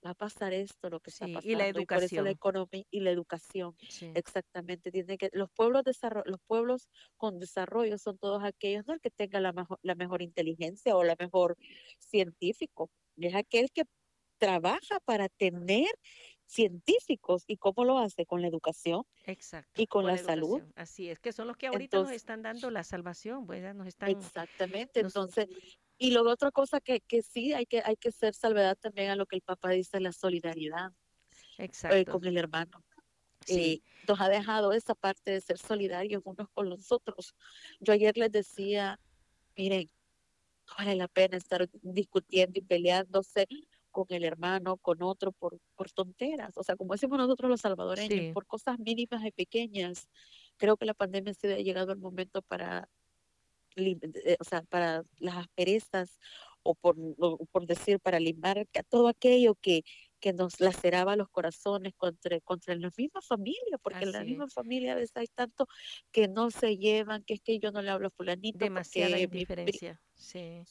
va 0.05 0.11
a 0.11 0.15
pasar 0.15 0.53
esto, 0.53 0.89
lo 0.89 0.99
que 0.99 1.09
está 1.09 1.25
pasando. 1.25 1.49
Y 1.49 1.55
la 1.55 1.67
educación. 1.67 2.25
la 2.25 2.31
economía 2.31 2.83
y 2.91 2.99
la 2.99 3.11
educación. 3.11 3.75
Exactamente. 4.13 4.91
Tiene 4.91 5.17
que, 5.17 5.29
los 5.33 5.49
pueblos 5.51 5.83
los 6.25 6.39
pueblos 6.47 6.89
con 7.17 7.39
desarrollo 7.39 7.97
son 7.97 8.17
todos 8.17 8.43
aquellos, 8.43 8.85
no 8.87 8.93
el 8.93 9.01
que 9.01 9.11
tenga 9.11 9.39
la 9.39 9.53
mejor, 9.53 9.79
la 9.81 9.95
mejor 9.95 10.21
inteligencia 10.21 10.95
o 10.95 11.03
la 11.03 11.15
mejor 11.19 11.57
científico, 11.99 12.89
es 13.17 13.33
aquel 13.35 13.71
que 13.71 13.83
trabaja 14.37 14.99
para 15.05 15.29
tener 15.29 15.87
científicos 16.45 17.43
y 17.47 17.57
cómo 17.57 17.85
lo 17.85 17.97
hace 17.97 18.25
con 18.25 18.41
la 18.41 18.47
educación 18.47 19.03
Exacto, 19.25 19.81
y 19.81 19.87
con, 19.87 20.05
la, 20.05 20.17
salud. 20.17 20.61
Así 20.75 21.09
es, 21.09 21.19
que 21.19 21.31
son 21.31 21.47
los 21.47 21.57
que 21.57 21.67
ahorita 21.67 21.97
nos 21.97 22.11
están 22.11 22.43
dando 22.43 22.69
la 22.69 22.83
salvación, 22.83 23.47
pues 23.47 23.73
nos 23.73 23.87
están 23.87 24.09
Exactamente, 24.09 24.99
entonces 24.99 25.47
y 25.97 26.11
luego 26.11 26.29
otra 26.29 26.51
cosa 26.51 26.81
que, 26.81 27.01
que 27.01 27.21
sí 27.21 27.53
hay 27.53 27.65
que, 27.65 27.81
hay 27.85 27.95
que 27.95 28.11
ser 28.11 28.33
salvedad 28.33 28.77
también 28.77 29.11
a 29.11 29.15
lo 29.15 29.25
que 29.25 29.37
el 29.37 29.41
Papa 29.41 29.69
dice, 29.69 29.99
la 29.99 30.11
solidaridad 30.11 30.91
eh, 31.57 32.05
con 32.05 32.25
el 32.25 32.37
hermano. 32.37 32.83
Sí. 33.45 33.83
nos 34.07 34.19
ha 34.19 34.27
dejado 34.27 34.73
esa 34.73 34.95
parte 34.95 35.29
de 35.29 35.39
ser 35.39 35.59
solidarios 35.59 36.23
unos 36.25 36.49
con 36.49 36.67
los 36.67 36.91
otros. 36.91 37.35
Yo 37.79 37.93
ayer 37.93 38.17
les 38.17 38.31
decía, 38.31 38.99
miren, 39.55 39.89
no 40.67 40.73
vale 40.79 40.95
la 40.95 41.07
pena 41.07 41.37
estar 41.37 41.69
discutiendo 41.83 42.59
y 42.59 42.63
peleándose 42.63 43.47
con 43.91 44.07
el 44.09 44.25
hermano, 44.25 44.77
con 44.77 45.01
otro, 45.03 45.31
por, 45.31 45.59
por 45.75 45.91
tonteras. 45.91 46.57
O 46.57 46.63
sea, 46.63 46.75
como 46.75 46.93
decimos 46.93 47.17
nosotros 47.17 47.49
los 47.49 47.61
salvadoreños, 47.61 48.33
por 48.33 48.45
cosas 48.45 48.77
mínimas 48.79 49.23
y 49.23 49.31
pequeñas. 49.31 50.09
Creo 50.57 50.75
que 50.75 50.85
la 50.85 50.93
pandemia 50.93 51.33
sí 51.33 51.47
ha 51.47 51.57
llegado 51.57 51.93
el 51.93 51.99
momento 51.99 52.41
para, 52.41 52.89
o 54.39 54.43
sea, 54.43 54.61
para 54.63 55.03
las 55.19 55.37
asperezas 55.37 56.19
o 56.63 56.73
por, 56.73 56.95
por 57.51 57.67
decir, 57.67 57.99
para 57.99 58.19
limar 58.19 58.67
todo 58.89 59.07
aquello 59.07 59.55
que, 59.55 59.83
que 60.19 60.33
nos 60.33 60.59
laceraba 60.59 61.15
los 61.15 61.29
corazones 61.29 61.93
contra, 61.95 62.39
contra 62.41 62.75
la 62.75 62.89
misma 62.97 63.21
familia, 63.21 63.77
porque 63.81 64.05
en 64.05 64.11
la 64.11 64.23
misma 64.23 64.47
familia 64.47 64.93
a 64.93 64.95
veces 64.95 65.15
hay 65.15 65.27
tanto 65.27 65.67
que 66.11 66.27
no 66.27 66.49
se 66.49 66.77
llevan, 66.77 67.23
que 67.23 67.35
es 67.35 67.41
que 67.41 67.59
yo 67.59 67.71
no 67.71 67.83
le 67.83 67.91
hablo 67.91 68.07
a 68.07 68.09
fulanito. 68.09 68.57
Demasiada 68.57 69.19
indiferencia, 69.19 70.01
sí. 70.15 70.63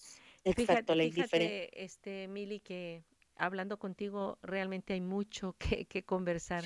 Exacto, 0.43 0.95
la 0.95 1.05
indiferencia. 1.05 1.69
Este, 1.73 2.27
Mili, 2.27 2.59
que 2.59 3.05
hablando 3.37 3.79
contigo 3.79 4.39
realmente 4.43 4.95
hay 4.95 5.01
mucho 5.01 5.55
que, 5.79 5.85
que 5.85 6.03
conversar 6.03 6.65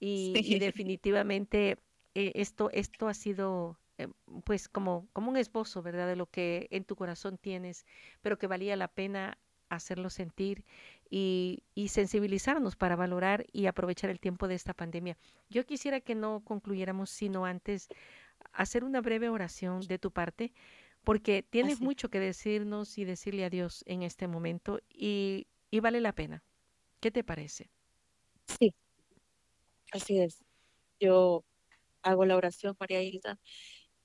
y, 0.00 0.32
y 0.34 0.58
definitivamente 0.58 1.78
eh, 2.14 2.32
esto, 2.34 2.70
esto 2.72 3.08
ha 3.08 3.14
sido 3.14 3.78
eh, 3.98 4.08
pues 4.44 4.68
como, 4.68 5.08
como 5.12 5.30
un 5.30 5.36
esbozo, 5.36 5.82
¿verdad? 5.82 6.06
De 6.06 6.16
lo 6.16 6.26
que 6.26 6.68
en 6.70 6.84
tu 6.84 6.96
corazón 6.96 7.38
tienes, 7.38 7.86
pero 8.22 8.38
que 8.38 8.46
valía 8.46 8.76
la 8.76 8.88
pena 8.88 9.38
hacerlo 9.68 10.10
sentir 10.10 10.64
y, 11.10 11.64
y, 11.74 11.88
sensibilizarnos 11.88 12.76
para 12.76 12.94
valorar 12.94 13.46
y 13.52 13.66
aprovechar 13.66 14.10
el 14.10 14.20
tiempo 14.20 14.46
de 14.46 14.54
esta 14.54 14.74
pandemia. 14.74 15.16
Yo 15.50 15.66
quisiera 15.66 16.00
que 16.00 16.14
no 16.14 16.42
concluyéramos, 16.44 17.10
sino 17.10 17.46
antes 17.46 17.88
hacer 18.52 18.84
una 18.84 19.00
breve 19.00 19.28
oración 19.28 19.80
de 19.80 19.98
tu 19.98 20.10
parte, 20.12 20.52
porque 21.04 21.42
tienes 21.42 21.80
mucho 21.80 22.10
que 22.10 22.18
decirnos 22.20 22.98
y 22.98 23.04
decirle 23.04 23.44
a 23.44 23.50
Dios 23.50 23.82
en 23.86 24.02
este 24.02 24.26
momento 24.26 24.80
y, 24.88 25.46
y 25.70 25.80
vale 25.80 26.00
la 26.00 26.12
pena. 26.12 26.42
¿Qué 27.00 27.10
te 27.10 27.22
parece? 27.22 27.70
Sí, 28.58 28.74
así 29.92 30.20
es. 30.20 30.44
Yo 30.98 31.44
hago 32.02 32.24
la 32.24 32.36
oración, 32.36 32.76
María 32.80 33.02
Hilda, 33.02 33.38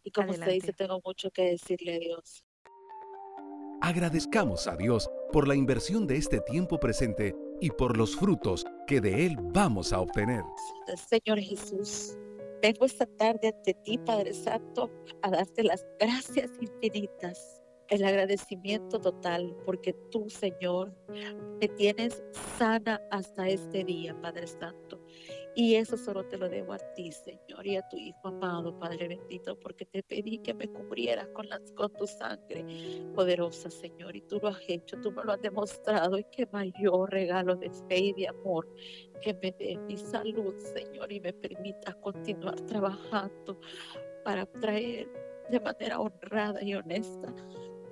y 0.03 0.11
como 0.11 0.31
usted 0.31 0.51
dice, 0.51 0.73
tengo 0.73 1.01
mucho 1.03 1.31
que 1.31 1.51
decirle 1.51 1.95
a 1.95 1.99
Dios. 1.99 2.43
Agradezcamos 3.81 4.67
a 4.67 4.75
Dios 4.75 5.09
por 5.31 5.47
la 5.47 5.55
inversión 5.55 6.05
de 6.05 6.17
este 6.17 6.39
tiempo 6.41 6.79
presente 6.79 7.35
y 7.59 7.71
por 7.71 7.97
los 7.97 8.15
frutos 8.15 8.65
que 8.85 9.01
de 9.01 9.25
Él 9.25 9.37
vamos 9.39 9.91
a 9.91 9.99
obtener. 9.99 10.43
Señor 11.09 11.39
Jesús, 11.39 12.15
vengo 12.61 12.85
esta 12.85 13.05
tarde 13.05 13.47
ante 13.55 13.73
ti, 13.83 13.97
Padre 13.97 14.33
Santo, 14.33 14.91
a 15.23 15.31
darte 15.31 15.63
las 15.63 15.85
gracias 15.99 16.51
infinitas, 16.59 17.63
el 17.89 18.03
agradecimiento 18.03 18.99
total, 18.99 19.55
porque 19.65 19.93
tú, 20.11 20.29
Señor, 20.29 20.95
me 21.59 21.67
tienes 21.69 22.23
sana 22.57 23.01
hasta 23.09 23.47
este 23.47 23.83
día, 23.83 24.15
Padre 24.21 24.47
Santo. 24.47 25.03
Y 25.53 25.75
eso 25.75 25.97
solo 25.97 26.25
te 26.25 26.37
lo 26.37 26.47
debo 26.47 26.73
a 26.73 26.77
ti, 26.77 27.11
Señor, 27.11 27.67
y 27.67 27.75
a 27.75 27.87
tu 27.89 27.97
Hijo 27.97 28.29
amado, 28.29 28.77
Padre 28.79 29.09
bendito, 29.09 29.59
porque 29.59 29.85
te 29.85 30.01
pedí 30.01 30.37
que 30.37 30.53
me 30.53 30.67
cubrieras 30.67 31.27
con, 31.29 31.47
con 31.75 31.91
tu 31.93 32.07
sangre 32.07 32.65
poderosa, 33.13 33.69
Señor, 33.69 34.15
y 34.15 34.21
tú 34.21 34.39
lo 34.41 34.47
has 34.47 34.61
hecho, 34.67 34.99
tú 35.01 35.11
me 35.11 35.23
lo 35.23 35.33
has 35.33 35.41
demostrado, 35.41 36.17
y 36.17 36.23
qué 36.31 36.47
mayor 36.53 37.11
regalo 37.11 37.55
de 37.55 37.69
fe 37.69 37.97
y 37.97 38.13
de 38.13 38.29
amor 38.29 38.67
que 39.21 39.33
me 39.33 39.51
dé 39.51 39.77
mi 39.87 39.97
salud, 39.97 40.55
Señor, 40.57 41.11
y 41.11 41.19
me 41.19 41.33
permitas 41.33 41.95
continuar 41.95 42.59
trabajando 42.61 43.59
para 44.23 44.45
traer 44.45 45.09
de 45.49 45.59
manera 45.59 45.99
honrada 45.99 46.63
y 46.63 46.75
honesta 46.75 47.33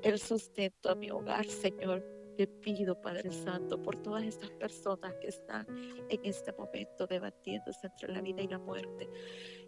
el 0.01 0.17
sustento 0.17 0.91
a 0.91 0.95
mi 0.95 1.11
hogar, 1.11 1.45
Señor 1.45 2.18
te 2.39 2.47
pido, 2.47 2.95
Padre 3.01 3.33
Santo, 3.33 3.83
por 3.83 3.97
todas 3.97 4.23
estas 4.23 4.49
personas 4.51 5.13
que 5.15 5.27
están 5.27 5.67
en 6.07 6.21
este 6.23 6.53
momento 6.53 7.05
debatiéndose 7.05 7.87
entre 7.87 8.13
la 8.13 8.21
vida 8.21 8.41
y 8.41 8.47
la 8.47 8.57
muerte, 8.57 9.09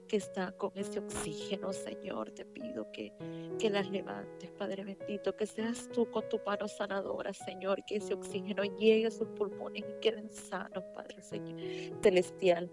que 0.07 0.15
están 0.15 0.53
con 0.53 0.71
ese 0.75 0.99
oxígeno, 0.99 1.73
Señor. 1.73 2.31
Te 2.31 2.45
pido 2.45 2.89
que, 2.93 3.11
que 3.59 3.69
las 3.69 3.89
levantes, 3.89 4.51
Padre 4.51 4.85
bendito, 4.85 5.35
que 5.35 5.47
seas 5.47 5.89
tú 5.89 6.09
con 6.11 6.29
tu 6.29 6.39
mano 6.45 6.69
sanadora, 6.69 7.33
Señor, 7.33 7.83
que 7.83 7.97
ese 7.97 8.13
oxígeno 8.13 8.63
llegue 8.63 9.07
a 9.07 9.11
sus 9.11 9.27
pulmones 9.27 9.83
y 9.83 9.99
queden 9.99 10.31
sanos, 10.31 10.85
Padre 10.95 11.21
Señor, 11.21 11.59
celestial. 12.01 12.71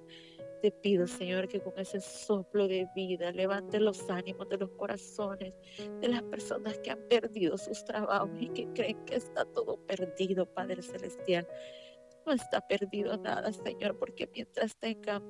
Te 0.61 0.73
pido, 0.73 1.07
Señor, 1.07 1.49
que 1.49 1.61
con 1.61 1.79
ese 1.79 2.01
soplo 2.01 2.67
de 2.67 2.89
vida 2.95 3.31
levante 3.31 3.79
los 3.79 4.09
ánimos 4.11 4.49
de 4.49 4.59
los 4.59 4.71
corazones 4.71 5.55
de 6.01 6.09
las 6.09 6.23
personas 6.25 6.79
que 6.79 6.91
han 6.91 7.01
perdido 7.09 7.57
sus 7.57 7.85
trabajos 7.85 8.31
y 8.41 8.49
que 8.49 8.67
creen 8.73 9.05
que 9.05 9.17
está 9.17 9.45
todo 9.45 9.77
perdido, 9.87 10.47
Padre 10.47 10.83
Celestial. 10.83 11.47
No 12.27 12.33
está 12.33 12.61
perdido 12.61 13.17
nada, 13.17 13.53
Señor, 13.53 13.99
porque 13.99 14.29
mientras 14.35 14.77
tenga 14.77 15.23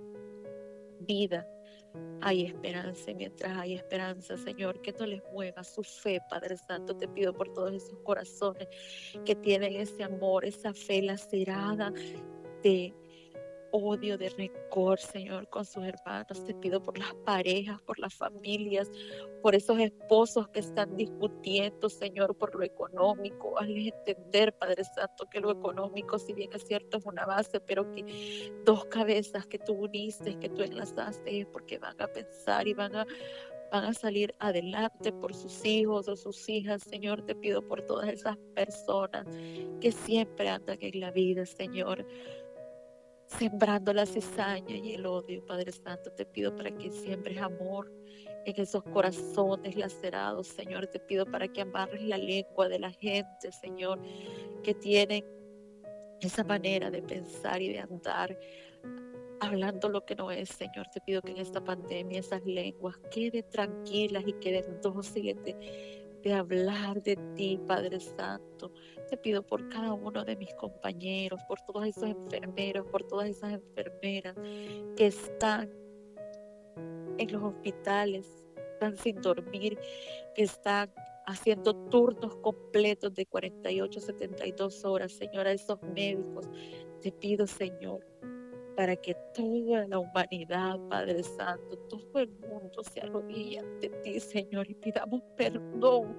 vida, 1.01 1.47
hay 2.20 2.47
esperanza. 2.47 3.11
Y 3.11 3.14
mientras 3.14 3.57
hay 3.57 3.74
esperanza, 3.74 4.37
Señor, 4.37 4.81
que 4.81 4.93
no 4.93 5.07
les 5.07 5.22
mueva 5.33 5.62
su 5.64 5.83
fe, 5.83 6.20
Padre 6.29 6.57
Santo. 6.57 6.97
Te 6.97 7.09
pido 7.09 7.33
por 7.33 7.53
todos 7.53 7.72
esos 7.72 7.99
corazones 8.01 8.68
que 9.24 9.35
tienen 9.35 9.76
ese 9.76 10.03
amor, 10.03 10.45
esa 10.45 10.72
fe 10.72 11.03
lacerada 11.03 11.93
de 12.62 12.95
odio, 13.73 14.19
de 14.19 14.29
rencor, 14.31 14.99
Señor, 14.99 15.49
con 15.49 15.64
sus 15.64 15.85
hermanos. 15.85 16.45
Te 16.45 16.55
pido 16.55 16.83
por 16.83 16.99
las 16.99 17.14
parejas, 17.25 17.81
por 17.83 17.99
las 17.99 18.14
familias, 18.14 18.91
por 19.43 19.55
esos 19.55 19.79
esposos 19.79 20.49
que 20.49 20.61
están 20.61 20.97
discutiendo, 20.97 21.89
Señor, 21.89 22.37
por 22.37 22.55
lo 22.55 22.64
económico. 22.64 23.59
Hazles 23.59 23.93
entender, 23.95 24.57
Padre 24.57 24.85
Santo, 24.85 25.27
que 25.31 25.41
lo 25.41 25.51
económico, 25.51 26.19
si 26.19 26.33
bien 26.33 26.51
es 26.53 26.66
cierto, 26.66 26.99
es 26.99 27.07
una 27.07 27.27
base, 27.27 27.61
pero 27.61 27.91
que 27.93 28.53
dos 28.64 28.85
cabezas 28.87 29.47
que 29.47 29.59
tú 29.59 29.75
uniste, 29.75 30.39
que 30.39 30.49
tú 30.49 30.62
enlazaste, 30.62 31.41
es 31.41 31.47
porque 31.47 31.79
van 31.79 32.01
a 32.01 32.09
pensar 32.09 32.66
y 32.69 32.75
van 32.75 32.97
a 32.97 33.07
van 33.71 33.85
a 33.85 33.93
salir 33.93 34.35
adelante 34.39 35.12
por 35.12 35.35
sus 35.35 35.64
hijos 35.64 36.09
o 36.09 36.16
sus 36.16 36.49
hijas, 36.49 36.83
Señor. 36.83 37.23
Te 37.23 37.35
pido 37.35 37.66
por 37.66 37.83
todas 37.83 38.09
esas 38.09 38.37
personas 38.55 39.27
que 39.81 39.93
siempre 39.93 40.49
andan 40.49 40.79
en 40.81 41.01
la 41.01 41.11
vida, 41.11 41.45
Señor 41.45 42.07
sembrando 43.29 43.93
la 43.93 44.07
cizaña 44.07 44.76
y 44.76 44.95
el 44.95 45.07
odio, 45.07 45.45
Padre 45.45 45.72
Santo. 45.72 46.11
Te 46.12 46.24
pido 46.24 46.55
para 46.57 46.70
que 46.70 46.91
siembres 46.91 47.39
amor 47.39 47.93
en 48.45 48.61
esos 48.61 48.83
corazones 48.85 49.76
lacerados, 49.76 50.49
Señor. 50.49 50.87
Te 50.87 50.99
pido 50.99 51.26
para 51.26 51.47
que 51.49 51.61
amarres 51.61 52.03
la 52.03 52.18
lengua 52.18 52.68
de 52.68 52.79
la 52.79 52.91
gente, 52.91 53.53
Señor, 53.53 54.01
que 54.62 54.74
tienen 54.74 55.24
esa 56.20 56.43
manera 56.43 56.91
de 56.91 57.03
pensar 57.03 57.62
y 57.62 57.68
de 57.68 57.81
andar 57.81 58.37
hablando 59.41 59.89
lo 59.89 60.05
que 60.05 60.16
no 60.16 60.31
es, 60.31 60.49
Señor. 60.49 60.89
Te 60.93 61.01
pido 61.01 61.22
que 61.22 61.33
en 61.33 61.39
esta 61.39 61.62
pandemia 61.62 62.20
esas 62.20 62.45
lenguas 62.45 62.97
queden 63.11 63.49
tranquilas 63.51 64.24
y 64.26 64.33
queden 64.35 64.81
dóciles 64.81 65.37
de 66.22 66.35
hablar 66.35 67.03
de 67.03 67.16
ti, 67.37 67.61
Padre 67.66 68.01
Santo. 68.01 68.72
Te 69.09 69.16
pido 69.16 69.42
por 69.42 69.68
cada 69.68 69.92
uno 69.92 70.24
de 70.24 70.36
mis 70.36 70.54
compañeros, 70.54 71.40
por 71.48 71.61
todos 71.62 71.86
esos 71.86 72.04
enfermeros, 72.04 72.86
por 72.86 73.04
todas 73.04 73.28
esas 73.28 73.54
enfermeras 73.54 74.34
que 74.96 75.06
están 75.06 75.70
en 77.18 77.32
los 77.32 77.42
hospitales, 77.42 78.26
están 78.74 78.96
sin 78.96 79.20
dormir, 79.20 79.78
que 80.34 80.42
están 80.42 80.92
haciendo 81.26 81.74
turnos 81.90 82.36
completos 82.36 83.14
de 83.14 83.26
48, 83.26 84.00
72 84.00 84.84
horas, 84.84 85.12
Señor, 85.12 85.46
a 85.46 85.52
esos 85.52 85.80
médicos. 85.82 86.48
Te 87.02 87.12
pido, 87.12 87.46
Señor, 87.46 88.06
para 88.76 88.96
que 88.96 89.14
toda 89.34 89.86
la 89.88 89.98
humanidad, 89.98 90.78
Padre 90.88 91.22
Santo, 91.22 91.76
todo 91.88 92.20
el 92.20 92.30
mundo 92.30 92.82
se 92.82 93.00
arrodille 93.00 93.59
ante 93.59 93.88
ti, 93.88 94.20
Señor, 94.20 94.70
y 94.70 94.74
pidamos 94.74 95.22
perdón. 95.36 96.16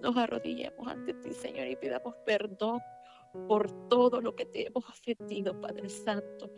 Nos 0.00 0.16
arrodillemos 0.16 0.86
ante 0.88 1.14
ti, 1.14 1.32
Señor, 1.32 1.66
y 1.66 1.76
pidamos 1.76 2.14
perdón 2.24 2.80
por 3.48 3.88
todo 3.88 4.20
lo 4.20 4.34
que 4.34 4.44
te 4.44 4.66
hemos 4.66 4.84
ofendido, 4.88 5.58
Padre 5.60 5.88
Santo. 5.88 6.50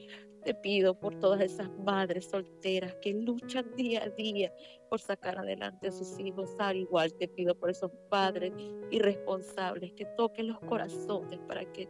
Te 0.44 0.54
pido 0.54 0.98
por 0.98 1.14
todas 1.20 1.40
esas 1.40 1.70
madres 1.78 2.28
solteras 2.30 2.94
que 3.00 3.12
luchan 3.12 3.76
día 3.76 4.02
a 4.04 4.08
día 4.08 4.52
por 4.88 5.00
sacar 5.00 5.38
adelante 5.38 5.88
a 5.88 5.92
sus 5.92 6.18
hijos. 6.18 6.50
Al 6.58 6.76
igual 6.76 7.12
te 7.14 7.28
pido 7.28 7.54
por 7.54 7.70
esos 7.70 7.92
padres 8.08 8.52
irresponsables 8.90 9.92
que 9.92 10.06
toquen 10.16 10.48
los 10.48 10.58
corazones 10.60 11.38
para 11.46 11.64
que 11.72 11.88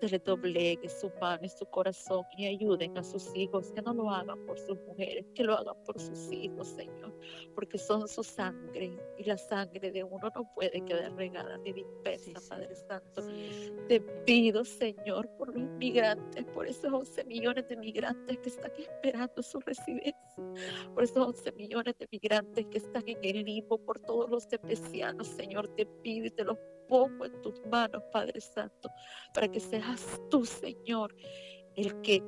se 0.00 0.08
le 0.08 0.18
doblegue 0.18 0.88
su 0.88 1.10
mano 1.20 1.44
y 1.44 1.48
su 1.48 1.66
corazón 1.66 2.24
y 2.36 2.46
ayuden 2.46 2.96
a 2.98 3.02
sus 3.02 3.34
hijos, 3.34 3.70
que 3.72 3.82
no 3.82 3.94
lo 3.94 4.10
hagan 4.10 4.44
por 4.46 4.58
sus 4.58 4.78
mujeres, 4.86 5.24
que 5.34 5.44
lo 5.44 5.56
hagan 5.56 5.76
por 5.84 5.98
sus 6.00 6.30
hijos, 6.32 6.68
Señor, 6.68 7.14
porque 7.54 7.78
son 7.78 8.06
su 8.08 8.22
sangre 8.22 8.96
y 9.18 9.24
la 9.24 9.38
sangre 9.38 9.90
de 9.90 10.04
uno 10.04 10.30
no 10.34 10.54
puede 10.54 10.84
quedar 10.84 11.14
regada 11.14 11.58
ni 11.58 11.72
dispersa, 11.72 12.40
Padre 12.48 12.74
Santo. 12.74 13.22
Te 13.88 14.00
pido, 14.00 14.64
Señor, 14.64 15.28
por 15.36 15.54
los 15.56 15.68
migrantes, 15.78 16.44
por 16.46 16.66
esos 16.66 16.92
11 16.92 17.24
millones 17.24 17.68
de 17.68 17.76
migrantes 17.76 18.38
que 18.38 18.48
están 18.48 18.72
esperando 18.76 19.42
su 19.42 19.60
residencia, 19.60 20.14
por 20.94 21.04
esos 21.04 21.16
11 21.16 21.52
millones 21.52 21.94
de 21.98 22.08
migrantes 22.10 22.66
que 22.66 22.78
están 22.78 23.02
en 23.06 23.18
el 23.22 23.44
limbo, 23.44 23.78
por 23.78 23.98
todos 24.00 24.30
los 24.30 24.46
tepecianos, 24.48 25.26
Señor, 25.28 25.68
te 25.76 25.86
pido 25.86 26.26
y 26.26 26.30
te 26.30 26.44
los 26.44 26.58
pongo 26.88 27.24
en 27.24 27.40
tus 27.42 27.64
manos, 27.66 28.02
Padre 28.12 28.40
Santo, 28.40 28.88
para 29.34 29.48
que 29.48 29.60
seas 29.60 30.20
tú, 30.30 30.44
Señor, 30.44 31.14
el 31.74 32.00
que 32.02 32.22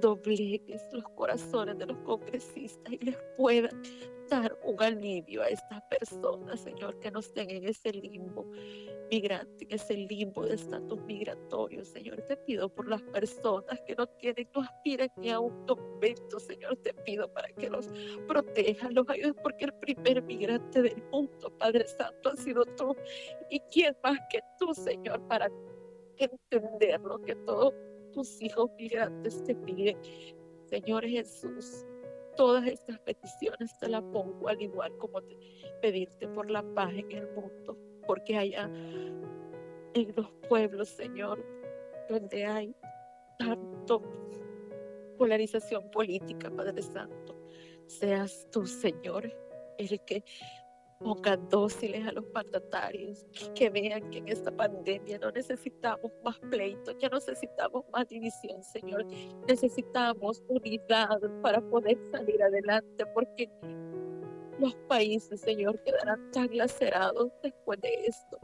doblegues 0.00 0.82
los 0.92 1.04
corazones 1.16 1.78
de 1.78 1.86
los 1.86 1.98
congresistas 1.98 2.92
y 2.92 2.98
les 2.98 3.16
pueda 3.36 3.70
dar 4.28 4.58
un 4.62 4.82
alivio 4.82 5.42
a 5.42 5.48
estas 5.48 5.82
personas, 5.82 6.60
Señor, 6.60 6.98
que 7.00 7.10
no 7.10 7.20
estén 7.20 7.50
en 7.50 7.64
ese 7.64 7.92
limbo 7.92 8.46
migrante, 9.10 9.64
en 9.64 9.72
ese 9.72 9.94
limbo 9.94 10.44
de 10.46 10.54
estatus 10.54 11.00
migratorio, 11.04 11.84
Señor. 11.84 12.22
Te 12.22 12.36
pido 12.36 12.68
por 12.68 12.88
las 12.88 13.02
personas 13.02 13.80
que 13.86 13.94
no 13.94 14.06
tienen, 14.06 14.48
no 14.54 14.62
aspiran 14.62 15.08
ni 15.16 15.30
a 15.30 15.40
un 15.40 15.66
documento, 15.66 16.38
Señor. 16.40 16.76
Te 16.78 16.94
pido 16.94 17.32
para 17.32 17.48
que 17.48 17.68
los 17.68 17.88
protejas, 18.26 18.92
los 18.92 19.08
ayudes, 19.08 19.34
porque 19.42 19.66
el 19.66 19.74
primer 19.74 20.22
migrante 20.22 20.82
del 20.82 21.02
mundo, 21.10 21.52
Padre 21.58 21.86
Santo, 21.86 22.30
ha 22.30 22.36
sido 22.36 22.64
tú. 22.76 22.94
¿Y 23.50 23.60
quién 23.70 23.96
más 24.02 24.18
que 24.30 24.40
tú, 24.58 24.74
Señor, 24.74 25.20
para 25.28 25.50
entender 26.16 27.00
lo 27.00 27.20
que 27.20 27.34
todos 27.36 27.74
tus 28.12 28.40
hijos 28.40 28.70
migrantes 28.78 29.42
te 29.44 29.54
piden? 29.54 29.98
Señor 30.66 31.04
Jesús, 31.04 31.84
todas 32.36 32.66
estas 32.66 32.98
peticiones 33.00 33.76
te 33.78 33.88
las 33.88 34.02
pongo 34.02 34.48
al 34.48 34.60
igual 34.60 34.96
como 34.98 35.20
pedirte 35.80 36.28
por 36.28 36.50
la 36.50 36.62
paz 36.74 36.92
en 36.92 37.10
el 37.12 37.28
mundo, 37.32 37.76
porque 38.06 38.36
allá 38.36 38.70
en 39.94 40.14
los 40.16 40.30
pueblos, 40.48 40.88
Señor, 40.88 41.44
donde 42.08 42.44
hay 42.44 42.74
tanto 43.38 44.02
polarización 45.18 45.90
política, 45.90 46.50
Padre 46.50 46.82
Santo, 46.82 47.36
seas 47.86 48.46
tú, 48.50 48.66
Señor, 48.66 49.32
el 49.78 50.00
que 50.04 50.24
pongan 51.04 51.48
dóciles 51.50 52.06
a 52.06 52.12
los 52.12 52.24
mandatarios, 52.32 53.26
que 53.54 53.68
vean 53.70 54.10
que 54.10 54.18
en 54.18 54.28
esta 54.28 54.50
pandemia 54.50 55.18
no 55.18 55.30
necesitamos 55.30 56.10
más 56.24 56.38
pleitos, 56.50 56.96
ya 56.98 57.08
no 57.10 57.16
necesitamos 57.16 57.84
más 57.92 58.08
división, 58.08 58.62
Señor. 58.62 59.04
Necesitamos 59.46 60.42
unidad 60.48 61.20
para 61.42 61.60
poder 61.60 61.98
salir 62.10 62.42
adelante, 62.42 63.06
porque 63.14 63.50
los 64.58 64.74
países, 64.88 65.40
Señor, 65.40 65.80
quedarán 65.82 66.30
tan 66.32 66.56
lacerados 66.56 67.30
después 67.42 67.80
de 67.82 68.06
esto. 68.06 68.38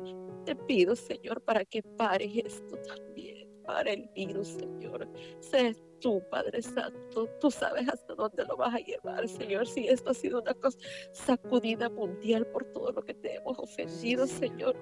Te 0.45 0.55
pido, 0.55 0.95
Señor, 0.95 1.43
para 1.43 1.65
que 1.65 1.83
pares 1.83 2.31
esto 2.37 2.77
también, 2.83 3.49
para 3.65 3.93
el 3.93 4.09
virus, 4.15 4.49
Señor. 4.49 5.09
Sé 5.41 5.75
tú, 6.01 6.23
Padre 6.31 6.63
Santo, 6.63 7.27
tú 7.41 7.51
sabes 7.51 7.89
hasta 7.89 8.15
dónde 8.15 8.45
lo 8.45 8.57
vas 8.57 8.75
a 8.75 8.79
llevar, 8.79 9.29
Señor. 9.29 9.67
Si 9.67 9.89
esto 9.89 10.11
ha 10.11 10.15
sido 10.15 10.41
una 10.41 10.55
cosa 10.55 10.79
sacudida 11.13 11.89
mundial 11.89 12.47
por 12.47 12.65
todo 12.73 12.93
lo 12.93 13.03
que 13.03 13.15
te 13.15 13.37
hemos 13.37 13.59
ofendido, 13.59 14.27
Señor, 14.27 14.77